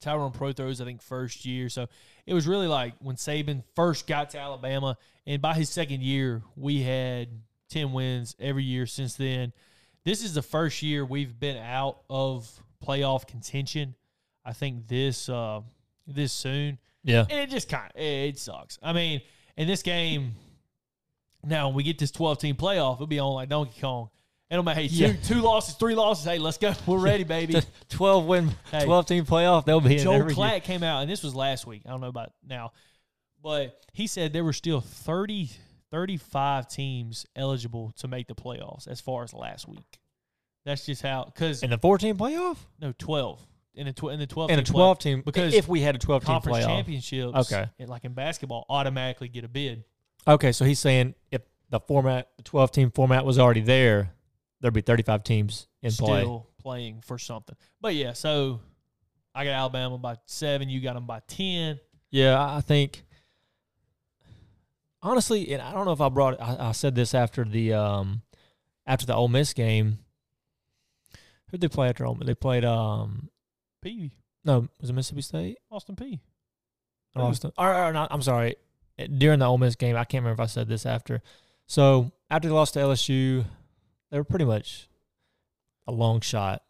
Tyrone 0.00 0.32
Prothro's 0.32 0.80
I 0.80 0.84
think 0.84 1.02
first 1.02 1.44
year. 1.44 1.68
So 1.68 1.88
it 2.24 2.32
was 2.32 2.46
really 2.46 2.68
like 2.68 2.94
when 3.00 3.16
Saban 3.16 3.62
first 3.74 4.06
got 4.06 4.30
to 4.30 4.38
Alabama, 4.38 4.96
and 5.26 5.42
by 5.42 5.54
his 5.54 5.68
second 5.68 6.02
year 6.02 6.42
we 6.54 6.82
had 6.82 7.28
ten 7.68 7.92
wins 7.92 8.34
every 8.38 8.64
year 8.64 8.86
since 8.86 9.14
then. 9.16 9.52
This 10.04 10.22
is 10.22 10.34
the 10.34 10.42
first 10.42 10.82
year 10.82 11.04
we've 11.04 11.38
been 11.38 11.56
out 11.56 11.98
of 12.08 12.48
playoff 12.86 13.26
contention. 13.26 13.94
I 14.44 14.52
think 14.52 14.86
this 14.86 15.28
uh, 15.28 15.62
this 16.06 16.32
soon. 16.32 16.78
yeah. 17.02 17.24
And 17.28 17.40
it 17.40 17.50
just 17.50 17.68
kind 17.68 17.90
of 17.92 18.00
it 18.00 18.38
sucks. 18.38 18.78
I 18.82 18.92
mean, 18.92 19.20
in 19.56 19.66
this 19.66 19.82
game, 19.82 20.34
now 21.44 21.68
when 21.68 21.76
we 21.76 21.82
get 21.82 21.98
this 21.98 22.10
twelve 22.10 22.38
team 22.38 22.56
playoff, 22.56 22.94
it'll 22.96 23.06
be 23.06 23.18
on 23.18 23.32
like 23.34 23.48
Donkey 23.48 23.80
Kong. 23.80 24.10
It'll 24.50 24.62
be 24.62 24.72
hey 24.72 24.88
two 24.88 24.94
Yeah. 24.94 25.12
two 25.24 25.40
losses, 25.40 25.74
three 25.74 25.94
losses. 25.94 26.24
Hey, 26.24 26.38
let's 26.38 26.56
go. 26.58 26.72
We're 26.86 26.98
ready, 26.98 27.24
baby. 27.36 27.60
12 27.88 28.24
win, 28.26 28.50
Hey. 28.70 28.84
12 28.84 29.06
team 29.06 29.24
playoff. 29.26 29.64
They'll 29.64 29.80
be 29.80 29.96
in 29.96 30.02
Joe 30.04 30.12
year. 30.12 30.24
Klatt 30.26 30.62
came 30.62 30.82
out, 30.84 31.00
and 31.02 31.10
this 31.10 31.22
was 31.24 31.34
last 31.34 31.66
week. 31.66 31.82
I 31.84 31.90
don't 31.90 32.00
know 32.00 32.06
about 32.06 32.32
now, 32.46 32.70
but 33.42 33.80
he 33.92 34.06
said 34.06 34.32
there 34.32 34.44
were 34.44 34.52
still 34.52 34.80
30, 34.80 35.50
35 35.90 36.68
teams 36.68 37.26
eligible 37.34 37.92
to 37.96 38.06
make 38.08 38.28
the 38.28 38.34
playoffs 38.34 38.86
as 38.88 39.00
far 39.00 39.24
as 39.24 39.32
last 39.34 39.66
week. 39.68 39.98
That's 40.64 40.84
just 40.86 41.02
how 41.02 41.24
because 41.24 41.62
in 41.62 41.70
the 41.70 41.78
14 41.78 42.16
playoff. 42.16 42.56
no 42.80 42.92
twelve 42.98 43.40
in 43.74 43.86
the 43.86 43.92
tw- 43.92 44.10
in 44.12 44.18
the 44.18 44.26
twelve 44.26 44.50
in 44.50 44.58
a 44.58 44.62
team 44.62 44.72
12 44.74 44.98
team 44.98 45.22
because 45.24 45.54
if 45.54 45.68
we 45.68 45.80
had 45.80 45.94
a 45.94 45.98
12 45.98 46.22
team 46.22 46.26
conference 46.26 46.58
playoff. 46.58 46.66
championships. 46.66 47.52
Okay. 47.52 47.66
and 47.78 47.88
like 47.88 48.04
in 48.04 48.14
basketball, 48.14 48.64
automatically 48.68 49.28
get 49.28 49.44
a 49.44 49.48
bid. 49.48 49.84
Okay, 50.28 50.52
so 50.52 50.64
he's 50.64 50.80
saying 50.80 51.14
if 51.30 51.42
the 51.70 51.80
format, 51.80 52.28
the 52.36 52.42
12 52.42 52.70
team 52.72 52.90
format 52.90 53.24
was 53.24 53.38
already 53.38 53.60
there, 53.60 54.12
there'd 54.60 54.74
be 54.74 54.80
35 54.80 55.22
teams 55.24 55.68
in 55.82 55.92
play. 55.92 56.22
still 56.22 56.48
playing 56.60 57.00
for 57.00 57.18
something. 57.18 57.56
But 57.80 57.94
yeah, 57.94 58.12
so 58.12 58.60
I 59.34 59.44
got 59.44 59.52
Alabama 59.52 59.98
by 59.98 60.16
seven. 60.26 60.68
You 60.68 60.80
got 60.80 60.94
them 60.94 61.06
by 61.06 61.20
ten. 61.28 61.78
Yeah, 62.10 62.40
I 62.40 62.60
think 62.60 63.04
honestly, 65.02 65.52
and 65.52 65.62
I 65.62 65.72
don't 65.72 65.84
know 65.84 65.92
if 65.92 66.00
I 66.00 66.08
brought 66.08 66.34
it, 66.34 66.40
I, 66.40 66.68
I 66.68 66.72
said 66.72 66.94
this 66.94 67.14
after 67.14 67.44
the 67.44 67.74
um 67.74 68.22
after 68.86 69.06
the 69.06 69.14
Ole 69.14 69.28
Miss 69.28 69.52
game. 69.52 69.98
Who 71.50 71.58
did 71.58 71.60
they 71.60 71.72
play 71.72 71.88
after 71.88 72.04
Ole 72.04 72.16
Miss? 72.16 72.26
They 72.26 72.34
played 72.34 72.64
um 72.64 73.30
P. 73.82 74.12
no, 74.44 74.68
was 74.80 74.90
it 74.90 74.92
Mississippi 74.94 75.22
State? 75.22 75.58
Austin 75.70 75.96
Peay. 75.96 76.18
Austin? 77.14 77.52
Or, 77.56 77.72
or 77.72 77.92
not, 77.92 78.08
I'm 78.10 78.20
sorry. 78.22 78.56
During 79.18 79.40
the 79.40 79.46
Ole 79.46 79.58
Miss 79.58 79.76
game, 79.76 79.96
I 79.96 80.04
can't 80.04 80.22
remember 80.22 80.42
if 80.42 80.48
I 80.48 80.50
said 80.50 80.68
this 80.68 80.86
after. 80.86 81.22
So 81.66 82.12
after 82.30 82.48
they 82.48 82.54
lost 82.54 82.74
to 82.74 82.80
LSU, 82.80 83.44
they 84.10 84.18
were 84.18 84.24
pretty 84.24 84.44
much 84.44 84.88
a 85.86 85.92
long 85.92 86.20
shot 86.20 86.62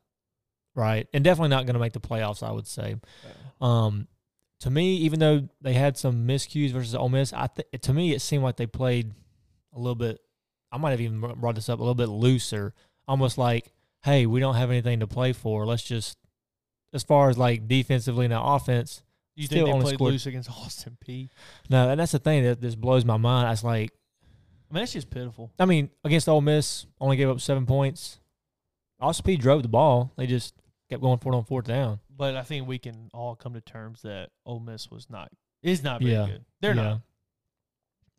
right, 0.75 1.09
and 1.13 1.25
definitely 1.25 1.51
not 1.51 1.67
going 1.67 1.75
to 1.75 1.81
make 1.81 1.93
the 1.93 2.01
playoffs. 2.01 2.43
I 2.43 2.53
would 2.53 2.67
say. 2.67 2.97
Um, 3.61 4.09
to 4.61 4.71
me, 4.71 4.97
even 4.97 5.19
though 5.19 5.49
they 5.61 5.75
had 5.75 5.97
some 5.97 6.27
miscues 6.27 6.71
versus 6.71 6.95
Ole 6.95 7.09
Miss, 7.09 7.33
I 7.33 7.49
th- 7.49 7.83
to 7.83 7.93
me 7.93 8.15
it 8.15 8.23
seemed 8.23 8.43
like 8.43 8.57
they 8.57 8.67
played 8.67 9.13
a 9.75 9.79
little 9.79 9.95
bit. 9.95 10.21
I 10.73 10.79
might 10.79 10.91
have 10.91 11.01
even 11.01 11.21
brought 11.21 11.55
this 11.55 11.69
up 11.69 11.79
a 11.79 11.83
little 11.83 11.95
bit 11.95 12.09
looser, 12.09 12.75
almost 13.07 13.39
like, 13.39 13.73
"Hey, 14.03 14.27
we 14.27 14.41
don't 14.41 14.57
have 14.57 14.71
anything 14.71 15.01
to 15.01 15.07
play 15.07 15.33
for. 15.33 15.67
Let's 15.67 15.83
just." 15.83 16.19
As 16.93 17.03
far 17.03 17.29
as 17.29 17.37
like 17.37 17.69
defensively 17.69 18.25
and 18.25 18.35
offense, 18.35 19.03
You 19.37 19.47
Still 19.47 19.57
think 19.59 19.67
they 19.67 19.73
only 19.73 19.85
played 19.85 19.95
scored- 19.95 20.13
loose 20.13 20.27
against 20.27 20.51
Austin 20.65 20.97
Peay? 21.07 21.29
no, 21.69 21.91
and 21.91 22.01
that's 22.01 22.13
the 22.13 22.19
thing 22.19 22.43
that 22.45 22.61
just 22.61 22.81
blows 22.81 23.05
my 23.05 23.17
mind. 23.19 23.47
I 23.47 23.51
was 23.51 23.63
like, 23.63 23.93
I 24.71 24.75
mean, 24.75 24.83
that's 24.83 24.93
just 24.95 25.11
pitiful. 25.11 25.53
I 25.59 25.65
mean, 25.67 25.91
against 26.05 26.29
Ole 26.29 26.41
Miss, 26.41 26.87
only 27.01 27.17
gave 27.17 27.29
up 27.29 27.41
seven 27.41 27.67
points. 27.67 28.19
Austin 28.99 29.25
Peay 29.25 29.39
drove 29.39 29.63
the 29.63 29.69
ball. 29.69 30.11
They 30.17 30.27
just 30.27 30.55
kept 30.89 31.03
going 31.03 31.19
for 31.19 31.33
it 31.33 31.37
on 31.37 31.45
fourth 31.45 31.67
down. 31.67 32.01
But 32.17 32.35
I 32.35 32.43
think 32.43 32.67
we 32.67 32.79
can 32.79 33.11
all 33.13 33.37
come 33.37 33.53
to 33.55 33.61
terms 33.61 34.03
that 34.03 34.31
Ole 34.47 34.59
Miss 34.61 34.91
was 34.91 35.09
not 35.11 35.31
is 35.63 35.83
not 35.83 36.01
very 36.01 36.13
Yeah. 36.15 36.27
good. 36.27 36.45
They're 36.61 36.75
Yeah. 36.75 36.83
not. 36.83 37.01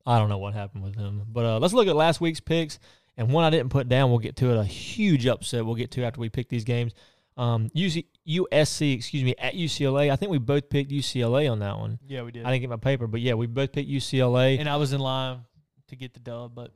I 0.05 0.19
don't 0.19 0.29
know 0.29 0.37
what 0.37 0.53
happened 0.53 0.83
with 0.83 0.95
them. 0.95 1.23
But 1.27 1.45
uh, 1.45 1.59
let's 1.59 1.73
look 1.73 1.87
at 1.87 1.95
last 1.95 2.21
week's 2.21 2.39
picks. 2.39 2.79
And 3.17 3.31
one 3.31 3.43
I 3.43 3.49
didn't 3.49 3.69
put 3.71 3.89
down, 3.89 4.09
we'll 4.11 4.19
get 4.19 4.35
to 4.37 4.51
it. 4.51 4.57
A 4.57 4.63
huge 4.63 5.25
upset 5.25 5.65
we'll 5.65 5.75
get 5.75 5.89
to 5.91 6.03
after 6.03 6.21
we 6.21 6.29
pick 6.29 6.47
these 6.49 6.63
games. 6.63 6.93
Um, 7.37 7.69
UC, 7.75 8.05
USC, 8.27 8.95
excuse 8.95 9.23
me, 9.23 9.35
at 9.37 9.53
UCLA. 9.53 10.11
I 10.11 10.15
think 10.15 10.31
we 10.31 10.39
both 10.39 10.69
picked 10.69 10.91
UCLA 10.91 11.51
on 11.51 11.59
that 11.59 11.77
one. 11.77 11.99
Yeah, 12.07 12.23
we 12.23 12.31
did. 12.31 12.45
I 12.45 12.49
didn't 12.51 12.61
get 12.61 12.69
my 12.71 12.77
paper, 12.77 13.05
but 13.07 13.21
yeah, 13.21 13.35
we 13.35 13.45
both 13.47 13.71
picked 13.71 13.89
UCLA. 13.89 14.59
and 14.59 14.67
I 14.67 14.77
was 14.77 14.91
in 14.93 14.99
line 14.99 15.41
to 15.87 15.95
get 15.95 16.13
the 16.13 16.19
dub, 16.19 16.55
but 16.55 16.71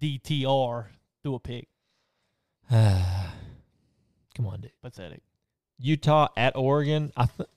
DTR 0.00 0.86
threw 1.22 1.34
a 1.34 1.38
pick. 1.38 1.68
Come 2.70 4.46
on, 4.46 4.60
dude. 4.60 4.72
Pathetic. 4.82 5.22
Utah 5.78 6.28
at 6.36 6.56
Oregon. 6.56 7.12
I 7.16 7.26
th- 7.26 7.48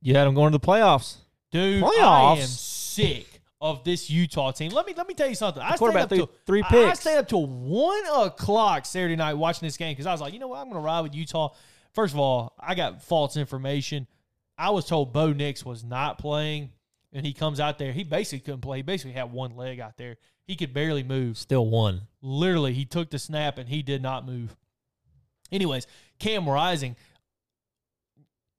you 0.00 0.14
had 0.14 0.24
them 0.26 0.34
going 0.34 0.52
to 0.52 0.58
the 0.58 0.64
playoffs. 0.66 1.16
Dude, 1.50 1.82
I 1.82 1.86
Playoffs? 1.86 2.40
am 2.40 2.46
sick 2.46 3.26
of 3.60 3.84
this 3.84 4.08
Utah 4.08 4.52
team. 4.52 4.72
Let 4.72 4.86
me 4.86 4.94
let 4.96 5.06
me 5.06 5.14
tell 5.14 5.28
you 5.28 5.34
something. 5.34 5.62
I 5.62 5.72
stayed 5.90 5.96
up 6.04 6.08
till 6.16 6.30
three 6.46 6.62
I- 6.62 6.68
I 6.90 6.94
stayed 6.94 7.18
up 7.18 7.28
till 7.28 7.46
one 7.46 8.02
o'clock 8.06 8.86
Saturday 8.86 9.16
night 9.16 9.34
watching 9.34 9.66
this 9.66 9.76
game 9.76 9.92
because 9.92 10.06
I 10.06 10.12
was 10.12 10.20
like, 10.20 10.32
you 10.32 10.38
know 10.38 10.48
what, 10.48 10.60
I'm 10.60 10.68
gonna 10.68 10.80
ride 10.80 11.00
with 11.02 11.14
Utah. 11.14 11.50
First 11.92 12.14
of 12.14 12.20
all, 12.20 12.54
I 12.58 12.74
got 12.74 13.02
false 13.02 13.36
information. 13.36 14.06
I 14.56 14.70
was 14.70 14.86
told 14.86 15.12
Bo 15.12 15.32
Nix 15.32 15.64
was 15.64 15.82
not 15.84 16.18
playing, 16.18 16.70
and 17.12 17.24
he 17.26 17.32
comes 17.32 17.60
out 17.60 17.78
there. 17.78 17.92
He 17.92 18.04
basically 18.04 18.40
couldn't 18.40 18.60
play. 18.60 18.78
He 18.78 18.82
basically 18.82 19.12
had 19.12 19.32
one 19.32 19.56
leg 19.56 19.80
out 19.80 19.96
there. 19.96 20.16
He 20.46 20.56
could 20.56 20.72
barely 20.72 21.02
move. 21.02 21.36
Still 21.38 21.66
one. 21.66 22.02
Literally, 22.22 22.72
he 22.74 22.84
took 22.84 23.10
the 23.10 23.18
snap 23.18 23.58
and 23.58 23.68
he 23.68 23.82
did 23.82 24.02
not 24.02 24.26
move. 24.26 24.56
Anyways, 25.52 25.86
Cam 26.18 26.48
Rising, 26.48 26.96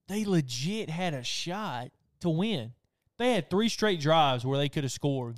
they 0.07 0.25
legit 0.25 0.89
had 0.89 1.13
a 1.13 1.23
shot 1.23 1.91
to 2.21 2.29
win. 2.29 2.73
They 3.21 3.33
had 3.33 3.49
three 3.49 3.69
straight 3.69 3.99
drives 3.99 4.43
where 4.45 4.57
they 4.57 4.67
could 4.69 4.83
have 4.83 4.91
scored. 4.91 5.37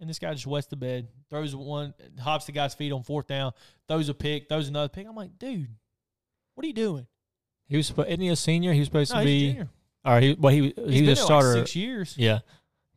And 0.00 0.08
this 0.10 0.18
guy 0.18 0.32
just 0.34 0.46
wets 0.46 0.66
the 0.66 0.76
bed, 0.76 1.08
throws 1.30 1.54
one, 1.56 1.94
hops 2.20 2.44
the 2.46 2.52
guy's 2.52 2.74
feet 2.74 2.92
on 2.92 3.02
fourth 3.02 3.26
down, 3.26 3.52
throws 3.88 4.08
a 4.08 4.14
pick, 4.14 4.48
throws 4.48 4.68
another 4.68 4.88
pick. 4.88 5.06
I'm 5.06 5.14
like, 5.14 5.38
dude, 5.38 5.68
what 6.54 6.64
are 6.64 6.66
you 6.66 6.74
doing? 6.74 7.06
He 7.68 7.76
was 7.76 7.86
supposed. 7.86 8.08
Isn't 8.08 8.20
he 8.20 8.28
a 8.28 8.36
senior? 8.36 8.72
He 8.72 8.78
was 8.80 8.88
supposed 8.88 9.12
No, 9.12 9.20
to 9.20 9.24
be. 9.24 9.48
junior. 9.48 9.68
All 10.04 10.12
right. 10.14 10.22
He, 10.22 10.32
well, 10.38 10.52
he 10.52 10.60
He's 10.62 10.72
he 10.76 10.82
was 10.84 10.94
a 11.00 11.02
there 11.02 11.06
like 11.14 11.16
starter. 11.18 11.52
six 11.54 11.76
years. 11.76 12.14
yeah, 12.16 12.38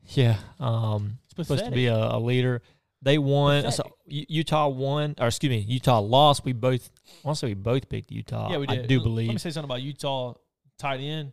yeah. 0.10 0.38
Um, 0.60 1.20
supposed 1.36 1.66
to 1.66 1.72
be 1.72 1.88
a, 1.88 1.96
a 1.96 2.20
leader. 2.20 2.62
They 3.02 3.18
won. 3.18 3.72
So, 3.72 3.84
Utah 4.06 4.68
won, 4.68 5.16
or 5.20 5.28
excuse 5.28 5.50
me, 5.50 5.60
Utah 5.60 6.00
lost. 6.00 6.44
We 6.44 6.52
both. 6.54 6.90
I 7.08 7.28
want 7.28 7.38
to 7.38 7.40
say 7.40 7.48
we 7.48 7.54
both 7.56 7.88
picked 7.90 8.12
Utah. 8.12 8.52
yeah, 8.52 8.58
we 8.58 8.68
did. 8.68 8.80
I 8.80 8.86
do 8.88 9.00
believe. 9.02 9.28
Let 9.28 9.34
me 9.36 9.40
say 9.40 9.52
something 9.52 9.70
about 9.70 9.82
Utah 9.82 10.34
tight 10.78 11.00
end, 11.00 11.32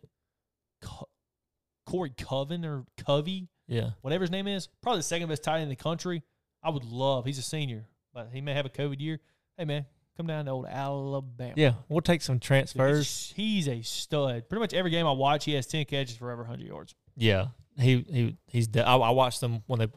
Corey 1.87 2.11
Coven 2.16 2.64
or 2.64 2.84
Covey. 3.05 3.49
Yeah. 3.68 3.91
whatever 4.03 4.22
his 4.22 4.30
name 4.30 4.47
is, 4.47 4.68
probably 4.80 5.01
the 5.01 5.05
second 5.05 5.28
best 5.28 5.43
tight 5.43 5.55
end 5.57 5.64
in 5.64 5.68
the 5.70 5.76
country. 5.76 6.22
I 6.62 6.70
would 6.70 6.84
love. 6.84 7.24
He's 7.24 7.39
a 7.39 7.43
senior, 7.43 7.87
but 8.14 8.28
he 8.32 8.41
may 8.41 8.55
have 8.55 8.64
a 8.66 8.68
COVID 8.68 9.01
year. 9.01 9.18
Hey 9.59 9.64
man, 9.64 9.87
come 10.16 10.26
down 10.28 10.45
to 10.45 10.51
old 10.53 10.66
Alabama. 10.66 11.55
Yeah. 11.57 11.72
We'll 11.89 12.01
take 12.01 12.22
some 12.22 12.39
transfers. 12.39 13.32
he's, 13.34 13.66
he's 13.66 13.68
a 13.68 13.82
stud. 13.82 14.49
Pretty 14.49 14.61
much 14.61 14.72
every 14.72 14.91
game 14.93 15.05
I 15.07 15.11
watch, 15.12 15.45
he 15.47 15.55
has 15.55 15.66
ten 15.66 15.84
catches 15.84 16.16
for 16.16 16.30
every 16.30 16.47
hundred 16.47 16.68
yards. 16.68 16.95
Yeah. 17.16 17.49
He 17.78 18.05
he 18.09 18.37
he's. 18.47 18.68
De- 18.68 18.87
I, 18.87 18.97
I 18.97 19.11
watched 19.11 19.41
them 19.41 19.62
when 19.66 19.80
they 19.80 19.89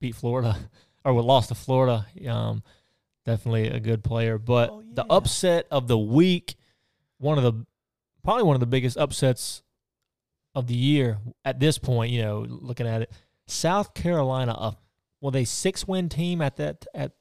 beat 0.00 0.14
Florida, 0.14 0.56
or 1.04 1.12
we 1.14 1.22
lost 1.22 1.48
to 1.48 1.54
Florida. 1.56 2.06
Um, 2.28 2.62
definitely 3.26 3.68
a 3.68 3.80
good 3.80 4.02
player. 4.04 4.38
But 4.38 4.70
Oh, 4.70 4.82
the 4.92 5.04
upset 5.10 5.66
of 5.70 5.88
the 5.88 5.98
week, 5.98 6.54
one 7.18 7.36
of 7.36 7.44
the 7.44 7.66
probably 8.22 8.44
one 8.44 8.54
of 8.54 8.60
the 8.60 8.66
biggest 8.66 8.96
upsets 8.96 9.62
of 10.54 10.66
the 10.66 10.74
year 10.74 11.18
at 11.44 11.60
this 11.60 11.78
point. 11.78 12.12
You 12.12 12.22
know, 12.22 12.46
looking 12.48 12.86
at 12.86 13.02
it, 13.02 13.12
South 13.46 13.94
Carolina, 13.94 14.52
a 14.52 14.76
well, 15.20 15.30
they 15.30 15.44
six 15.44 15.86
win 15.86 16.08
team 16.08 16.40
at 16.42 16.56
that 16.56 16.86
at 16.94 17.12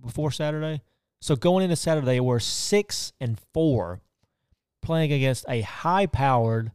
before 0.00 0.30
Saturday. 0.30 0.82
So 1.20 1.36
going 1.36 1.64
into 1.64 1.76
Saturday, 1.76 2.06
they 2.06 2.20
were 2.20 2.40
six 2.40 3.12
and 3.20 3.38
four, 3.52 4.00
playing 4.82 5.12
against 5.12 5.44
a 5.48 5.60
high 5.60 6.06
powered 6.06 6.72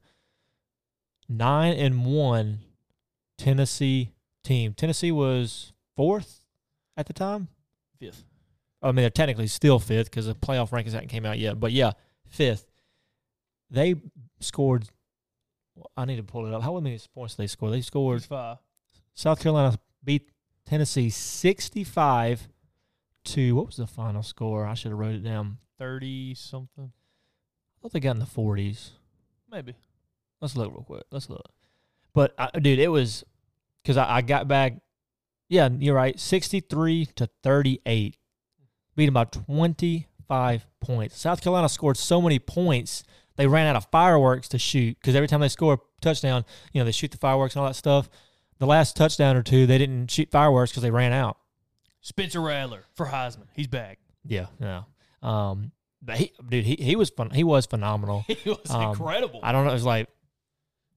nine 1.27 1.73
and 1.73 2.05
one 2.05 2.59
Tennessee 3.37 4.11
team. 4.43 4.73
Tennessee 4.73 5.11
was 5.11 5.73
fourth 5.95 6.45
at 6.95 7.07
the 7.07 7.13
time. 7.13 7.47
Fifth. 7.99 8.23
I 8.81 8.87
mean, 8.87 8.97
they're 8.97 9.09
technically 9.09 9.47
still 9.47 9.79
fifth 9.79 10.11
because 10.11 10.27
the 10.27 10.35
playoff 10.35 10.69
rankings 10.69 10.93
hadn't 10.93 11.09
came 11.09 11.25
out 11.25 11.39
yet. 11.39 11.59
But 11.59 11.71
yeah, 11.71 11.93
fifth. 12.27 12.67
They 13.71 13.95
scored. 14.39 14.87
I 15.97 16.05
need 16.05 16.17
to 16.17 16.23
pull 16.23 16.45
it 16.45 16.53
up. 16.53 16.63
How 16.63 16.79
many 16.79 16.99
points 17.13 17.35
did 17.35 17.43
they 17.43 17.47
score? 17.47 17.69
They 17.69 17.81
scored. 17.81 18.23
Five. 18.23 18.57
South 19.13 19.41
Carolina 19.41 19.77
beat 20.03 20.29
Tennessee 20.65 21.09
sixty-five 21.09 22.47
to 23.25 23.55
what 23.55 23.67
was 23.67 23.75
the 23.77 23.87
final 23.87 24.23
score? 24.23 24.65
I 24.65 24.73
should 24.73 24.91
have 24.91 24.99
wrote 24.99 25.15
it 25.15 25.23
down. 25.23 25.57
Thirty 25.77 26.33
something, 26.35 26.91
I 26.91 27.75
thought 27.81 27.91
they 27.91 27.99
got 27.99 28.11
in 28.11 28.19
the 28.19 28.25
forties. 28.25 28.91
maybe. 29.55 29.75
Let's 30.41 30.55
look 30.55 30.71
real 30.71 30.83
quick. 30.83 31.03
Let's 31.11 31.29
look. 31.29 31.49
But 32.13 32.33
uh, 32.37 32.49
dude, 32.51 32.79
it 32.79 32.89
was 32.89 33.23
because 33.81 33.97
I, 33.97 34.17
I 34.17 34.21
got 34.21 34.47
back. 34.47 34.73
Yeah, 35.47 35.69
you're 35.71 35.95
right. 35.95 36.19
Sixty-three 36.19 37.07
to 37.15 37.29
thirty-eight, 37.43 38.17
beat 38.95 39.05
them 39.05 39.13
by 39.13 39.25
twenty-five 39.25 40.65
points. 40.79 41.19
South 41.19 41.41
Carolina 41.41 41.69
scored 41.69 41.97
so 41.97 42.21
many 42.21 42.39
points 42.39 43.03
they 43.37 43.47
ran 43.47 43.67
out 43.67 43.75
of 43.75 43.87
fireworks 43.91 44.47
to 44.49 44.57
shoot 44.59 44.97
because 44.99 45.15
every 45.15 45.27
time 45.27 45.41
they 45.41 45.49
score 45.49 45.73
a 45.73 45.77
touchdown, 46.01 46.45
you 46.73 46.79
know 46.81 46.85
they 46.85 46.91
shoot 46.91 47.11
the 47.11 47.17
fireworks 47.17 47.55
and 47.55 47.61
all 47.61 47.67
that 47.67 47.75
stuff. 47.75 48.09
The 48.59 48.65
last 48.65 48.95
touchdown 48.95 49.35
or 49.35 49.43
two, 49.43 49.65
they 49.67 49.77
didn't 49.77 50.09
shoot 50.11 50.29
fireworks 50.31 50.71
because 50.71 50.83
they 50.83 50.91
ran 50.91 51.11
out. 51.11 51.37
Spencer 52.01 52.39
Rattler 52.41 52.85
for 52.93 53.07
Heisman. 53.07 53.47
He's 53.53 53.67
back. 53.67 53.99
Yeah, 54.25 54.45
yeah. 54.61 54.83
Um, 55.21 55.71
but 56.01 56.17
he, 56.17 56.31
dude, 56.47 56.65
he 56.65 56.75
he 56.75 56.95
was 56.95 57.09
fun. 57.09 57.31
He 57.31 57.43
was 57.43 57.65
phenomenal. 57.65 58.23
He 58.27 58.49
was 58.49 58.69
Um, 58.69 58.91
incredible. 58.91 59.39
I 59.43 59.51
don't 59.51 59.65
know. 59.65 59.71
It 59.71 59.73
was 59.73 59.85
like 59.85 60.07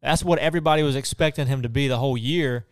that's 0.02 0.22
what 0.22 0.38
everybody 0.38 0.82
was 0.82 0.94
expecting 0.96 1.46
him 1.48 1.62
to 1.62 1.68
be 1.68 1.88
the 1.88 1.96
whole 1.98 2.16
year. 2.16 2.66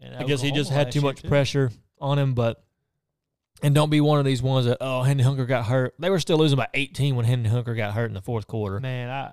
And 0.00 0.14
I 0.16 0.22
guess 0.22 0.40
he 0.40 0.52
just 0.52 0.70
had 0.70 0.92
too 0.92 1.00
much 1.00 1.22
too. 1.22 1.28
pressure 1.28 1.70
on 2.00 2.18
him, 2.18 2.34
but 2.34 2.62
and 3.62 3.74
don't 3.74 3.90
be 3.90 4.00
one 4.00 4.18
of 4.18 4.24
these 4.24 4.42
ones 4.42 4.66
that 4.66 4.78
oh 4.80 5.02
Hendon 5.02 5.26
Hooker 5.26 5.46
got 5.46 5.66
hurt. 5.66 5.94
They 5.98 6.10
were 6.10 6.20
still 6.20 6.38
losing 6.38 6.56
by 6.56 6.68
18 6.74 7.16
when 7.16 7.24
Hendon 7.24 7.50
Hooker 7.52 7.74
got 7.74 7.94
hurt 7.94 8.06
in 8.06 8.14
the 8.14 8.22
fourth 8.22 8.46
quarter. 8.46 8.80
Man, 8.80 9.08
I 9.10 9.32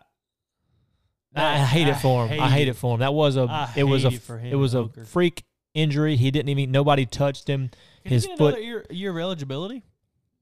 I, 1.35 1.53
I 1.61 1.65
hate 1.65 1.87
it 1.87 1.95
for 1.95 2.27
him. 2.27 2.39
I 2.39 2.49
hate 2.49 2.67
it 2.67 2.75
for 2.75 2.93
him. 2.95 3.01
That 3.01 3.13
was 3.13 3.35
a 3.37 3.41
I 3.43 3.71
it 3.75 3.83
was 3.83 4.05
a 4.05 4.09
hate 4.09 4.15
it 4.17 4.21
for 4.21 4.39
it 4.39 4.55
was 4.55 4.73
a 4.73 4.83
Hooker. 4.83 5.03
freak 5.05 5.43
injury. 5.73 6.15
He 6.15 6.31
didn't 6.31 6.49
even 6.49 6.71
nobody 6.71 7.05
touched 7.05 7.47
him. 7.49 7.69
Can 8.03 8.11
his 8.11 8.25
foot- 8.37 8.61
year, 8.63 8.85
year 8.89 9.11
of 9.11 9.17
eligibility? 9.17 9.83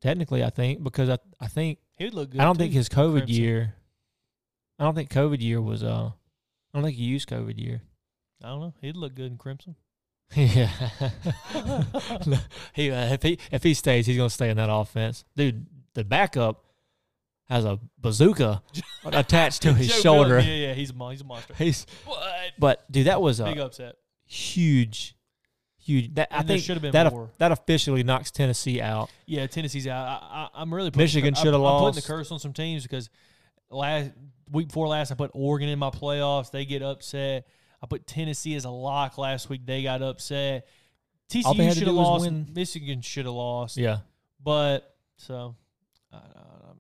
Technically, 0.02 0.44
I 0.44 0.50
think 0.50 0.84
because 0.84 1.10
I 1.10 1.18
I 1.40 1.48
think 1.48 1.80
He 1.98 2.06
would 2.06 2.14
look 2.14 2.30
good. 2.32 2.42
I 2.42 2.44
don't 2.46 2.56
too. 2.56 2.60
think 2.64 2.74
his 2.74 2.90
COVID 2.90 3.20
Crimson. 3.26 3.36
year. 3.36 3.76
I 4.80 4.84
don't 4.84 4.96
think 4.96 5.10
COVID 5.10 5.42
year 5.42 5.62
was 5.62 5.84
uh. 5.84 6.12
I 6.74 6.78
don't 6.78 6.84
think 6.84 6.98
he 6.98 7.04
used 7.06 7.30
COVID 7.30 7.60
year. 7.60 7.82
I 8.44 8.48
don't 8.50 8.60
know. 8.60 8.74
He'd 8.82 8.98
look 8.98 9.14
good 9.16 9.32
in 9.32 9.38
crimson. 9.38 9.76
Yeah, 10.36 10.70
he 12.74 12.92
uh, 12.92 13.14
if 13.14 13.22
he 13.24 13.38
if 13.52 13.64
he 13.64 13.74
stays, 13.74 14.06
he's 14.08 14.18
gonna 14.18 14.30
stay 14.30 14.50
in 14.50 14.58
that 14.58 14.70
offense, 14.72 15.26
dude. 15.36 15.66
The 15.94 16.04
backup 16.04 16.64
has 17.46 17.66
a 17.66 17.80
bazooka 18.00 18.64
attached 19.06 19.62
to 19.64 19.74
his 19.74 19.88
Joe 19.90 20.00
shoulder. 20.02 20.30
Milton, 20.38 20.50
Yeah, 20.50 20.68
yeah, 20.70 20.74
he's 20.74 20.90
a 20.90 20.94
mon- 20.94 21.12
he's 21.12 21.22
a 21.22 21.26
monster. 21.26 21.54
He's 21.56 21.86
What? 22.06 22.24
but 22.58 22.92
dude, 22.92 23.08
that 23.08 23.22
was 23.22 23.40
Big 23.40 23.58
a 23.60 23.66
upset. 23.66 23.96
huge, 24.26 25.16
huge. 25.78 26.14
That 26.16 26.30
I 26.32 26.40
And 26.40 26.48
there 26.50 26.56
think 26.58 26.66
should 26.66 26.76
have 26.78 26.82
been 26.82 26.94
that 26.94 27.12
more. 27.12 27.30
that 27.38 27.52
officially 27.52 28.02
knocks 28.04 28.32
Tennessee 28.32 28.82
out. 28.82 29.12
Yeah, 29.28 29.46
Tennessee's 29.46 29.86
out. 29.88 30.08
I, 30.08 30.36
I, 30.56 30.62
I'm 30.62 30.74
really 30.74 30.90
putting 30.90 31.04
Michigan 31.04 31.34
the, 31.36 31.40
cur- 31.40 31.44
shoulda 31.44 31.58
I'm, 31.60 31.64
I'm 31.66 31.72
putting 31.74 31.84
lost. 31.86 32.08
the 32.08 32.14
curse 32.14 32.32
on 32.32 32.40
some 32.40 32.54
teams 32.54 32.82
because 32.84 33.10
last 33.70 34.12
week 34.52 34.68
before 34.70 34.88
last, 34.88 35.12
I 35.12 35.16
put 35.16 35.30
Oregon 35.36 35.70
in 35.70 35.78
my 35.78 35.90
playoffs. 35.92 36.50
They 36.50 36.66
get 36.66 36.82
upset. 36.82 37.46
I 37.84 37.86
put 37.86 38.08
Tennessee 38.08 38.56
as 38.56 38.64
a 38.64 38.70
lock 38.70 39.18
last 39.18 39.50
week. 39.50 39.66
They 39.66 39.84
got 39.84 40.02
upset. 40.02 40.66
TCU 41.30 41.74
should 41.74 41.88
have 41.88 41.96
lost. 41.96 42.32
Michigan 42.56 43.02
should 43.02 43.26
have 43.26 43.34
lost. 43.34 43.76
Yeah, 43.76 43.98
But 44.42 44.96
so 45.18 45.56
I, 46.14 46.20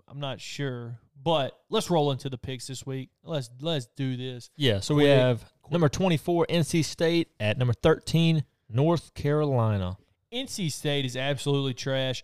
I'm 0.08 0.22
not 0.22 0.40
sure. 0.40 0.98
But 1.22 1.60
let's 1.70 1.90
roll 1.90 2.12
into 2.12 2.30
the 2.30 2.38
picks 2.38 2.68
this 2.68 2.86
week. 2.86 3.10
Let's 3.24 3.50
let's 3.60 3.88
do 3.98 4.16
this. 4.16 4.50
Yeah, 4.56 4.80
so 4.80 4.96
we 4.96 5.04
Quick, 5.04 5.18
have 5.18 5.46
number 5.72 5.90
24, 5.90 6.48
NC 6.50 6.86
State, 6.86 7.30
at 7.40 7.58
number 7.58 7.74
13, 7.74 8.44
North 8.70 9.14
Carolina. 9.14 9.98
NC 10.34 10.72
State 10.72 11.06
is 11.06 11.18
absolutely 11.18 11.74
trash. 11.74 12.24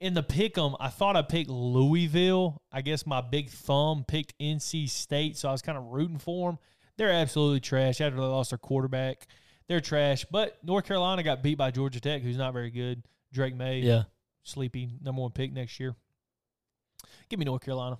In 0.00 0.14
the 0.14 0.22
pick 0.22 0.56
'em, 0.56 0.76
I 0.80 0.88
thought 0.88 1.16
I 1.16 1.22
picked 1.22 1.50
Louisville. 1.50 2.62
I 2.72 2.80
guess 2.80 3.06
my 3.06 3.20
big 3.20 3.50
thumb 3.50 4.04
picked 4.06 4.34
NC 4.38 4.88
State, 4.88 5.36
so 5.36 5.48
I 5.48 5.52
was 5.52 5.62
kind 5.62 5.76
of 5.76 5.84
rooting 5.84 6.18
for 6.18 6.50
them. 6.50 6.58
They're 7.00 7.10
absolutely 7.10 7.60
trash 7.60 8.02
after 8.02 8.16
they 8.20 8.26
lost 8.26 8.50
their 8.50 8.58
quarterback. 8.58 9.26
They're 9.68 9.80
trash. 9.80 10.26
But 10.30 10.58
North 10.62 10.84
Carolina 10.84 11.22
got 11.22 11.42
beat 11.42 11.54
by 11.56 11.70
Georgia 11.70 11.98
Tech, 11.98 12.20
who's 12.20 12.36
not 12.36 12.52
very 12.52 12.70
good. 12.70 13.02
Drake 13.32 13.56
Maye, 13.56 13.80
Yeah. 13.80 14.02
sleepy 14.42 14.90
number 15.00 15.22
one 15.22 15.30
pick 15.30 15.50
next 15.50 15.80
year. 15.80 15.96
Give 17.30 17.38
me 17.38 17.46
North 17.46 17.62
Carolina. 17.62 17.98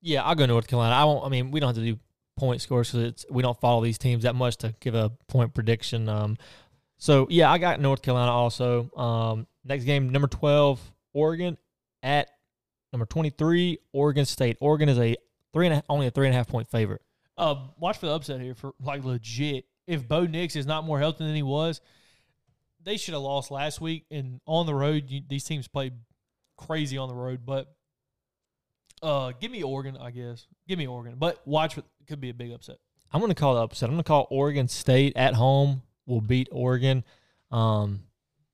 Yeah, 0.00 0.22
I'll 0.22 0.34
go 0.34 0.46
North 0.46 0.66
Carolina. 0.66 0.94
I 0.94 1.04
won't. 1.04 1.26
I 1.26 1.28
mean, 1.28 1.50
we 1.50 1.60
don't 1.60 1.68
have 1.68 1.76
to 1.76 1.92
do 1.92 1.98
point 2.38 2.62
scores 2.62 2.90
because 2.90 3.04
it's 3.08 3.26
we 3.30 3.42
don't 3.42 3.60
follow 3.60 3.84
these 3.84 3.98
teams 3.98 4.22
that 4.22 4.34
much 4.34 4.56
to 4.58 4.74
give 4.80 4.94
a 4.94 5.10
point 5.26 5.52
prediction. 5.52 6.08
Um, 6.08 6.38
so 6.96 7.26
yeah, 7.28 7.52
I 7.52 7.58
got 7.58 7.80
North 7.82 8.00
Carolina 8.00 8.32
also. 8.32 8.90
Um, 8.96 9.46
next 9.62 9.84
game, 9.84 10.08
number 10.08 10.28
twelve, 10.28 10.80
Oregon 11.12 11.58
at 12.02 12.30
number 12.94 13.04
twenty 13.04 13.28
three, 13.28 13.80
Oregon 13.92 14.24
State. 14.24 14.56
Oregon 14.62 14.88
is 14.88 14.98
a 14.98 15.16
three 15.52 15.66
and 15.66 15.74
a, 15.80 15.84
only 15.90 16.06
a 16.06 16.10
three 16.10 16.26
and 16.28 16.34
a 16.34 16.38
half 16.38 16.48
point 16.48 16.70
favorite. 16.70 17.02
Uh, 17.38 17.54
watch 17.78 17.98
for 17.98 18.06
the 18.06 18.12
upset 18.12 18.40
here 18.40 18.54
for 18.54 18.72
like 18.82 19.04
legit. 19.04 19.64
If 19.86 20.06
Bo 20.06 20.26
Nix 20.26 20.56
is 20.56 20.66
not 20.66 20.84
more 20.84 20.98
healthy 20.98 21.24
than 21.24 21.34
he 21.34 21.42
was, 21.42 21.80
they 22.82 22.96
should 22.96 23.14
have 23.14 23.22
lost 23.22 23.50
last 23.50 23.80
week. 23.80 24.04
And 24.10 24.40
on 24.44 24.66
the 24.66 24.74
road, 24.74 25.04
you, 25.08 25.22
these 25.26 25.44
teams 25.44 25.68
play 25.68 25.92
crazy 26.56 26.98
on 26.98 27.08
the 27.08 27.14
road. 27.14 27.46
But 27.46 27.72
uh, 29.02 29.32
give 29.40 29.50
me 29.50 29.62
Oregon, 29.62 29.96
I 29.96 30.10
guess. 30.10 30.46
Give 30.66 30.78
me 30.78 30.86
Oregon. 30.86 31.14
But 31.16 31.40
watch 31.46 31.74
for 31.74 31.84
could 32.08 32.20
be 32.20 32.30
a 32.30 32.34
big 32.34 32.52
upset. 32.52 32.78
I'm 33.12 33.20
going 33.20 33.30
to 33.30 33.40
call 33.40 33.54
the 33.54 33.62
upset. 33.62 33.88
I'm 33.88 33.94
going 33.94 34.02
to 34.02 34.08
call 34.08 34.26
Oregon 34.30 34.68
State 34.68 35.16
at 35.16 35.34
home 35.34 35.82
will 36.06 36.20
beat 36.20 36.48
Oregon, 36.50 37.04
um, 37.50 38.00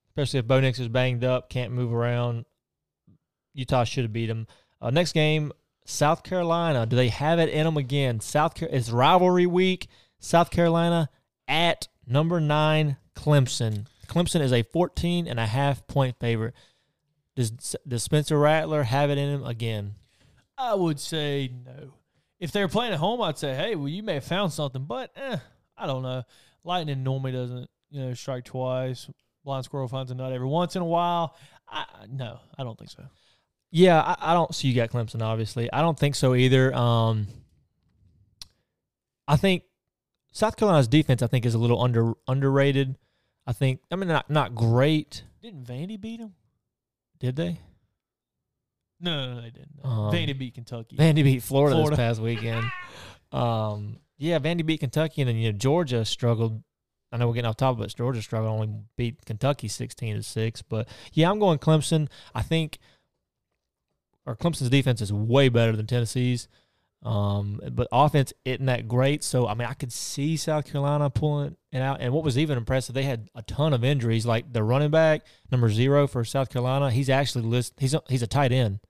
especially 0.09 0.41
if 0.41 0.47
Bo 0.47 0.61
Nix 0.61 0.78
is 0.78 0.89
banged 0.89 1.24
up, 1.24 1.49
can't 1.49 1.72
move 1.72 1.93
around. 1.93 2.45
Utah 3.55 3.85
should 3.85 4.05
have 4.05 4.12
beat 4.12 4.26
them. 4.26 4.47
Uh, 4.80 4.91
next 4.91 5.12
game, 5.12 5.53
South 5.85 6.22
Carolina. 6.22 6.87
Do 6.87 6.97
they 6.97 7.09
have 7.09 7.39
it 7.39 7.49
in 7.49 7.64
them 7.64 7.76
again? 7.76 8.20
South 8.20 8.55
Car- 8.55 8.68
it's 8.70 8.91
rivalry 8.91 9.47
week. 9.47 9.89
South 10.18 10.51
Carolina 10.51 11.11
at 11.47 11.89
number 12.07 12.41
nine 12.41 12.97
Clemson. 13.14 13.87
Clemson 14.07 14.41
is 14.41 14.53
a 14.53 14.62
14 14.62 15.26
and 15.26 15.39
a 15.39 15.47
half 15.47 15.87
point 15.87 16.16
favorite. 16.18 16.55
Does 17.37 17.76
does 17.87 18.03
Spencer 18.03 18.39
Rattler 18.39 18.85
have 18.85 19.11
it 19.11 19.18
in 19.18 19.28
him 19.28 19.45
again? 19.45 19.95
I 20.57 20.74
would 20.74 21.01
say 21.01 21.51
no. 21.64 21.95
If 22.39 22.53
they're 22.53 22.68
playing 22.68 22.93
at 22.93 22.99
home, 22.99 23.20
I'd 23.22 23.39
say, 23.39 23.55
hey, 23.55 23.74
well, 23.74 23.89
you 23.89 24.03
may 24.03 24.14
have 24.14 24.24
found 24.24 24.53
something, 24.53 24.85
but 24.85 25.11
eh, 25.16 25.39
I 25.76 25.87
don't 25.87 26.03
know. 26.03 26.22
Lightning 26.62 27.03
normally 27.03 27.32
doesn't, 27.32 27.68
you 27.91 28.01
know, 28.01 28.14
strike 28.14 28.45
twice. 28.45 29.09
Blind 29.45 29.64
squirrel 29.64 29.89
finds 29.89 30.11
a 30.11 30.14
nut 30.14 30.32
every 30.32 30.47
once 30.47 30.76
in 30.76 30.82
a 30.82 30.87
while. 30.87 31.37
I, 31.68 31.85
no, 32.11 32.39
I 32.57 32.64
don't 32.64 32.78
think 32.78 32.91
so. 32.91 33.05
Yeah, 33.75 34.01
I, 34.01 34.31
I 34.31 34.35
don't 34.35 34.55
see 34.55 34.68
you 34.68 34.75
got 34.77 34.91
Clemson. 34.91 35.20
Obviously, 35.20 35.70
I 35.72 35.81
don't 35.81 35.99
think 35.99 36.14
so 36.14 36.37
either. 36.37 36.72
Um, 36.72 37.27
I 39.27 39.35
think 39.35 39.64
South 40.31 40.55
Carolina's 40.57 40.87
defense, 40.87 41.22
I 41.22 41.27
think, 41.27 41.45
is 41.45 41.55
a 41.55 41.59
little 41.59 41.83
under 41.83 42.12
underrated. 42.29 42.97
I 43.49 43.53
think, 43.53 43.81
I 43.91 43.97
mean, 43.97 44.07
not 44.09 44.31
not 44.31 44.55
great. 44.55 45.25
Didn't 45.43 45.64
Vandy 45.64 46.01
beat 46.01 46.20
them? 46.20 46.35
Did 47.18 47.35
they? 47.35 47.59
No, 49.01 49.27
no, 49.27 49.35
no 49.35 49.41
they 49.41 49.51
didn't. 49.51 49.83
No. 49.83 49.91
Um, 49.91 50.14
Vandy 50.14 50.39
beat 50.39 50.55
Kentucky. 50.55 50.97
Vandy 50.97 51.25
beat 51.25 51.43
Florida, 51.43 51.75
Florida. 51.75 51.97
this 51.97 51.99
past 51.99 52.20
weekend. 52.20 52.64
um, 53.33 53.97
yeah, 54.18 54.39
Vandy 54.39 54.64
beat 54.64 54.79
Kentucky, 54.79 55.22
and 55.22 55.29
then 55.29 55.37
you 55.37 55.51
know 55.51 55.59
Georgia 55.59 56.05
struggled. 56.05 56.62
I 57.11 57.16
know 57.16 57.27
we're 57.27 57.35
getting 57.35 57.49
off 57.49 57.57
topic, 57.57 57.81
but 57.81 57.97
Georgia 57.97 58.22
struggled 58.22 58.53
only 58.53 58.72
beat 58.97 59.25
Kentucky 59.25 59.66
sixteen 59.66 60.14
to 60.14 60.22
six. 60.22 60.62
But 60.62 60.87
yeah, 61.12 61.29
I'm 61.29 61.41
going 61.41 61.59
Clemson. 61.59 62.09
I 62.37 62.43
think, 62.43 62.79
or 64.27 64.37
Clemson's 64.37 64.70
defense 64.70 65.01
is 65.01 65.12
way 65.12 65.49
better 65.49 65.77
than 65.77 65.87
Tennessee's. 65.87 66.49
Um, 67.03 67.61
but 67.72 67.87
offense 67.93 68.33
isn't 68.47 68.64
that 68.64 68.89
great. 68.89 69.22
So 69.22 69.47
I 69.47 69.55
mean, 69.55 69.68
I 69.68 69.75
could 69.75 69.93
see 69.93 70.37
South 70.37 70.64
Carolina 70.64 71.11
pulling 71.11 71.57
it 71.70 71.81
out. 71.81 72.01
And 72.01 72.14
what 72.14 72.25
was 72.25 72.39
even 72.39 72.57
impressive, 72.57 72.95
they 72.95 73.03
had 73.03 73.29
a 73.35 73.43
ton 73.43 73.75
of 73.75 73.85
injuries. 73.85 74.25
Like 74.25 74.53
the 74.53 74.62
running 74.62 74.91
back, 74.91 75.22
number 75.51 75.68
zero 75.68 76.07
for 76.07 76.25
South 76.25 76.49
Carolina, 76.49 76.91
he's 76.91 77.11
actually 77.11 77.45
list. 77.45 77.75
He's 77.79 77.93
a, 77.93 78.03
he's 78.09 78.22
a 78.22 78.27
tight 78.27 78.53
end 78.53 78.81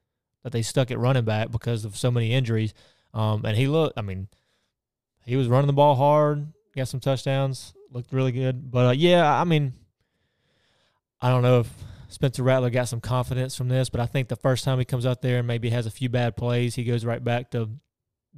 that 0.44 0.52
they 0.52 0.62
stuck 0.62 0.90
at 0.92 0.98
running 0.98 1.24
back 1.24 1.50
because 1.50 1.84
of 1.84 1.96
so 1.96 2.10
many 2.10 2.32
injuries. 2.32 2.72
Um, 3.12 3.44
and 3.44 3.56
he 3.56 3.66
looked. 3.66 3.98
I 3.98 4.02
mean, 4.02 4.28
he 5.26 5.34
was 5.34 5.48
running 5.48 5.66
the 5.66 5.72
ball 5.72 5.96
hard. 5.96 6.52
Got 6.76 6.88
some 6.88 7.00
touchdowns. 7.00 7.74
Looked 7.90 8.12
really 8.12 8.32
good. 8.32 8.70
But 8.70 8.86
uh, 8.86 8.92
yeah, 8.92 9.32
I 9.32 9.42
mean, 9.42 9.72
I 11.20 11.30
don't 11.30 11.42
know 11.42 11.60
if 11.60 11.72
Spencer 12.14 12.44
Rattler 12.44 12.70
got 12.70 12.86
some 12.86 13.00
confidence 13.00 13.56
from 13.56 13.68
this, 13.68 13.88
but 13.90 14.00
I 14.00 14.06
think 14.06 14.28
the 14.28 14.36
first 14.36 14.62
time 14.64 14.78
he 14.78 14.84
comes 14.84 15.04
out 15.04 15.20
there 15.20 15.38
and 15.38 15.48
maybe 15.48 15.70
has 15.70 15.84
a 15.84 15.90
few 15.90 16.08
bad 16.08 16.36
plays, 16.36 16.76
he 16.76 16.84
goes 16.84 17.04
right 17.04 17.22
back 17.22 17.50
to 17.50 17.68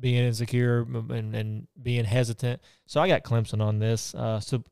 being 0.01 0.24
insecure 0.24 0.81
and, 0.81 1.37
and 1.37 1.66
being 1.83 2.07
hesitant. 2.07 2.62
So 2.87 3.03
I 3.03 3.09
got 3.09 3.22
Clemson 3.22 3.61
on 3.61 3.79
this. 3.79 4.14
Uh, 4.14 4.41
so 4.41 4.64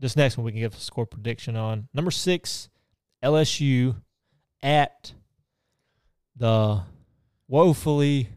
this 0.00 0.16
next 0.16 0.38
one 0.38 0.46
we 0.46 0.52
can 0.52 0.60
give 0.62 0.72
a 0.72 0.80
score 0.80 1.04
prediction 1.04 1.54
on. 1.54 1.88
Number 1.92 2.10
six, 2.10 2.70
LSU 3.22 3.96
at 4.62 5.12
the 6.34 6.80
woefully 7.48 8.30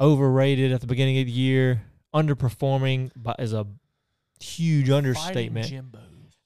overrated 0.00 0.72
at 0.72 0.80
the 0.80 0.86
beginning 0.86 1.18
of 1.18 1.26
the 1.26 1.32
year, 1.32 1.82
underperforming 2.14 3.10
but 3.14 3.38
is 3.38 3.52
a 3.52 3.66
huge 4.40 4.88
understatement 4.88 5.70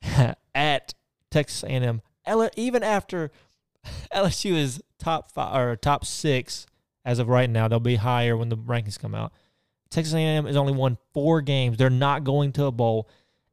at 0.57 0.93
Texas 1.31 1.63
A&M. 1.63 2.03
L- 2.27 2.51
even 2.57 2.83
after 2.83 3.31
LSU 4.15 4.55
is 4.55 4.83
top 4.99 5.31
five 5.33 5.57
or 5.57 5.77
top 5.77 6.05
six 6.05 6.67
as 7.05 7.19
of 7.19 7.29
right 7.29 7.49
now, 7.51 7.69
they'll 7.69 7.81
be 7.81 7.97
higher 7.97 8.37
when 8.37 8.49
the 8.49 8.57
rankings 8.57 8.99
come 8.99 9.15
out. 9.15 9.33
Texas 9.91 10.15
A&M 10.15 10.47
has 10.47 10.57
only 10.57 10.73
won 10.73 10.97
four 11.13 11.41
games. 11.41 11.77
They're 11.77 11.91
not 11.91 12.25
going 12.25 12.53
to 12.53 12.65
a 12.65 12.73
bowl. 12.73 13.09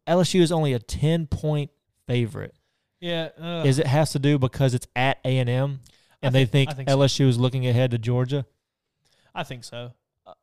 LSU 0.07 0.41
is 0.41 0.51
only 0.51 0.73
a 0.73 0.79
ten 0.79 1.27
point 1.27 1.69
favorite. 2.07 2.55
Yeah. 2.99 3.29
Uh, 3.39 3.63
Is 3.65 3.77
it 3.79 3.87
has 3.87 4.11
to 4.13 4.19
do 4.19 4.37
because 4.39 4.73
it's 4.73 4.87
at 4.95 5.19
A&M 5.25 5.79
and 6.21 6.35
they 6.35 6.45
think- 6.45 6.69
think, 6.69 6.87
think 6.87 6.89
so. 6.89 6.97
LSU 6.97 7.27
is 7.27 7.37
looking 7.37 7.67
ahead 7.67 7.91
to 7.91 7.97
Georgia? 7.97 8.45
I 9.35 9.43
think 9.43 9.63
so. 9.63 9.91
Uh, 10.25 10.33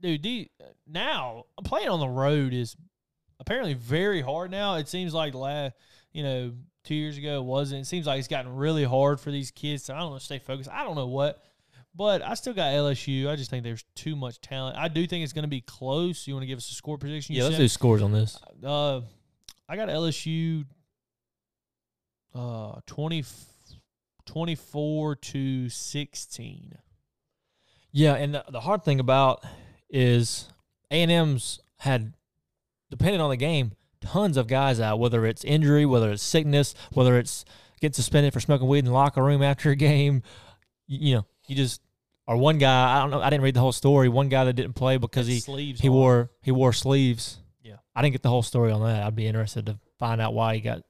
dude, 0.00 0.22
the, 0.22 0.48
now 0.86 1.44
playing 1.64 1.88
on 1.88 2.00
the 2.00 2.08
road 2.08 2.52
is 2.52 2.76
apparently 3.40 3.74
very 3.74 4.22
hard 4.22 4.50
now. 4.50 4.76
It 4.76 4.88
seems 4.88 5.12
like 5.14 5.34
last, 5.34 5.74
you 6.12 6.22
know, 6.22 6.52
two 6.86 6.94
years 6.94 7.18
ago 7.18 7.38
it 7.40 7.44
wasn't. 7.44 7.82
It 7.82 7.84
seems 7.86 8.06
like 8.06 8.18
it's 8.18 8.28
gotten 8.28 8.54
really 8.56 8.84
hard 8.84 9.20
for 9.20 9.30
these 9.30 9.50
kids 9.50 9.84
to, 9.84 9.94
I 9.94 9.98
don't 9.98 10.12
know, 10.12 10.18
stay 10.18 10.38
focused. 10.38 10.70
I 10.70 10.84
don't 10.84 10.94
know 10.96 11.06
what, 11.08 11.42
but 11.94 12.22
I 12.22 12.34
still 12.34 12.54
got 12.54 12.72
LSU. 12.72 13.28
I 13.28 13.36
just 13.36 13.50
think 13.50 13.64
there's 13.64 13.84
too 13.94 14.16
much 14.16 14.40
talent. 14.40 14.76
I 14.78 14.88
do 14.88 15.06
think 15.06 15.24
it's 15.24 15.32
going 15.32 15.44
to 15.44 15.48
be 15.48 15.60
close. 15.60 16.26
You 16.26 16.34
want 16.34 16.42
to 16.42 16.46
give 16.46 16.58
us 16.58 16.70
a 16.70 16.74
score 16.74 16.96
prediction? 16.98 17.34
You 17.34 17.40
Yeah, 17.40 17.44
let's 17.44 17.56
said? 17.56 17.62
do 17.62 17.68
scores 17.68 18.02
on 18.02 18.12
this. 18.12 18.38
Uh, 18.64 19.00
I 19.68 19.76
got 19.76 19.88
LSU 19.88 20.64
uh 22.34 22.80
20, 22.86 23.24
24 24.26 25.16
to 25.16 25.68
16. 25.68 26.78
Yeah, 27.92 28.14
and 28.14 28.34
the, 28.34 28.44
the 28.50 28.60
hard 28.60 28.84
thing 28.84 29.00
about 29.00 29.42
is 29.88 30.48
A 30.90 31.02
and 31.02 31.10
M's 31.10 31.60
had, 31.78 32.12
depending 32.90 33.20
on 33.22 33.30
the 33.30 33.36
game, 33.38 33.72
tons 34.06 34.36
of 34.36 34.46
guys 34.46 34.80
out. 34.80 34.98
Whether 34.98 35.26
it's 35.26 35.44
injury, 35.44 35.86
whether 35.86 36.10
it's 36.10 36.22
sickness, 36.22 36.74
whether 36.92 37.18
it's 37.18 37.44
get 37.80 37.94
suspended 37.94 38.32
for 38.32 38.40
smoking 38.40 38.68
weed 38.68 38.80
in 38.80 38.84
the 38.86 38.92
locker 38.92 39.22
room 39.22 39.42
after 39.42 39.70
a 39.70 39.76
game, 39.76 40.22
you, 40.86 41.08
you 41.08 41.14
know, 41.16 41.26
you 41.46 41.56
just 41.56 41.80
or 42.26 42.36
one 42.36 42.58
guy. 42.58 42.96
I 42.96 43.00
don't 43.00 43.10
know. 43.10 43.20
I 43.20 43.30
didn't 43.30 43.42
read 43.42 43.54
the 43.54 43.60
whole 43.60 43.72
story. 43.72 44.08
One 44.08 44.28
guy 44.28 44.44
that 44.44 44.54
didn't 44.54 44.74
play 44.74 44.96
because 44.96 45.26
he 45.26 45.40
sleeves 45.40 45.80
he 45.80 45.88
on. 45.88 45.94
wore 45.94 46.30
he 46.42 46.50
wore 46.50 46.72
sleeves. 46.72 47.38
Yeah. 47.62 47.76
I 47.94 48.02
didn't 48.02 48.12
get 48.12 48.22
the 48.22 48.28
whole 48.28 48.42
story 48.42 48.72
on 48.72 48.82
that. 48.84 49.04
I'd 49.04 49.16
be 49.16 49.26
interested 49.26 49.66
to 49.66 49.78
find 49.98 50.20
out 50.20 50.34
why 50.34 50.54
he 50.54 50.60
got 50.60 50.82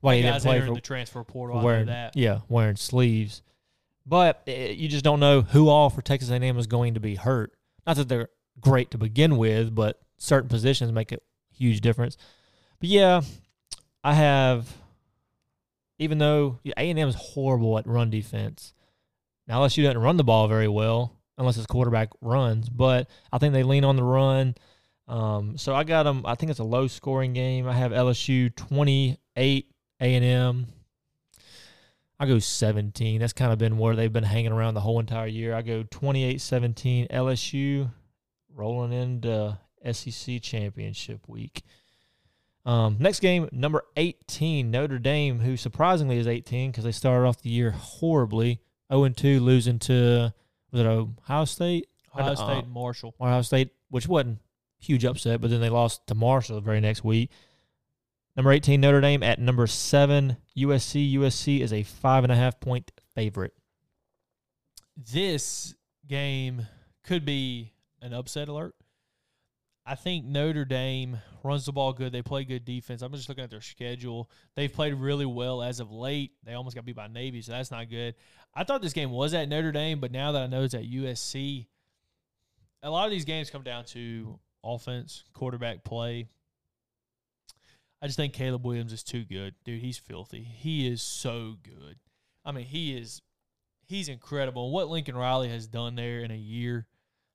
why 0.00 0.16
he 0.16 0.22
didn't 0.22 0.42
play 0.42 0.60
for 0.60 0.74
the 0.74 0.80
transfer 0.80 1.24
portal. 1.24 1.56
for 1.56 1.58
I 1.58 1.62
know 1.62 1.66
wearing 1.66 1.86
that. 1.86 2.16
yeah 2.16 2.40
wearing 2.48 2.76
sleeves. 2.76 3.42
But 4.06 4.42
eh, 4.46 4.70
you 4.70 4.88
just 4.88 5.04
don't 5.04 5.20
know 5.20 5.42
who 5.42 5.68
all 5.68 5.90
for 5.90 6.00
Texas 6.00 6.30
A&M 6.30 6.58
is 6.58 6.66
going 6.66 6.94
to 6.94 7.00
be 7.00 7.16
hurt. 7.16 7.52
Not 7.86 7.96
that 7.96 8.08
they're 8.08 8.28
great 8.60 8.90
to 8.92 8.98
begin 8.98 9.36
with, 9.36 9.74
but 9.74 10.00
certain 10.16 10.48
positions 10.48 10.92
make 10.92 11.12
a 11.12 11.18
huge 11.58 11.80
difference. 11.80 12.16
But 12.80 12.88
yeah, 12.88 13.22
I 14.04 14.14
have. 14.14 14.68
Even 16.00 16.18
though 16.18 16.60
A 16.76 16.90
and 16.90 16.98
M 16.98 17.08
is 17.08 17.16
horrible 17.16 17.76
at 17.76 17.86
run 17.86 18.08
defense, 18.08 18.72
now 19.48 19.60
LSU 19.62 19.82
doesn't 19.82 20.00
run 20.00 20.16
the 20.16 20.24
ball 20.24 20.46
very 20.46 20.68
well 20.68 21.12
unless 21.36 21.56
its 21.56 21.66
quarterback 21.66 22.10
runs. 22.20 22.68
But 22.68 23.08
I 23.32 23.38
think 23.38 23.52
they 23.52 23.64
lean 23.64 23.84
on 23.84 23.96
the 23.96 24.04
run. 24.04 24.54
Um, 25.08 25.58
so 25.58 25.74
I 25.74 25.82
got 25.84 26.04
them. 26.04 26.22
I 26.24 26.36
think 26.36 26.50
it's 26.50 26.60
a 26.60 26.64
low 26.64 26.86
scoring 26.86 27.32
game. 27.32 27.66
I 27.66 27.72
have 27.72 27.90
LSU 27.90 28.54
twenty 28.54 29.18
eight, 29.36 29.70
A 30.00 30.14
and 30.14 30.24
M. 30.24 30.66
I 32.20 32.26
go 32.26 32.38
17. 32.40 33.20
That's 33.20 33.32
kind 33.32 33.52
of 33.52 33.58
been 33.58 33.78
where 33.78 33.94
they've 33.94 34.12
been 34.12 34.24
hanging 34.24 34.50
around 34.50 34.74
the 34.74 34.80
whole 34.80 34.98
entire 34.98 35.28
year. 35.28 35.54
I 35.54 35.62
go 35.62 35.84
28-17 35.84 37.10
LSU 37.10 37.90
rolling 38.52 38.92
into 38.92 39.56
SEC 39.92 40.40
championship 40.42 41.28
week. 41.28 41.62
Um, 42.64 42.96
next 42.98 43.20
game, 43.20 43.48
number 43.50 43.82
18, 43.96 44.70
Notre 44.70 44.98
Dame, 44.98 45.40
who 45.40 45.56
surprisingly 45.56 46.18
is 46.18 46.26
18 46.26 46.70
because 46.70 46.84
they 46.84 46.92
started 46.92 47.26
off 47.26 47.40
the 47.40 47.50
year 47.50 47.70
horribly. 47.70 48.60
0 48.92 49.08
2, 49.08 49.40
losing 49.40 49.78
to, 49.80 50.32
was 50.70 50.80
it 50.80 50.86
Ohio 50.86 51.44
State? 51.44 51.88
Ohio 52.14 52.32
Uh, 52.32 52.34
State 52.34 52.64
and 52.64 52.72
Marshall. 52.72 53.14
Ohio 53.20 53.42
State, 53.42 53.70
which 53.90 54.06
wasn't 54.06 54.40
huge 54.78 55.04
upset, 55.04 55.40
but 55.40 55.50
then 55.50 55.60
they 55.60 55.68
lost 55.68 56.06
to 56.06 56.14
Marshall 56.14 56.56
the 56.56 56.60
very 56.60 56.80
next 56.80 57.04
week. 57.04 57.30
Number 58.36 58.52
18, 58.52 58.80
Notre 58.80 59.00
Dame 59.00 59.22
at 59.22 59.40
number 59.40 59.66
seven, 59.66 60.36
USC. 60.56 61.14
USC 61.14 61.60
is 61.60 61.72
a 61.72 61.82
five 61.82 62.22
and 62.22 62.32
a 62.32 62.36
half 62.36 62.60
point 62.60 62.92
favorite. 63.14 63.52
This 64.96 65.74
game 66.06 66.66
could 67.02 67.24
be 67.24 67.72
an 68.00 68.12
upset 68.12 68.48
alert. 68.48 68.74
I 69.88 69.94
think 69.94 70.26
Notre 70.26 70.66
Dame 70.66 71.16
runs 71.42 71.64
the 71.64 71.72
ball 71.72 71.94
good. 71.94 72.12
They 72.12 72.20
play 72.20 72.44
good 72.44 72.66
defense. 72.66 73.00
I'm 73.00 73.10
just 73.12 73.26
looking 73.26 73.44
at 73.44 73.48
their 73.48 73.62
schedule. 73.62 74.30
They've 74.54 74.72
played 74.72 74.92
really 74.92 75.24
well 75.24 75.62
as 75.62 75.80
of 75.80 75.90
late. 75.90 76.32
They 76.44 76.52
almost 76.52 76.76
got 76.76 76.84
beat 76.84 76.94
by 76.94 77.06
Navy, 77.06 77.40
so 77.40 77.52
that's 77.52 77.70
not 77.70 77.88
good. 77.88 78.14
I 78.54 78.64
thought 78.64 78.82
this 78.82 78.92
game 78.92 79.10
was 79.10 79.32
at 79.32 79.48
Notre 79.48 79.72
Dame, 79.72 79.98
but 79.98 80.12
now 80.12 80.32
that 80.32 80.42
I 80.42 80.46
know 80.46 80.62
it's 80.62 80.74
at 80.74 80.84
USC, 80.84 81.68
a 82.82 82.90
lot 82.90 83.06
of 83.06 83.10
these 83.10 83.24
games 83.24 83.48
come 83.48 83.62
down 83.62 83.86
to 83.86 84.38
offense, 84.62 85.24
quarterback 85.32 85.84
play. 85.84 86.28
I 88.02 88.06
just 88.08 88.18
think 88.18 88.34
Caleb 88.34 88.66
Williams 88.66 88.92
is 88.92 89.02
too 89.02 89.24
good. 89.24 89.54
Dude, 89.64 89.80
he's 89.80 89.96
filthy. 89.96 90.42
He 90.42 90.86
is 90.86 91.00
so 91.00 91.56
good. 91.62 91.96
I 92.44 92.52
mean, 92.52 92.66
he 92.66 92.94
is 92.94 93.22
he's 93.86 94.10
incredible. 94.10 94.70
What 94.70 94.88
Lincoln 94.88 95.16
Riley 95.16 95.48
has 95.48 95.66
done 95.66 95.94
there 95.94 96.20
in 96.20 96.30
a 96.30 96.36
year, 96.36 96.86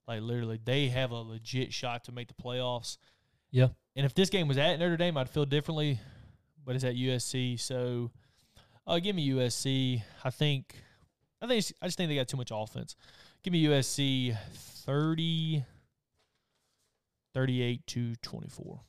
like 0.07 0.21
literally, 0.21 0.59
they 0.63 0.87
have 0.89 1.11
a 1.11 1.15
legit 1.15 1.73
shot 1.73 2.03
to 2.05 2.11
make 2.11 2.27
the 2.27 2.33
playoffs. 2.33 2.97
Yeah. 3.51 3.69
And 3.95 4.05
if 4.05 4.13
this 4.13 4.29
game 4.29 4.47
was 4.47 4.57
at 4.57 4.79
Notre 4.79 4.97
Dame, 4.97 5.15
I'd 5.17 5.29
feel 5.29 5.45
differently, 5.45 5.99
but 6.65 6.75
it's 6.75 6.83
at 6.83 6.95
USC. 6.95 7.59
So, 7.59 8.11
uh, 8.87 8.99
give 8.99 9.15
me 9.15 9.29
USC. 9.29 10.01
I 10.23 10.29
think, 10.29 10.75
I 11.41 11.47
think, 11.47 11.65
I 11.81 11.85
just 11.87 11.97
think 11.97 12.09
they 12.09 12.15
got 12.15 12.27
too 12.27 12.37
much 12.37 12.49
offense. 12.51 12.95
Give 13.43 13.51
me 13.53 13.63
USC 13.65 14.35
30, 14.53 15.63
38 17.33 17.87
to 17.87 18.15
24. 18.17 18.81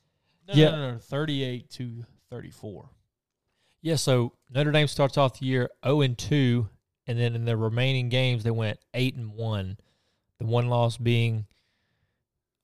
No, 0.48 0.54
Yeah. 0.54 0.70
no, 0.70 0.76
no, 0.76 0.92
no, 0.92 0.98
38 0.98 1.70
to 1.70 2.04
34. 2.30 2.90
Yeah, 3.82 3.96
so 3.96 4.32
Notre 4.50 4.72
Dame 4.72 4.86
starts 4.88 5.16
off 5.18 5.38
the 5.38 5.46
year 5.46 5.70
0 5.84 6.00
and 6.02 6.16
2, 6.18 6.68
and 7.06 7.18
then 7.18 7.34
in 7.34 7.44
the 7.44 7.56
remaining 7.56 8.08
games 8.08 8.42
they 8.44 8.50
went 8.50 8.78
8 8.94 9.14
and 9.16 9.32
1. 9.34 9.78
The 10.40 10.46
one 10.46 10.68
loss 10.68 10.96
being 10.96 11.46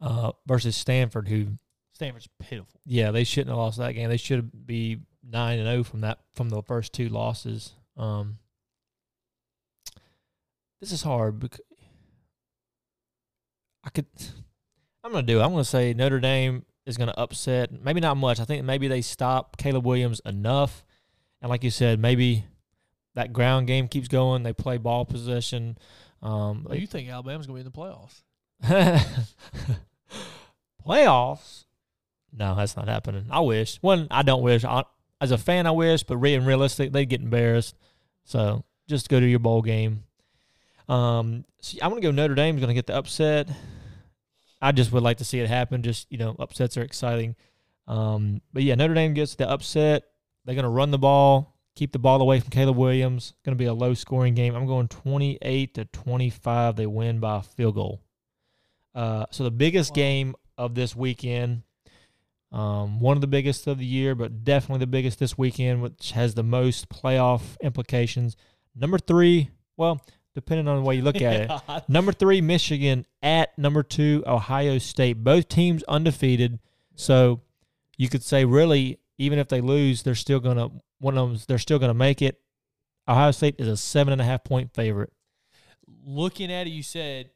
uh, 0.01 0.33
versus 0.47 0.77
Stanford, 0.77 1.29
who 1.29 1.49
Stanford's 1.93 2.29
pitiful. 2.41 2.81
yeah 2.87 3.11
they 3.11 3.25
shouldn't 3.25 3.51
have 3.51 3.59
lost 3.59 3.79
that 3.79 3.93
game. 3.93 4.09
They 4.09 4.17
should 4.17 4.67
be 4.67 5.01
9 5.23 5.59
and 5.59 5.69
0 5.69 5.85
from 5.85 6.01
that 6.01 6.19
from 6.33 6.49
the 6.49 6.63
first 6.63 6.93
two 6.93 7.09
losses. 7.09 7.75
Um, 7.97 8.39
this 10.81 10.93
is 10.93 11.03
hard 11.03 11.39
because 11.39 11.61
I 13.85 13.91
could. 13.91 14.07
I'm 15.05 15.13
gonna 15.13 15.27
do. 15.27 15.41
it. 15.41 15.43
I'm 15.43 15.51
gonna 15.51 15.65
say 15.65 15.95
Notre 15.95 16.21
Dame 16.21 16.65
is 16.87 16.97
gonna 16.97 17.15
upset. 17.17 17.71
Maybe 17.73 18.01
not 18.01 18.17
much. 18.17 18.41
I 18.41 18.45
think 18.45 18.65
maybe 18.65 18.89
they 18.89 19.03
stop 19.03 19.57
Caleb 19.57 19.87
Williams 19.87 20.21
enough, 20.25 20.85
and 21.41 21.51
like 21.51 21.65
you 21.65 21.71
said, 21.71 21.99
maybe 21.99 22.45
that 23.15 23.33
ground 23.33 23.67
game 23.67 23.89
keeps 23.89 24.09
going. 24.09 24.43
They 24.43 24.53
play 24.53 24.79
ball 24.79 25.05
possession. 25.05 25.77
Um, 26.23 26.67
Oh, 26.69 26.75
you 26.75 26.87
think 26.87 27.09
Alabama's 27.09 27.47
going 27.47 27.65
to 27.65 27.71
be 27.71 27.81
in 27.81 27.87
the 27.87 28.67
playoffs? 28.67 29.17
playoffs? 30.87 31.65
No, 32.33 32.55
that's 32.55 32.77
not 32.77 32.89
happening. 32.89 33.27
I 33.31 33.41
wish. 33.41 33.77
One, 33.79 34.07
I 34.11 34.23
don't 34.23 34.43
wish. 34.43 34.65
I, 34.65 34.85
as 35.21 35.31
a 35.33 35.39
fan, 35.39 35.67
I 35.67 35.71
wish, 35.73 36.03
but 36.03 36.17
being 36.17 36.45
realistic, 36.45 36.93
they'd 36.93 37.07
get 37.07 37.21
embarrassed. 37.21 37.77
So 38.25 38.65
just 38.89 39.09
go 39.09 39.19
to 39.21 39.27
your 39.27 39.39
bowl 39.39 39.63
game. 39.63 40.05
Um, 40.89 41.45
so 41.61 41.79
I'm 41.83 41.91
gonna 41.91 42.01
go. 42.01 42.11
Notre 42.11 42.35
Dame's 42.35 42.61
gonna 42.61 42.75
get 42.75 42.87
the 42.87 42.97
upset. 42.97 43.49
I 44.61 44.73
just 44.73 44.93
would 44.93 45.03
like 45.03 45.19
to 45.19 45.25
see 45.25 45.39
it 45.41 45.49
happen. 45.49 45.83
Just 45.83 46.11
you 46.11 46.19
know, 46.19 46.35
upsets 46.39 46.77
are 46.77 46.83
exciting. 46.83 47.37
Um, 47.87 48.41
but 48.53 48.63
yeah, 48.63 48.75
Notre 48.75 48.95
Dame 48.95 49.15
gets 49.15 49.35
the 49.37 49.49
upset. 49.49 50.05
They're 50.45 50.55
gonna 50.55 50.71
run 50.71 50.91
the 50.91 50.99
ball, 50.99 51.55
keep 51.81 51.93
the 51.93 51.99
ball 51.99 52.21
away 52.21 52.39
from 52.39 52.51
Caleb 52.51 52.77
Williams. 52.77 53.33
Going 53.43 53.57
to 53.57 53.59
be 53.59 53.65
a 53.65 53.73
low 53.73 53.95
scoring 53.95 54.35
game. 54.35 54.55
I'm 54.55 54.67
going 54.67 54.87
28 54.87 55.73
to 55.77 55.87
25. 55.87 56.77
They 56.77 56.85
win 56.85 57.21
by 57.21 57.39
a 57.39 57.43
field 57.43 57.75
goal. 57.77 58.03
Uh, 58.95 59.25
so 59.31 59.45
the 59.45 59.51
biggest 59.51 59.93
Wow. 59.93 59.95
game 59.95 60.37
of 60.59 60.75
this 60.75 60.95
weekend, 60.95 61.63
um, 62.53 63.01
one 63.01 63.17
of 63.17 63.23
the 63.23 63.27
biggest 63.27 63.67
of 63.67 63.79
the 63.79 63.87
year, 63.87 64.15
but 64.15 64.45
definitely 64.45 64.81
the 64.81 64.89
biggest 64.89 65.19
this 65.19 65.39
weekend, 65.39 65.81
which 65.81 66.13
has 66.13 66.35
the 66.35 66.43
most 66.43 66.91
playoff 66.91 67.59
implications. 67.63 68.37
Number 68.77 68.99
three, 68.99 69.49
well, 69.79 70.05
depending 70.35 70.69
on 70.69 70.77
the 70.77 70.83
way 70.83 70.97
you 70.97 71.03
look 71.03 71.23
at 71.23 71.51
it. 71.51 71.51
Number 71.89 72.13
three, 72.13 72.43
Michigan 72.43 73.07
at 73.23 73.57
number 73.57 73.83
two, 73.83 74.23
Ohio 74.27 74.77
State. 74.77 75.25
Both 75.25 75.49
teams 75.49 75.83
undefeated. 75.85 76.59
So 76.95 77.41
you 77.97 78.11
could 78.11 78.23
say 78.23 78.45
really, 78.45 78.99
even 79.17 79.39
if 79.39 79.49
they 79.49 79.63
lose, 79.63 80.03
they're 80.03 80.15
still 80.15 80.41
gonna 80.41 80.69
one 81.01 81.19
of 81.19 81.29
them. 81.29 81.39
They're 81.49 81.59
still 81.59 81.79
gonna 81.79 81.95
make 81.95 82.23
it. 82.23 82.41
Ohio 83.09 83.33
State 83.33 83.57
is 83.59 83.67
a 83.67 83.77
seven 83.77 84.13
and 84.13 84.23
a 84.23 84.25
half 84.25 84.45
point 84.45 84.73
favorite. 84.73 85.13
looking 86.05 86.53
at 86.53 86.69
it, 86.69 86.71
you 86.71 86.83
said, 86.85 87.31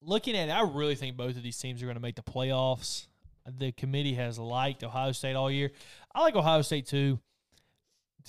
looking 0.00 0.36
at 0.36 0.48
it, 0.48 0.52
I 0.52 0.62
really 0.62 0.94
think 0.94 1.16
both 1.16 1.36
of 1.36 1.42
these 1.42 1.58
teams 1.58 1.82
are 1.82 1.86
going 1.86 1.96
to 1.96 2.00
make 2.00 2.16
the 2.16 2.22
playoffs. 2.22 3.06
The 3.46 3.72
committee 3.72 4.14
has 4.14 4.38
liked 4.38 4.84
Ohio 4.84 5.12
State 5.12 5.34
all 5.34 5.50
year. 5.50 5.70
I 6.14 6.20
like 6.20 6.36
Ohio 6.36 6.62
State 6.62 6.86
too. 6.86 7.18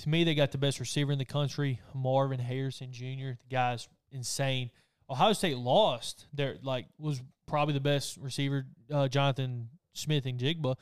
To 0.02 0.10
me, 0.10 0.24
they 0.24 0.34
got 0.34 0.52
the 0.52 0.58
best 0.58 0.80
receiver 0.80 1.12
in 1.12 1.20
the 1.20 1.26
country, 1.26 1.82
Marvin 1.94 2.40
Harrison 2.40 2.92
Jr. 2.92 3.38
The 3.42 3.50
guy's 3.50 3.88
insane. 4.12 4.72
Ohio 5.10 5.34
State 5.34 5.58
lost. 5.58 6.28
Their 6.34 6.58
like 6.64 6.86
was 6.98 7.22
probably 7.48 7.74
the 7.74 7.80
best 7.82 8.18
receiver, 8.18 8.66
uh, 8.92 9.08
Jonathan 9.08 9.70
Smith-Njigba, 9.94 10.76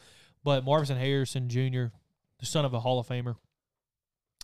but 0.43 0.63
Marvin 0.63 0.97
Harrison 0.97 1.49
Jr., 1.49 1.85
the 2.39 2.45
son 2.45 2.63
of 2.65 2.73
a 2.73 2.79
Hall 2.79 2.99
of 2.99 3.07
Famer, 3.07 3.35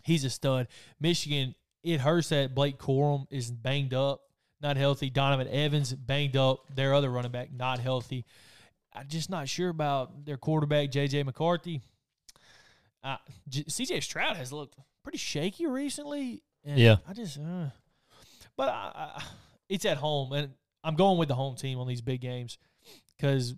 he's 0.04 0.24
a 0.24 0.30
stud. 0.30 0.68
Michigan, 1.00 1.56
it 1.84 2.00
hurts 2.02 2.30
that 2.30 2.54
Blake 2.54 2.78
Corum 2.78 3.26
is 3.32 3.50
banged 3.52 3.94
up, 3.94 4.22
not 4.62 4.78
healthy. 4.78 5.10
Donovan 5.10 5.48
Edwards 5.50 5.94
banged 5.94 6.38
up. 6.38 6.60
Their 6.76 6.94
other 6.94 7.10
running 7.10 7.32
back 7.32 7.50
not 7.52 7.80
healthy. 7.80 8.26
I'm 8.94 9.08
just 9.08 9.30
not 9.30 9.50
sure 9.50 9.70
about 9.70 10.26
their 10.26 10.38
quarterback 10.38 10.92
JJ 10.92 11.26
McCarthy. 11.26 11.82
Uh, 13.04 13.18
J- 13.50 13.64
CJ 13.64 14.04
Stroud 14.04 14.38
has 14.38 14.54
looked 14.54 14.76
pretty 15.04 15.18
shaky 15.18 15.66
recently. 15.66 16.44
And 16.64 16.78
Yeah. 16.80 16.98
I 17.08 17.14
just, 17.14 17.38
uh, 17.40 17.70
but 18.56 18.70
I, 18.70 18.92
I, 19.18 19.24
it's 19.68 19.84
at 19.86 19.98
home, 19.98 20.32
and 20.32 20.54
I'm 20.84 20.96
going 20.96 21.18
with 21.18 21.28
the 21.28 21.36
home 21.36 21.56
team 21.56 21.80
on 21.80 21.88
these 21.88 22.02
big 22.02 22.22
games 22.22 22.58
because 23.18 23.56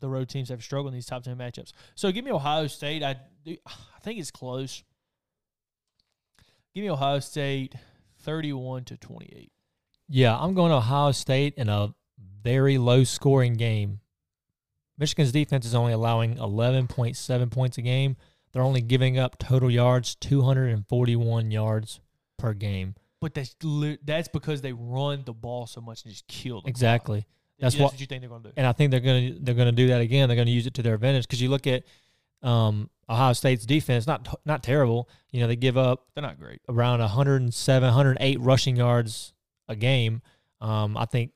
the 0.00 0.08
road 0.08 0.28
teams 0.28 0.48
have 0.48 0.62
struggled 0.62 0.88
in 0.88 0.94
these 0.94 1.06
top 1.06 1.22
ten 1.22 1.36
matchups. 1.36 1.72
So 1.94 2.10
give 2.12 2.24
me 2.24 2.32
Ohio 2.32 2.66
State. 2.66 3.02
I 3.02 3.16
do, 3.44 3.56
I 3.66 4.00
think 4.02 4.18
it's 4.18 4.30
close. 4.32 4.82
Give 6.74 6.82
me 6.84 6.90
Ohio 6.90 7.18
State, 7.20 7.74
thirty-one 8.20 8.84
to 8.84 8.96
twenty-eight. 8.96 9.52
Yeah, 10.08 10.36
I'm 10.38 10.54
going 10.54 10.70
to 10.70 10.76
Ohio 10.76 11.12
State 11.12 11.54
in 11.56 11.68
a 11.68 11.94
very 12.42 12.78
low 12.78 13.04
scoring 13.04 13.54
game. 13.54 14.00
Michigan's 14.98 15.32
defense 15.32 15.64
is 15.64 15.74
only 15.74 15.92
allowing 15.92 16.36
11.7 16.36 17.50
points 17.50 17.78
a 17.78 17.82
game. 17.82 18.16
They're 18.52 18.62
only 18.62 18.82
giving 18.82 19.18
up 19.18 19.38
total 19.38 19.70
yards 19.70 20.14
241 20.16 21.50
yards 21.50 22.00
per 22.38 22.52
game. 22.52 22.94
But 23.20 23.34
that's 23.34 23.54
that's 24.04 24.28
because 24.28 24.60
they 24.60 24.72
run 24.72 25.22
the 25.24 25.32
ball 25.32 25.66
so 25.66 25.80
much 25.80 26.04
and 26.04 26.12
just 26.12 26.26
kill 26.26 26.60
the. 26.60 26.68
Exactly. 26.68 27.26
That's, 27.58 27.74
That's 27.74 27.82
what- 27.82 27.92
what 27.92 28.00
you 28.00 28.06
think 28.06 28.20
they're 28.22 28.28
going 28.28 28.42
to 28.42 28.48
do. 28.50 28.54
and 28.56 28.66
I 28.66 28.72
think 28.72 28.90
they're 28.90 29.00
going 29.00 29.34
to 29.34 29.40
they're 29.40 29.54
going 29.54 29.66
to 29.66 29.72
do 29.72 29.86
that 29.88 30.00
again. 30.00 30.28
They're 30.28 30.36
going 30.36 30.46
to 30.46 30.52
use 30.52 30.66
it 30.66 30.74
to 30.74 30.82
their 30.82 30.94
advantage 30.94 31.24
because 31.26 31.40
you 31.40 31.48
look 31.48 31.66
at 31.66 31.84
um, 32.42 32.90
Ohio 33.08 33.32
State's 33.32 33.66
defense, 33.66 34.06
not 34.06 34.40
not 34.44 34.62
terrible. 34.62 35.08
You 35.30 35.40
know, 35.40 35.46
they 35.46 35.56
give 35.56 35.76
up 35.76 36.06
They're 36.14 36.22
not 36.22 36.38
great. 36.38 36.60
around 36.68 37.00
107, 37.00 37.86
108 37.86 38.40
rushing 38.40 38.76
yards 38.76 39.32
a 39.68 39.76
game. 39.76 40.22
Um, 40.60 40.96
I 40.96 41.04
think 41.06 41.32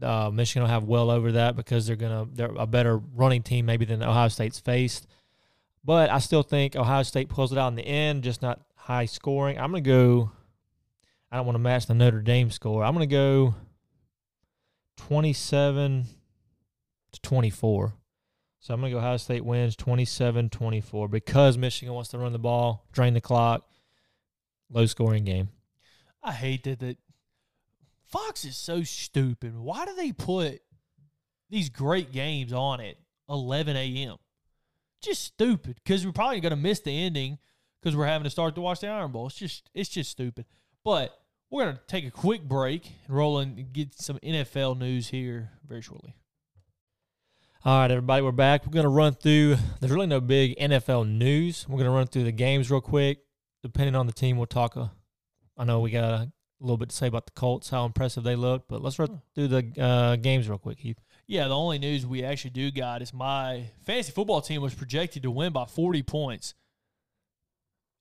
uh, 0.00 0.30
Michigan 0.32 0.62
will 0.62 0.70
have 0.70 0.84
well 0.84 1.10
over 1.10 1.32
that 1.32 1.56
because 1.56 1.86
they're 1.86 1.96
gonna 1.96 2.26
they're 2.32 2.52
a 2.56 2.66
better 2.66 2.98
running 2.98 3.42
team 3.42 3.66
maybe 3.66 3.84
than 3.84 4.02
Ohio 4.02 4.28
State's 4.28 4.58
faced. 4.58 5.06
But 5.84 6.10
I 6.10 6.18
still 6.18 6.42
think 6.42 6.76
Ohio 6.76 7.02
State 7.02 7.28
pulls 7.28 7.52
it 7.52 7.58
out 7.58 7.68
in 7.68 7.74
the 7.74 7.86
end, 7.86 8.22
just 8.22 8.40
not 8.42 8.60
high 8.76 9.06
scoring. 9.06 9.58
I'm 9.58 9.70
gonna 9.70 9.80
go. 9.80 10.30
I 11.30 11.36
don't 11.36 11.46
want 11.46 11.54
to 11.54 11.60
match 11.60 11.86
the 11.86 11.94
Notre 11.94 12.20
Dame 12.20 12.50
score. 12.50 12.84
I'm 12.84 12.92
gonna 12.92 13.06
go 13.06 13.54
27 14.98 16.04
to 17.12 17.20
24. 17.20 17.94
So 18.62 18.72
I'm 18.72 18.80
going 18.80 18.92
to 18.92 18.94
go 18.94 19.00
Ohio 19.00 19.16
State 19.16 19.44
wins 19.44 19.74
27 19.74 20.48
24 20.48 21.08
because 21.08 21.58
Michigan 21.58 21.94
wants 21.94 22.10
to 22.10 22.18
run 22.18 22.32
the 22.32 22.38
ball, 22.38 22.86
drain 22.92 23.12
the 23.12 23.20
clock, 23.20 23.68
low 24.70 24.86
scoring 24.86 25.24
game. 25.24 25.48
I 26.22 26.30
hate 26.30 26.62
that 26.64 26.78
that 26.78 26.96
Fox 28.04 28.44
is 28.44 28.56
so 28.56 28.84
stupid. 28.84 29.58
Why 29.58 29.84
do 29.84 29.96
they 29.96 30.12
put 30.12 30.62
these 31.50 31.70
great 31.70 32.12
games 32.12 32.52
on 32.52 32.80
at 32.80 32.94
11 33.28 33.74
a.m.? 33.74 34.18
Just 35.00 35.24
stupid. 35.24 35.80
Because 35.82 36.06
we're 36.06 36.12
probably 36.12 36.38
going 36.38 36.50
to 36.50 36.56
miss 36.56 36.78
the 36.78 36.96
ending 36.96 37.38
because 37.80 37.96
we're 37.96 38.06
having 38.06 38.24
to 38.24 38.30
start 38.30 38.54
to 38.54 38.60
watch 38.60 38.78
the 38.78 38.86
Iron 38.86 39.10
Bowl. 39.10 39.26
It's 39.26 39.34
just 39.34 39.70
it's 39.74 39.90
just 39.90 40.08
stupid. 40.08 40.46
But 40.84 41.18
we're 41.50 41.64
going 41.64 41.76
to 41.76 41.82
take 41.88 42.06
a 42.06 42.12
quick 42.12 42.44
break 42.44 42.86
and 43.08 43.16
roll 43.16 43.40
in 43.40 43.58
and 43.58 43.72
get 43.72 44.00
some 44.00 44.18
NFL 44.18 44.78
news 44.78 45.08
here 45.08 45.50
very 45.66 45.82
shortly. 45.82 46.14
All 47.64 47.78
right, 47.78 47.92
everybody, 47.92 48.22
we're 48.22 48.32
back. 48.32 48.66
We're 48.66 48.72
going 48.72 48.82
to 48.82 48.88
run 48.88 49.14
through, 49.14 49.54
there's 49.78 49.92
really 49.92 50.08
no 50.08 50.20
big 50.20 50.58
NFL 50.58 51.08
news. 51.08 51.64
We're 51.68 51.76
going 51.76 51.84
to 51.84 51.92
run 51.92 52.08
through 52.08 52.24
the 52.24 52.32
games 52.32 52.72
real 52.72 52.80
quick. 52.80 53.20
Depending 53.62 53.94
on 53.94 54.08
the 54.08 54.12
team, 54.12 54.36
we'll 54.36 54.48
talk. 54.48 54.76
Uh, 54.76 54.88
I 55.56 55.62
know 55.62 55.78
we 55.78 55.92
got 55.92 56.02
a 56.02 56.32
little 56.58 56.76
bit 56.76 56.88
to 56.88 56.96
say 56.96 57.06
about 57.06 57.26
the 57.26 57.30
Colts, 57.36 57.70
how 57.70 57.84
impressive 57.84 58.24
they 58.24 58.34
look, 58.34 58.64
but 58.68 58.82
let's 58.82 58.98
run 58.98 59.22
through 59.36 59.46
the 59.46 59.80
uh, 59.80 60.16
games 60.16 60.48
real 60.48 60.58
quick, 60.58 60.80
Heath. 60.80 60.98
Yeah, 61.28 61.46
the 61.46 61.56
only 61.56 61.78
news 61.78 62.04
we 62.04 62.24
actually 62.24 62.50
do 62.50 62.72
got 62.72 63.00
is 63.00 63.14
my 63.14 63.70
fantasy 63.86 64.10
football 64.10 64.40
team 64.40 64.60
was 64.60 64.74
projected 64.74 65.22
to 65.22 65.30
win 65.30 65.52
by 65.52 65.66
40 65.66 66.02
points. 66.02 66.54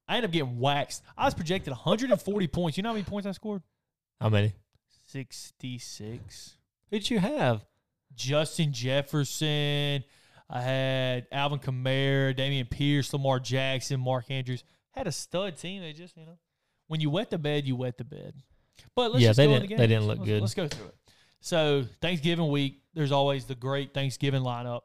I 0.07 0.15
ended 0.15 0.29
up 0.29 0.33
getting 0.33 0.57
waxed. 0.57 1.03
I 1.15 1.25
was 1.25 1.35
projected 1.35 1.69
140 1.69 2.47
points. 2.47 2.77
You 2.77 2.81
know 2.81 2.89
how 2.89 2.93
many 2.93 3.05
points 3.05 3.27
I 3.27 3.31
scored? 3.33 3.61
How 4.19 4.29
many? 4.29 4.55
66. 5.05 6.57
Who 6.89 6.97
did 6.97 7.11
you 7.11 7.19
have? 7.19 7.63
Justin 8.15 8.73
Jefferson. 8.73 10.03
I 10.49 10.61
had 10.61 11.27
Alvin 11.31 11.59
Kamara, 11.59 12.35
Dameon 12.37 12.69
Pierce, 12.69 13.13
Lamar 13.13 13.39
Jackson, 13.39 13.99
Mark 13.99 14.29
Andrews. 14.29 14.63
Had 14.91 15.07
a 15.07 15.11
stud 15.11 15.57
team. 15.57 15.81
They 15.81 15.93
just, 15.93 16.17
you 16.17 16.25
know, 16.25 16.37
when 16.87 16.99
you 16.99 17.09
wet 17.09 17.29
the 17.29 17.37
bed, 17.37 17.65
you 17.65 17.75
wet 17.77 17.97
the 17.97 18.03
bed. 18.03 18.33
But 18.95 19.11
let's 19.13 19.21
Yeah, 19.23 19.29
just 19.29 19.37
they 19.37 19.45
go 19.45 19.53
didn't- 19.53 19.63
into 19.71 19.77
they 19.77 19.87
didn't 19.87 20.07
look 20.07 20.19
Let's- 20.19 20.27
good. 20.29 20.41
Let's 20.41 20.53
go 20.53 20.67
through 20.67 20.87
it. 20.87 20.95
So 21.39 21.85
Thanksgiving 22.01 22.49
week, 22.49 22.83
there's 22.93 23.11
always 23.11 23.45
the 23.45 23.55
great 23.55 23.93
Thanksgiving 23.93 24.41
lineup. 24.41 24.81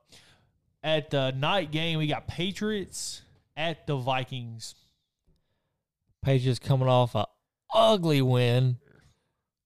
At 0.83 1.11
the 1.11 1.33
night 1.33 1.73
game, 1.73 1.99
we 1.99 2.07
got 2.07 2.29
Patriots 2.29 3.23
at 3.57 3.87
the 3.89 3.97
Vikings. 3.97 4.75
Pages 6.23 6.59
coming 6.59 6.89
off 6.89 7.15
a 7.15 7.27
ugly 7.75 8.23
win. 8.23 8.79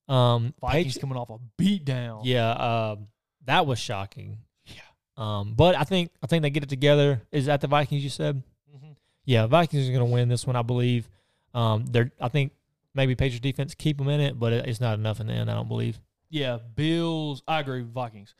Um, 0.09 0.55
Vikings 0.61 0.95
Patri- 0.95 1.01
coming 1.01 1.17
off 1.19 1.31
a 1.31 1.39
beatdown. 1.63 2.23
yeah, 2.25 2.51
um, 2.53 3.09
that 3.51 3.67
was 3.67 3.79
shocking. 3.81 4.39
Yeah. 4.65 4.81
Um, 5.17 5.55
but 5.55 5.75
I 5.75 5.83
think 5.83 6.13
I 6.23 6.27
think 6.29 6.43
they 6.43 6.51
get 6.51 6.63
it 6.63 6.69
together. 6.69 7.21
Is 7.33 7.47
that 7.47 7.61
the 7.61 7.67
Vikings 7.67 8.05
you 8.05 8.11
said? 8.11 8.43
Mhm. 8.73 8.95
Yeah, 9.25 9.47
Vikings 9.47 9.89
are 9.89 9.93
going 9.93 10.07
to 10.07 10.13
win 10.13 10.29
this 10.29 10.47
one, 10.47 10.55
I 10.55 10.63
believe. 10.63 11.09
Um, 11.53 11.85
they're 11.87 12.13
I 12.21 12.29
think 12.29 12.53
maybe 12.95 13.17
Patriots 13.17 13.43
defense 13.43 13.75
keep 13.75 13.99
them 13.99 14.09
in 14.09 14.21
it, 14.21 14.39
but 14.39 14.53
it, 14.53 14.67
it's 14.67 14.81
not 14.81 14.99
enough 14.99 15.19
in 15.19 15.27
the 15.27 15.33
end. 15.33 15.51
I 15.51 15.55
don't 15.55 15.69
believe. 15.69 16.01
Yeah, 16.29 16.59
Bills. 16.77 17.43
I 17.49 17.59
agree 17.59 17.83
with 17.83 17.93
Vikings. 17.93 18.35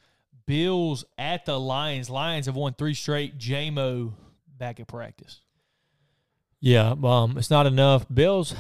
Bills 0.47 1.05
at 1.19 1.45
the 1.45 1.59
Lions. 1.59 2.09
Lions 2.09 2.47
have 2.47 2.55
won 2.57 2.75
three 2.75 2.95
straight. 2.95 3.37
Jamo 3.37 4.13
back 4.59 4.79
at 4.79 4.87
practice. 4.87 5.41
Yeah, 6.61 6.95
um, 7.03 7.37
it's 7.37 7.51
not 7.51 7.67
enough. 7.67 8.07
Bills, 8.13 8.55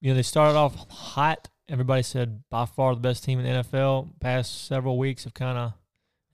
you 0.00 0.10
know, 0.10 0.16
they 0.16 0.22
started 0.22 0.58
off 0.58 0.74
hot. 0.90 1.48
Everybody 1.68 2.02
said 2.02 2.42
by 2.48 2.64
far 2.64 2.94
the 2.94 3.00
best 3.00 3.24
team 3.24 3.38
in 3.38 3.44
the 3.44 3.62
NFL. 3.62 4.18
Past 4.20 4.66
several 4.66 4.96
weeks 4.98 5.24
have 5.24 5.34
kind 5.34 5.58
of, 5.58 5.72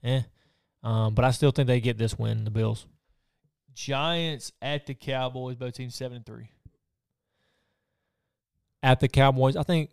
eh. 0.03 0.21
Um, 0.83 1.13
but 1.13 1.25
I 1.25 1.31
still 1.31 1.51
think 1.51 1.67
they 1.67 1.81
get 1.81 1.97
this 1.97 2.17
win. 2.17 2.45
The 2.45 2.51
Bills. 2.51 2.85
Giants 3.73 4.53
at 4.61 4.85
the 4.85 4.93
Cowboys. 4.93 5.55
Both 5.55 5.73
teams 5.73 5.95
seven 5.95 6.17
and 6.17 6.25
three. 6.25 6.49
at 8.81 8.99
the 8.99 9.07
Cowboys. 9.07 9.55
I 9.57 9.63
think 9.63 9.89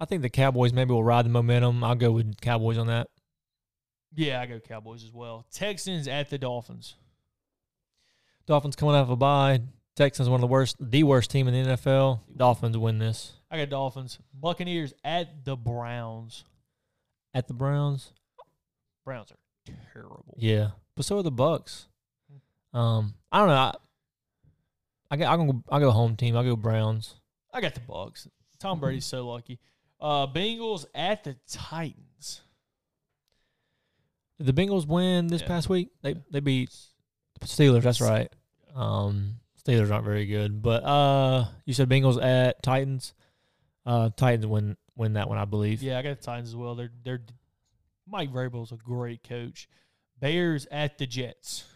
I 0.00 0.04
think 0.06 0.22
the 0.22 0.30
Cowboys 0.30 0.72
maybe 0.72 0.92
will 0.92 1.04
ride 1.04 1.24
the 1.24 1.30
momentum. 1.30 1.84
I'll 1.84 1.94
go 1.94 2.10
with 2.10 2.40
Cowboys 2.40 2.78
on 2.78 2.86
that. 2.86 3.08
Yeah, 4.14 4.40
I 4.40 4.46
go 4.46 4.58
Cowboys 4.58 5.04
as 5.04 5.12
well. 5.12 5.46
Texans 5.52 6.08
at 6.08 6.30
the 6.30 6.38
Dolphins. 6.38 6.94
Dolphins 8.46 8.76
coming 8.76 8.94
off 8.94 9.10
a 9.10 9.16
bye. 9.16 9.60
Texans 9.94 10.28
one 10.28 10.38
of 10.38 10.40
the 10.40 10.46
worst, 10.46 10.76
the 10.80 11.02
worst 11.02 11.30
team 11.30 11.48
in 11.48 11.54
the 11.54 11.72
NFL. 11.72 12.20
Dolphins 12.34 12.78
win 12.78 12.98
this 12.98 13.34
I 13.50 13.56
got 13.58 13.70
Dolphins. 13.70 14.18
Buccaneers 14.34 14.92
at 15.04 15.44
the 15.44 15.56
Browns. 15.56 16.44
at 17.34 17.48
the 17.48 17.54
Browns. 17.54 18.12
Browns 19.04 19.32
are 19.32 19.72
terrible. 19.92 20.36
Yeah, 20.38 20.70
but 20.96 21.04
so 21.06 21.18
are 21.18 21.22
the 21.22 21.30
Bucks. 21.30 21.86
Um, 22.74 23.14
I 23.32 23.38
don't 23.38 23.48
know. 23.48 23.54
I, 23.54 23.74
I 25.10 25.16
go, 25.16 25.24
I'm 25.26 25.46
gonna 25.46 25.62
I 25.70 25.78
go 25.80 25.90
home 25.90 26.16
team. 26.16 26.36
I 26.36 26.42
go 26.44 26.56
Browns. 26.56 27.14
I 27.52 27.60
got 27.62 27.74
the 27.74 27.80
Bucks. 27.80 28.28
Tom 28.58 28.80
Brady's 28.80 29.06
so 29.06 29.26
lucky. 29.26 29.58
Uh, 30.00 30.26
Bengals 30.26 30.84
at 30.94 31.24
the 31.24 31.36
Titans. 31.50 32.42
Did 34.38 34.46
the 34.46 34.52
Bengals 34.52 34.86
win 34.86 35.26
this 35.28 35.40
Yeah. 35.42 35.48
past 35.48 35.68
week? 35.68 35.88
They 36.02 36.16
they 36.30 36.40
beat 36.40 36.70
the 37.40 37.46
Steelers. 37.46 37.82
That's 37.82 38.00
right. 38.00 38.30
Um, 38.74 39.36
Steelers 39.66 39.90
aren't 39.90 40.04
very 40.04 40.26
good, 40.26 40.60
but 40.62 40.84
uh, 40.84 41.46
you 41.64 41.72
said 41.72 41.88
Bengals 41.88 42.22
at 42.22 42.62
Titans. 42.62 43.14
Uh, 43.88 44.10
Titans 44.14 44.46
win 44.46 44.76
win 44.96 45.14
that 45.14 45.28
one, 45.28 45.38
I 45.38 45.46
believe. 45.46 45.82
Yeah, 45.82 45.98
I 45.98 46.02
got 46.02 46.18
the 46.18 46.22
Titans 46.22 46.50
as 46.50 46.56
well. 46.56 46.74
They're 46.74 46.90
they're 47.04 47.22
Mike 48.06 48.30
Vrabel's 48.32 48.70
a 48.72 48.76
great 48.76 49.22
coach. 49.22 49.68
Bears 50.20 50.66
at 50.70 50.98
the 50.98 51.06
Jets. 51.06 51.64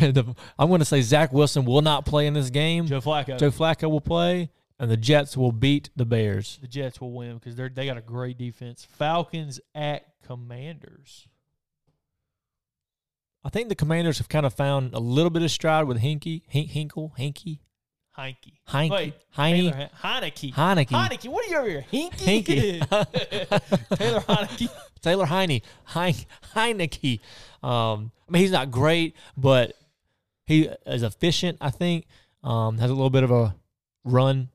The- 0.00 0.34
I'm 0.58 0.68
going 0.68 0.80
to 0.80 0.84
say 0.84 1.00
Zach 1.02 1.32
Wilson 1.32 1.64
will 1.64 1.80
not 1.82 2.04
play 2.04 2.26
in 2.26 2.34
this 2.34 2.50
game. 2.50 2.86
Joe 2.86 3.00
Flacco. 3.00 3.38
Joe 3.38 3.50
Flacco 3.50 3.88
will 3.90 4.00
play, 4.00 4.50
and 4.78 4.90
the 4.90 4.96
Jets 4.96 5.36
will 5.36 5.52
beat 5.52 5.90
the 5.96 6.04
Bears. 6.04 6.58
the 6.60 6.66
Jets 6.68 7.00
will 7.00 7.12
win 7.12 7.34
because 7.34 7.54
they're 7.54 7.68
they 7.68 7.86
got 7.86 7.96
a 7.96 8.02
great 8.02 8.36
defense. 8.36 8.86
Falcons 8.90 9.60
at 9.74 10.04
Commanders. 10.26 11.28
I 13.44 13.50
think 13.50 13.68
the 13.68 13.74
Commanders 13.74 14.18
have 14.18 14.28
kind 14.28 14.46
of 14.46 14.54
found 14.54 14.94
a 14.94 14.98
little 14.98 15.30
bit 15.30 15.42
of 15.42 15.50
stride 15.50 15.84
with 15.84 16.00
Hinky, 16.00 16.42
Hink, 16.48 16.70
Hinkle, 16.70 17.14
Hinky, 17.18 17.58
Heinicke. 18.16 18.52
Heinke, 18.68 18.90
Wait, 18.90 19.14
Heine, 19.30 19.56
Taylor 19.56 19.90
Heinicke. 20.02 20.54
Heinicke, 20.54 20.86
Heinicke, 20.88 21.28
what 21.28 21.44
are 21.46 21.48
you 21.48 21.56
over 21.56 21.68
here? 21.68 21.84
Hinky. 21.92 22.80
Hinky. 22.80 23.88
Taylor 23.98 24.20
Heinicke. 24.20 24.68
Taylor 25.02 25.26
Heine, 25.26 25.60
Hein, 25.84 26.14
Heinicke. 26.54 27.20
Um, 27.62 28.12
I 28.28 28.32
mean, 28.32 28.42
he's 28.42 28.52
not 28.52 28.70
great, 28.70 29.16
but 29.36 29.74
he 30.46 30.68
is 30.86 31.02
efficient. 31.02 31.58
I 31.60 31.70
think 31.70 32.06
um, 32.42 32.78
has 32.78 32.90
a 32.90 32.94
little 32.94 33.10
bit 33.10 33.24
of 33.24 33.30
a 33.30 33.54
run 34.04 34.48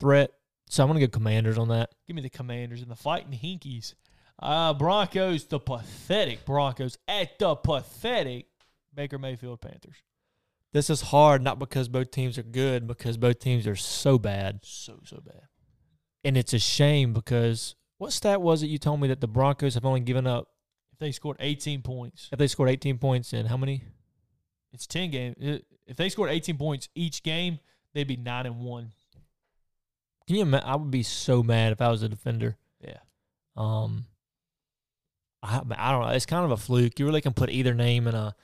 threat. 0.00 0.32
So 0.68 0.82
I'm 0.82 0.88
going 0.88 0.98
to 1.00 1.06
go 1.06 1.10
Commanders 1.10 1.58
on 1.58 1.68
that. 1.68 1.90
Give 2.06 2.16
me 2.16 2.22
the 2.22 2.30
Commanders 2.30 2.80
and 2.80 2.90
the 2.90 2.96
fighting 2.96 3.32
Hinkies. 3.38 3.94
Uh, 4.38 4.72
Broncos, 4.72 5.44
the 5.44 5.60
pathetic 5.60 6.44
Broncos 6.46 6.96
at 7.06 7.38
the 7.38 7.54
pathetic 7.54 8.46
Baker 8.94 9.18
Mayfield 9.18 9.60
Panthers. 9.60 9.96
This 10.72 10.88
is 10.88 11.02
hard, 11.02 11.42
not 11.42 11.58
because 11.58 11.88
both 11.88 12.10
teams 12.10 12.38
are 12.38 12.42
good, 12.42 12.86
because 12.86 13.16
both 13.16 13.38
teams 13.38 13.66
are 13.66 13.76
so 13.76 14.18
bad. 14.18 14.60
So 14.62 15.00
so 15.04 15.20
bad. 15.24 15.42
And 16.24 16.36
it's 16.36 16.52
a 16.52 16.58
shame 16.58 17.12
because 17.12 17.74
what 17.98 18.12
stat 18.12 18.40
was 18.40 18.62
it 18.62 18.68
you 18.68 18.78
told 18.78 19.00
me 19.00 19.08
that 19.08 19.20
the 19.20 19.28
Broncos 19.28 19.74
have 19.74 19.84
only 19.84 20.00
given 20.00 20.26
up 20.26 20.48
If 20.92 20.98
they 20.98 21.12
scored 21.12 21.36
18 21.40 21.82
points, 21.82 22.28
if 22.32 22.38
they 22.38 22.46
scored 22.46 22.70
18 22.70 22.98
points 22.98 23.32
in 23.32 23.46
how 23.46 23.56
many? 23.56 23.84
it's 24.72 24.86
10 24.86 25.10
games. 25.10 25.36
If 25.86 25.96
they 25.96 26.08
scored 26.08 26.30
18 26.30 26.56
points 26.56 26.88
each 26.94 27.22
game, 27.22 27.58
they'd 27.92 28.06
be 28.06 28.16
nine 28.16 28.46
and 28.46 28.60
one. 28.60 28.92
Can 30.26 30.36
you 30.36 30.42
imagine? 30.42 30.68
I 30.68 30.76
would 30.76 30.90
be 30.90 31.02
so 31.02 31.42
mad 31.42 31.72
if 31.72 31.80
I 31.80 31.88
was 31.90 32.02
a 32.02 32.08
defender. 32.08 32.56
Yeah. 32.80 32.98
Um, 33.56 34.06
I, 35.42 35.60
I 35.76 35.92
don't 35.92 36.02
know. 36.02 36.08
It's 36.08 36.26
kind 36.26 36.44
of 36.44 36.52
a 36.52 36.56
fluke. 36.56 36.98
You 36.98 37.06
really 37.06 37.20
can 37.20 37.34
put 37.34 37.50
either 37.50 37.74
name 37.74 38.06
in 38.06 38.14
a. 38.14 38.34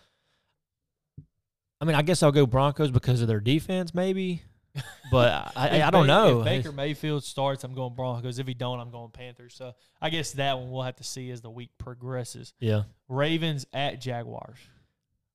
I 1.80 1.84
mean, 1.84 1.94
I 1.94 2.02
guess 2.02 2.22
I'll 2.22 2.32
go 2.32 2.46
Broncos 2.46 2.90
because 2.90 3.22
of 3.22 3.28
their 3.28 3.40
defense, 3.40 3.94
maybe. 3.94 4.42
But 5.10 5.52
I, 5.56 5.80
I, 5.80 5.82
I 5.84 5.90
don't 5.90 6.06
know. 6.06 6.40
If 6.40 6.44
Baker 6.44 6.70
Mayfield 6.70 7.24
starts, 7.24 7.64
I'm 7.64 7.72
going 7.74 7.94
Broncos. 7.94 8.38
If 8.38 8.46
he 8.46 8.52
don't, 8.52 8.78
I'm 8.78 8.90
going 8.90 9.10
Panthers. 9.10 9.54
So 9.54 9.72
I 10.02 10.10
guess 10.10 10.32
that 10.32 10.58
one 10.58 10.70
we'll 10.70 10.82
have 10.82 10.96
to 10.96 11.04
see 11.04 11.30
as 11.30 11.40
the 11.40 11.50
week 11.50 11.70
progresses. 11.78 12.52
yeah, 12.60 12.82
Ravens 13.08 13.66
at 13.72 14.02
Jaguars. 14.02 14.58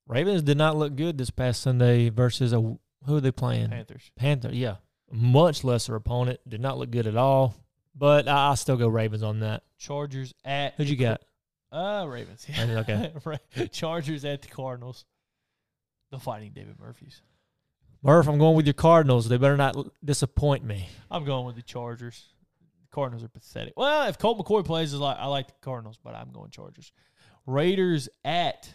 Ravens 0.08 0.44
did 0.44 0.58
not 0.58 0.78
look 0.78 0.96
good 0.96 1.18
this 1.18 1.32
past 1.32 1.62
Sunday 1.62 2.10
versus 2.10 2.54
a 2.54 2.58
who 2.60 2.80
are 3.18 3.20
they 3.20 3.32
playing? 3.32 3.70
Panthers. 3.70 4.12
Panther. 4.16 4.52
Yeah, 4.54 4.76
much 5.12 5.64
lesser 5.64 5.96
opponent. 5.96 6.39
Did 6.48 6.62
not 6.62 6.78
look 6.78 6.91
good 6.91 7.08
at 7.08 7.18
all. 7.18 7.56
But 7.96 8.28
I, 8.28 8.48
I'll 8.50 8.56
still 8.56 8.78
go 8.78 8.88
Ravens 8.88 9.24
on 9.24 9.39
that. 9.39 9.64
Chargers 9.80 10.34
at 10.46 10.76
Who'd 10.76 10.88
you 10.88 10.96
got? 10.96 11.22
Uh, 11.72 12.06
Ravens. 12.08 12.46
Yeah. 12.48 12.84
okay. 12.88 13.68
Chargers 13.72 14.24
at 14.24 14.44
the 14.44 14.48
Cardinals. 14.48 15.06
The 16.14 16.20
Fighting 16.20 16.51
David 16.53 16.80
Murphys. 16.80 17.22
Murph, 18.03 18.28
I'm 18.28 18.38
going 18.38 18.55
with 18.55 18.68
your 18.68 18.76
Cardinals. 18.76 19.28
They 19.28 19.38
better 19.38 19.57
not 19.57 19.76
disappoint 20.05 20.64
me. 20.64 20.88
I'm 21.09 21.26
going 21.26 21.47
with 21.47 21.55
the 21.55 21.64
Chargers. 21.64 22.26
The 22.82 22.93
Cardinals 22.93 23.24
are 23.24 23.30
pathetic. 23.30 23.74
Well, 23.76 24.07
if 24.07 24.20
Colt 24.20 24.38
McCoy 24.38 24.64
plays, 24.64 24.93
is 24.93 24.99
like 24.99 25.18
I 25.18 25.26
like 25.26 25.47
the 25.47 25.53
Cardinals, 25.61 25.97
but 26.03 26.14
I'm 26.14 26.30
going 26.32 26.51
Chargers. 26.51 26.91
Raiders 27.47 28.09
at 28.24 28.72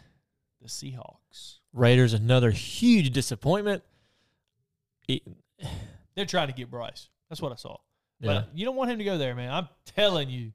the 0.61 0.67
Seahawks. 0.67 1.59
Raiders, 1.73 2.13
another 2.13 2.51
huge 2.51 3.13
disappointment. 3.13 3.85
It- 5.07 5.23
They 5.61 5.69
They're 6.17 6.27
trying 6.27 6.49
to 6.49 6.55
get 6.55 6.69
Bryce. 6.69 7.09
That's 7.29 7.41
what 7.41 7.53
I 7.53 7.55
saw. 7.55 7.77
Yeah. 8.19 8.27
But 8.35 8.49
you 8.53 8.65
don't 8.65 8.75
want 8.75 8.91
him 8.91 8.99
to 8.99 9.05
go 9.05 9.17
there, 9.17 9.37
man. 9.37 9.53
I'm 9.53 9.69
telling 9.95 10.29
you, 10.29 10.53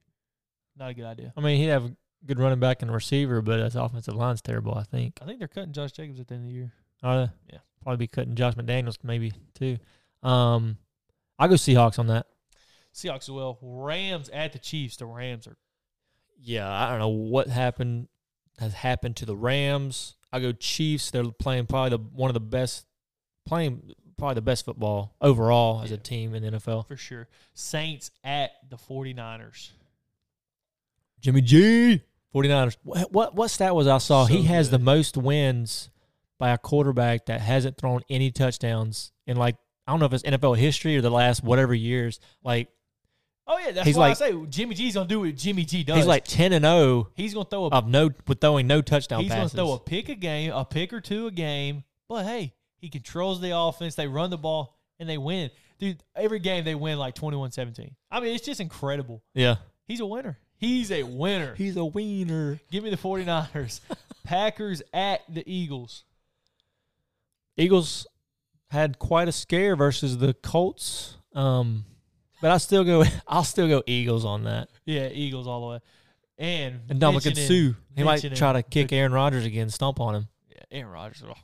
not 0.76 0.90
a 0.90 0.94
good 0.94 1.06
idea. 1.06 1.32
I 1.34 1.40
mean, 1.40 1.56
he'd 1.58 1.68
have 1.68 1.90
good 2.26 2.38
running 2.38 2.60
back 2.60 2.82
and 2.82 2.92
receiver, 2.92 3.42
but 3.42 3.60
his 3.60 3.76
offensive 3.76 4.14
line's 4.14 4.42
terrible. 4.42 4.74
I 4.74 4.84
think. 4.84 5.18
I 5.22 5.26
think 5.26 5.38
they're 5.38 5.48
cutting 5.48 5.72
Josh 5.72 5.92
Jacobs 5.92 6.20
at 6.20 6.28
the 6.28 6.34
end 6.34 6.44
of 6.44 6.48
the 6.48 6.54
year. 6.54 6.72
Are 7.02 7.26
they? 7.26 7.32
Yeah. 7.52 7.58
Probably 7.82 7.98
be 7.98 8.06
cutting 8.06 8.34
Josh 8.34 8.54
McDaniels 8.54 8.98
maybe 9.02 9.32
too. 9.54 9.78
Um, 10.22 10.78
I'll 11.38 11.48
go 11.48 11.54
Seahawks 11.54 11.98
on 11.98 12.06
that. 12.06 12.26
Seahawks 12.94 13.22
as 13.22 13.30
well. 13.30 13.58
Rams 13.60 14.28
at 14.30 14.52
the 14.52 14.58
Chiefs. 14.58 14.96
The 14.96 15.06
Rams 15.06 15.46
are 15.46 15.56
Yeah, 16.40 16.70
I 16.70 16.90
don't 16.90 16.98
know 16.98 17.08
what 17.08 17.48
happened 17.48 18.08
has 18.58 18.72
happened 18.72 19.16
to 19.16 19.26
the 19.26 19.36
Rams. 19.36 20.14
I 20.32 20.40
go 20.40 20.52
Chiefs. 20.52 21.10
They're 21.10 21.24
playing 21.24 21.66
probably 21.66 21.90
the 21.90 21.98
one 21.98 22.30
of 22.30 22.34
the 22.34 22.40
best 22.40 22.86
playing 23.44 23.92
probably 24.16 24.36
the 24.36 24.42
best 24.42 24.64
football 24.64 25.14
overall 25.20 25.82
as 25.82 25.90
a 25.90 25.98
team 25.98 26.34
in 26.34 26.42
the 26.42 26.52
NFL. 26.52 26.86
for 26.86 26.96
sure. 26.96 27.28
Saints 27.52 28.10
at 28.22 28.52
the 28.68 28.76
49ers. 28.76 29.70
Jimmy 31.20 31.40
G. 31.40 32.02
49ers. 32.34 32.76
What 32.82 33.12
what, 33.12 33.34
what 33.34 33.50
stat 33.50 33.74
was 33.74 33.86
I 33.86 33.98
saw? 33.98 34.26
So 34.26 34.32
he 34.34 34.42
has 34.44 34.70
the 34.70 34.78
most 34.78 35.16
wins 35.16 35.90
by 36.38 36.50
a 36.50 36.58
quarterback 36.58 37.26
that 37.26 37.40
hasn't 37.40 37.76
thrown 37.78 38.02
any 38.10 38.30
touchdowns 38.30 39.12
in 39.26 39.36
like 39.36 39.56
I 39.86 39.92
don't 39.92 40.00
know 40.00 40.06
if 40.06 40.12
it's 40.12 40.22
NFL 40.24 40.56
history 40.56 40.96
or 40.96 41.00
the 41.00 41.10
last 41.10 41.42
whatever 41.44 41.74
years. 41.74 42.18
Like 42.42 42.68
Oh 43.46 43.58
yeah, 43.58 43.72
that's 43.72 43.86
He's 43.86 43.96
why 43.96 44.08
like- 44.08 44.22
I 44.22 44.30
say 44.30 44.46
Jimmy 44.48 44.74
G's 44.74 44.94
gonna 44.94 45.06
do 45.06 45.20
what 45.20 45.36
Jimmy 45.36 45.64
G 45.64 45.84
does. 45.84 45.96
he's 45.98 46.06
like 46.06 46.24
10 46.24 46.52
and 46.54 46.64
0 46.64 47.10
he's 47.14 47.34
gonna 47.34 47.44
throw 47.44 47.66
a 47.66 47.68
of 47.68 47.86
no 47.88 48.10
with 48.26 48.40
throwing 48.40 48.66
no 48.66 48.80
touchdown 48.80 49.20
he's 49.22 49.30
passes. 49.30 49.52
gonna 49.52 49.66
throw 49.68 49.74
a 49.74 49.78
pick 49.78 50.08
a 50.08 50.14
game, 50.14 50.50
a 50.52 50.64
pick 50.64 50.92
or 50.92 51.00
two 51.02 51.26
a 51.26 51.30
game. 51.30 51.84
But 52.08 52.24
hey, 52.24 52.54
he 52.78 52.88
controls 52.88 53.40
the 53.40 53.56
offense. 53.56 53.94
They 53.94 54.06
run 54.06 54.30
the 54.30 54.38
ball 54.38 54.76
and 54.98 55.08
they 55.08 55.18
win. 55.18 55.50
Dude, 55.78 56.02
every 56.16 56.38
game 56.38 56.64
they 56.64 56.74
win 56.74 56.98
like 56.98 57.14
21-17. 57.14 57.90
I 58.10 58.20
mean, 58.20 58.34
it's 58.34 58.44
just 58.46 58.60
incredible. 58.60 59.22
yeah. 59.34 59.56
He's 59.86 60.00
a 60.00 60.06
winner. 60.06 60.38
He's 60.56 60.90
a 60.90 61.02
winner. 61.02 61.54
He's 61.54 61.76
a 61.76 61.84
wiener. 61.84 62.60
Give 62.70 62.84
me 62.84 62.90
the 62.90 62.96
49ers. 62.96 63.80
Packers 64.24 64.82
at 64.92 65.22
the 65.28 65.42
Eagles. 65.50 66.04
Eagles 67.56 68.06
had 68.70 68.98
quite 68.98 69.28
a 69.28 69.32
scare 69.32 69.76
versus 69.76 70.18
the 70.18 70.34
Colts. 70.34 71.16
Um, 71.34 71.84
but 72.40 72.50
I 72.50 72.58
still 72.58 72.84
go. 72.84 73.04
I'll 73.28 73.44
still 73.44 73.68
go 73.68 73.82
Eagles 73.86 74.24
on 74.24 74.44
that. 74.44 74.68
Yeah, 74.84 75.08
Eagles 75.08 75.46
all 75.46 75.60
the 75.60 75.66
way. 75.74 75.80
And 76.38 76.80
And 76.88 77.00
Ndamukong 77.00 77.24
mentioning- 77.26 77.72
Suh, 77.72 77.78
he 77.94 78.02
might 78.02 78.34
try 78.34 78.52
to 78.54 78.62
kick 78.62 78.88
the- 78.88 78.96
Aaron 78.96 79.12
Rodgers 79.12 79.44
again, 79.44 79.70
stomp 79.70 80.00
on 80.00 80.14
him. 80.16 80.28
Yeah, 80.50 80.62
Aaron 80.72 80.92
Rodgers. 80.92 81.22
Oh, 81.28 81.34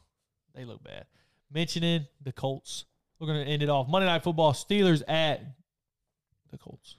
they 0.54 0.64
look 0.64 0.82
bad. 0.82 1.04
Mentioning 1.52 2.06
the 2.22 2.32
Colts. 2.32 2.86
We're 3.18 3.26
gonna 3.28 3.40
end 3.44 3.62
it 3.62 3.68
off. 3.68 3.88
Monday 3.88 4.06
Night 4.06 4.22
Football. 4.24 4.52
Steelers 4.52 5.02
at 5.06 5.42
the 6.50 6.58
Colts. 6.58 6.96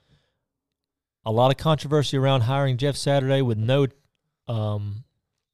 A 1.24 1.30
lot 1.30 1.50
of 1.50 1.56
controversy 1.56 2.16
around 2.16 2.42
hiring 2.42 2.76
Jeff 2.76 2.96
Saturday 2.96 3.42
with 3.42 3.58
no 3.58 3.86
um, 4.48 5.04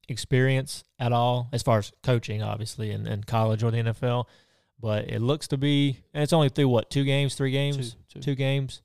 experience 0.07 0.83
at 0.99 1.11
all, 1.13 1.49
as 1.53 1.61
far 1.61 1.79
as 1.79 1.91
coaching, 2.03 2.41
obviously, 2.41 2.91
in, 2.91 3.05
in 3.07 3.23
college 3.23 3.63
or 3.63 3.71
the 3.71 3.77
NFL. 3.77 4.25
But 4.81 5.09
it 5.09 5.19
looks 5.19 5.47
to 5.49 5.57
be, 5.57 5.99
and 6.13 6.23
it's 6.23 6.33
only 6.33 6.49
through 6.49 6.69
what 6.69 6.89
two 6.89 7.03
games, 7.03 7.35
three 7.35 7.51
games, 7.51 7.91
Two, 8.07 8.15
two. 8.15 8.19
two 8.21 8.35
games. 8.35 8.81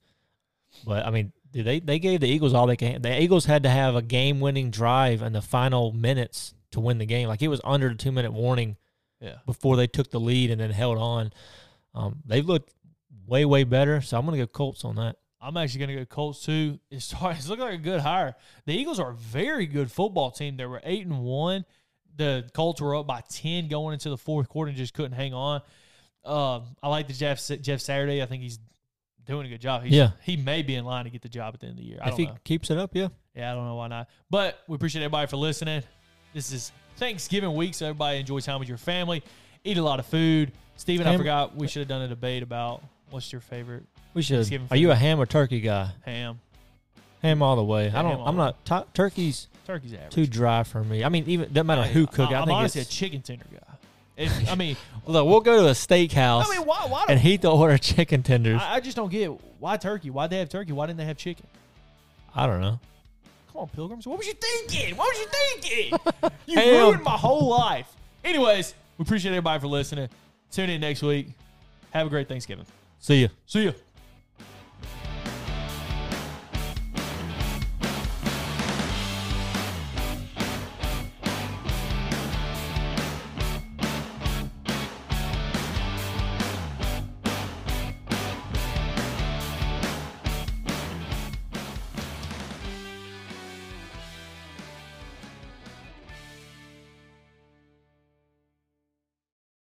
But 0.85 1.07
I 1.07 1.11
mean, 1.11 1.33
they 1.53 1.79
they 1.81 1.99
gave 2.01 2.21
the 2.21 2.29
Eagles 2.29 2.53
all 2.53 2.67
they 2.67 2.77
can. 2.77 3.01
The 3.03 3.23
Eagles 3.23 3.45
had 3.47 3.63
to 3.63 3.69
have 3.71 3.95
a 3.95 4.03
game-winning 4.03 4.71
drive 4.71 5.23
in 5.23 5.33
the 5.33 5.41
final 5.41 5.93
minutes 5.93 6.53
to 6.73 6.81
win 6.81 6.99
the 6.99 7.07
game. 7.07 7.29
Like 7.29 7.43
it 7.43 7.49
was 7.49 7.61
under 7.63 7.89
the 7.91 7.95
two-minute 7.95 8.33
warning 8.33 8.77
Yeah. 9.21 9.37
before 9.47 9.77
they 9.77 9.87
took 9.87 10.11
the 10.11 10.19
lead 10.21 10.51
and 10.51 10.61
then 10.61 10.71
held 10.71 10.99
on. 10.99 11.33
Um, 11.95 12.17
they've 12.27 12.45
looked 12.45 12.75
way 13.27 13.45
way 13.45 13.63
better, 13.63 14.01
so 14.01 14.19
I'm 14.19 14.25
gonna 14.27 14.37
go 14.37 14.49
Colts 14.49 14.85
on 14.85 14.97
that. 14.97 15.17
I'm 15.45 15.57
actually 15.57 15.81
going 15.81 15.91
to 15.91 15.97
go 15.97 16.05
Colts 16.07 16.43
too. 16.45 16.79
It's, 16.91 17.13
it's 17.21 17.49
looking 17.49 17.65
like 17.65 17.75
a 17.75 17.79
good 17.79 18.01
hire. 18.01 18.35
The 18.67 18.73
Eagles 18.75 18.99
are 18.99 19.11
a 19.11 19.15
very 19.15 19.67
good 19.67 19.91
football 19.91 20.31
team. 20.31 20.57
They 20.57 20.67
were 20.67 20.81
eight 20.85 21.05
and 21.07 21.21
one. 21.21 21.65
The 22.17 22.49
Colts 22.55 22.81
were 22.81 22.95
up 22.97 23.07
by 23.07 23.23
ten 23.29 23.69
going 23.69 23.93
into 23.95 24.09
the 24.09 24.17
fourth 24.17 24.49
quarter 24.49 24.69
and 24.71 24.79
just 24.79 24.95
couldn't 24.95 25.13
hang 25.13 25.35
on. 25.35 25.61
Um, 26.25 26.63
I 26.83 26.89
like 26.89 27.07
the 27.09 27.13
Jeff 27.13 27.45
Jeff 27.61 27.81
Saturday. 27.81 28.23
I 28.23 28.27
think 28.27 28.43
he's 28.43 28.59
doing 29.27 29.47
a 29.47 29.49
good 29.51 29.61
job. 29.61 29.83
He's, 29.83 29.93
Yeah. 29.93 30.11
he 30.23 30.37
may 30.37 30.63
be 30.63 30.75
in 30.75 30.85
line 30.85 31.05
to 31.05 31.11
get 31.11 31.23
the 31.23 31.29
job 31.29 31.55
at 31.55 31.61
the 31.61 31.67
end 31.67 31.73
of 31.75 31.79
the 31.79 31.85
year. 31.85 31.99
I 32.03 32.11
if 32.11 32.17
he 32.17 32.27
know. 32.27 32.37
keeps 32.45 32.71
it 32.71 32.79
up, 32.79 32.95
yeah. 32.95 33.09
Yeah, 33.35 33.51
I 33.51 33.55
don't 33.55 33.67
know 33.67 33.75
why 33.75 33.89
not. 33.89 34.09
But 34.31 34.59
we 34.69 34.75
appreciate 34.77 35.03
everybody 35.03 35.27
for 35.27 35.37
listening. 35.37 35.83
This 36.33 36.53
is 36.53 36.73
Thanksgiving 36.97 37.55
week, 37.55 37.75
so 37.75 37.87
everybody 37.87 38.19
enjoy 38.19 38.41
time 38.41 38.61
with 38.61 38.69
your 38.69 38.79
family. 38.79 39.23
Eat 39.65 39.79
a 39.79 39.83
lot 39.83 39.99
of 39.99 40.07
food. 40.07 40.53
Steven, 40.77 41.07
I 41.07 41.17
forgot 41.17 41.57
we 41.57 41.67
should 41.69 41.81
have 41.81 41.89
done 41.89 42.03
a 42.03 42.09
debate 42.09 42.43
about 42.43 42.83
what's 43.11 43.33
your 43.33 43.41
favorite 43.41 43.85
We 44.15 44.23
should. 44.23 44.61
Are 44.71 44.77
you 44.77 44.91
a 44.91 44.95
ham 44.95 45.21
or 45.21 45.27
turkey 45.27 45.61
guy? 45.61 45.91
ham. 46.05 46.41
Ham 47.23 47.43
all 47.43 47.57
the 47.57 47.65
way. 47.65 47.87
Yeah, 47.89 47.99
I 47.99 48.03
don't. 48.03 48.27
I'm 48.27 48.37
not. 48.37 48.65
tu- 48.65 48.85
turkey's 48.95 49.49
Turkey's 49.67 49.95
average. 49.95 50.13
too 50.13 50.27
dry 50.27 50.63
for 50.63 50.85
me. 50.85 51.03
I 51.05 51.09
mean, 51.09 51.25
even 51.27 51.53
doesn't 51.53 51.67
matter 51.67 51.83
I- 51.83 51.89
who 51.89 52.07
cook. 52.07 52.31
it. 52.31 52.35
I, 52.35 52.39
I 52.39 52.41
am 52.43 52.47
think 52.47 52.57
honestly 52.59 52.81
a 52.83 52.85
chicken 52.85 53.23
tender 53.23 53.45
guy. 53.51 53.59
If, 54.17 54.51
I 54.51 54.55
mean, 54.55 54.77
Look, 55.07 55.27
we'll 55.27 55.41
go 55.41 55.63
to 55.63 55.69
a 55.69 55.73
steakhouse 55.73 56.45
I 56.47 56.57
mean, 56.59 56.67
why? 56.67 56.87
Why? 56.89 57.05
and 57.09 57.19
heat 57.19 57.43
the 57.43 57.51
order 57.51 57.77
chicken 57.79 58.23
tenders. 58.23 58.61
I, 58.63 58.75
I 58.77 58.81
just 58.81 58.97
don't 58.97 59.11
get 59.11 59.29
why 59.59 59.77
turkey. 59.77 60.11
Why 60.11 60.27
they 60.29 60.39
have 60.39 60.49
turkey? 60.49 60.73
Why 60.73 60.87
didn't 60.87 60.99
they 60.99 61.05
have 61.07 61.17
chicken? 61.17 61.47
I 62.35 62.47
don't 62.47 62.61
know. 62.61 62.79
Come 63.53 63.63
on, 63.63 63.69
pilgrims. 63.69 64.07
What 64.07 64.19
was 64.19 64.27
you 64.27 64.35
thinking? 64.35 64.97
What 64.97 65.13
was 65.13 65.19
you 65.19 65.27
thinking? 65.61 66.31
you 66.47 66.59
Ham. 66.59 66.75
ruined 66.89 67.03
my 67.05 67.13
whole 67.17 67.49
life. 67.49 67.93
Anyways, 68.23 68.75
we 68.99 69.03
appreciate 69.03 69.31
everybody 69.33 69.61
for 69.61 69.67
listening. 69.67 70.09
Tune 70.51 70.71
in 70.71 70.81
next 70.81 71.03
week. 71.03 71.29
Have 71.93 72.07
a 72.07 72.11
great 72.11 72.29
Thanksgiving. 72.29 72.67
See 73.01 73.23
ya. 73.23 73.29
See 73.47 73.65
ya. 73.65 73.73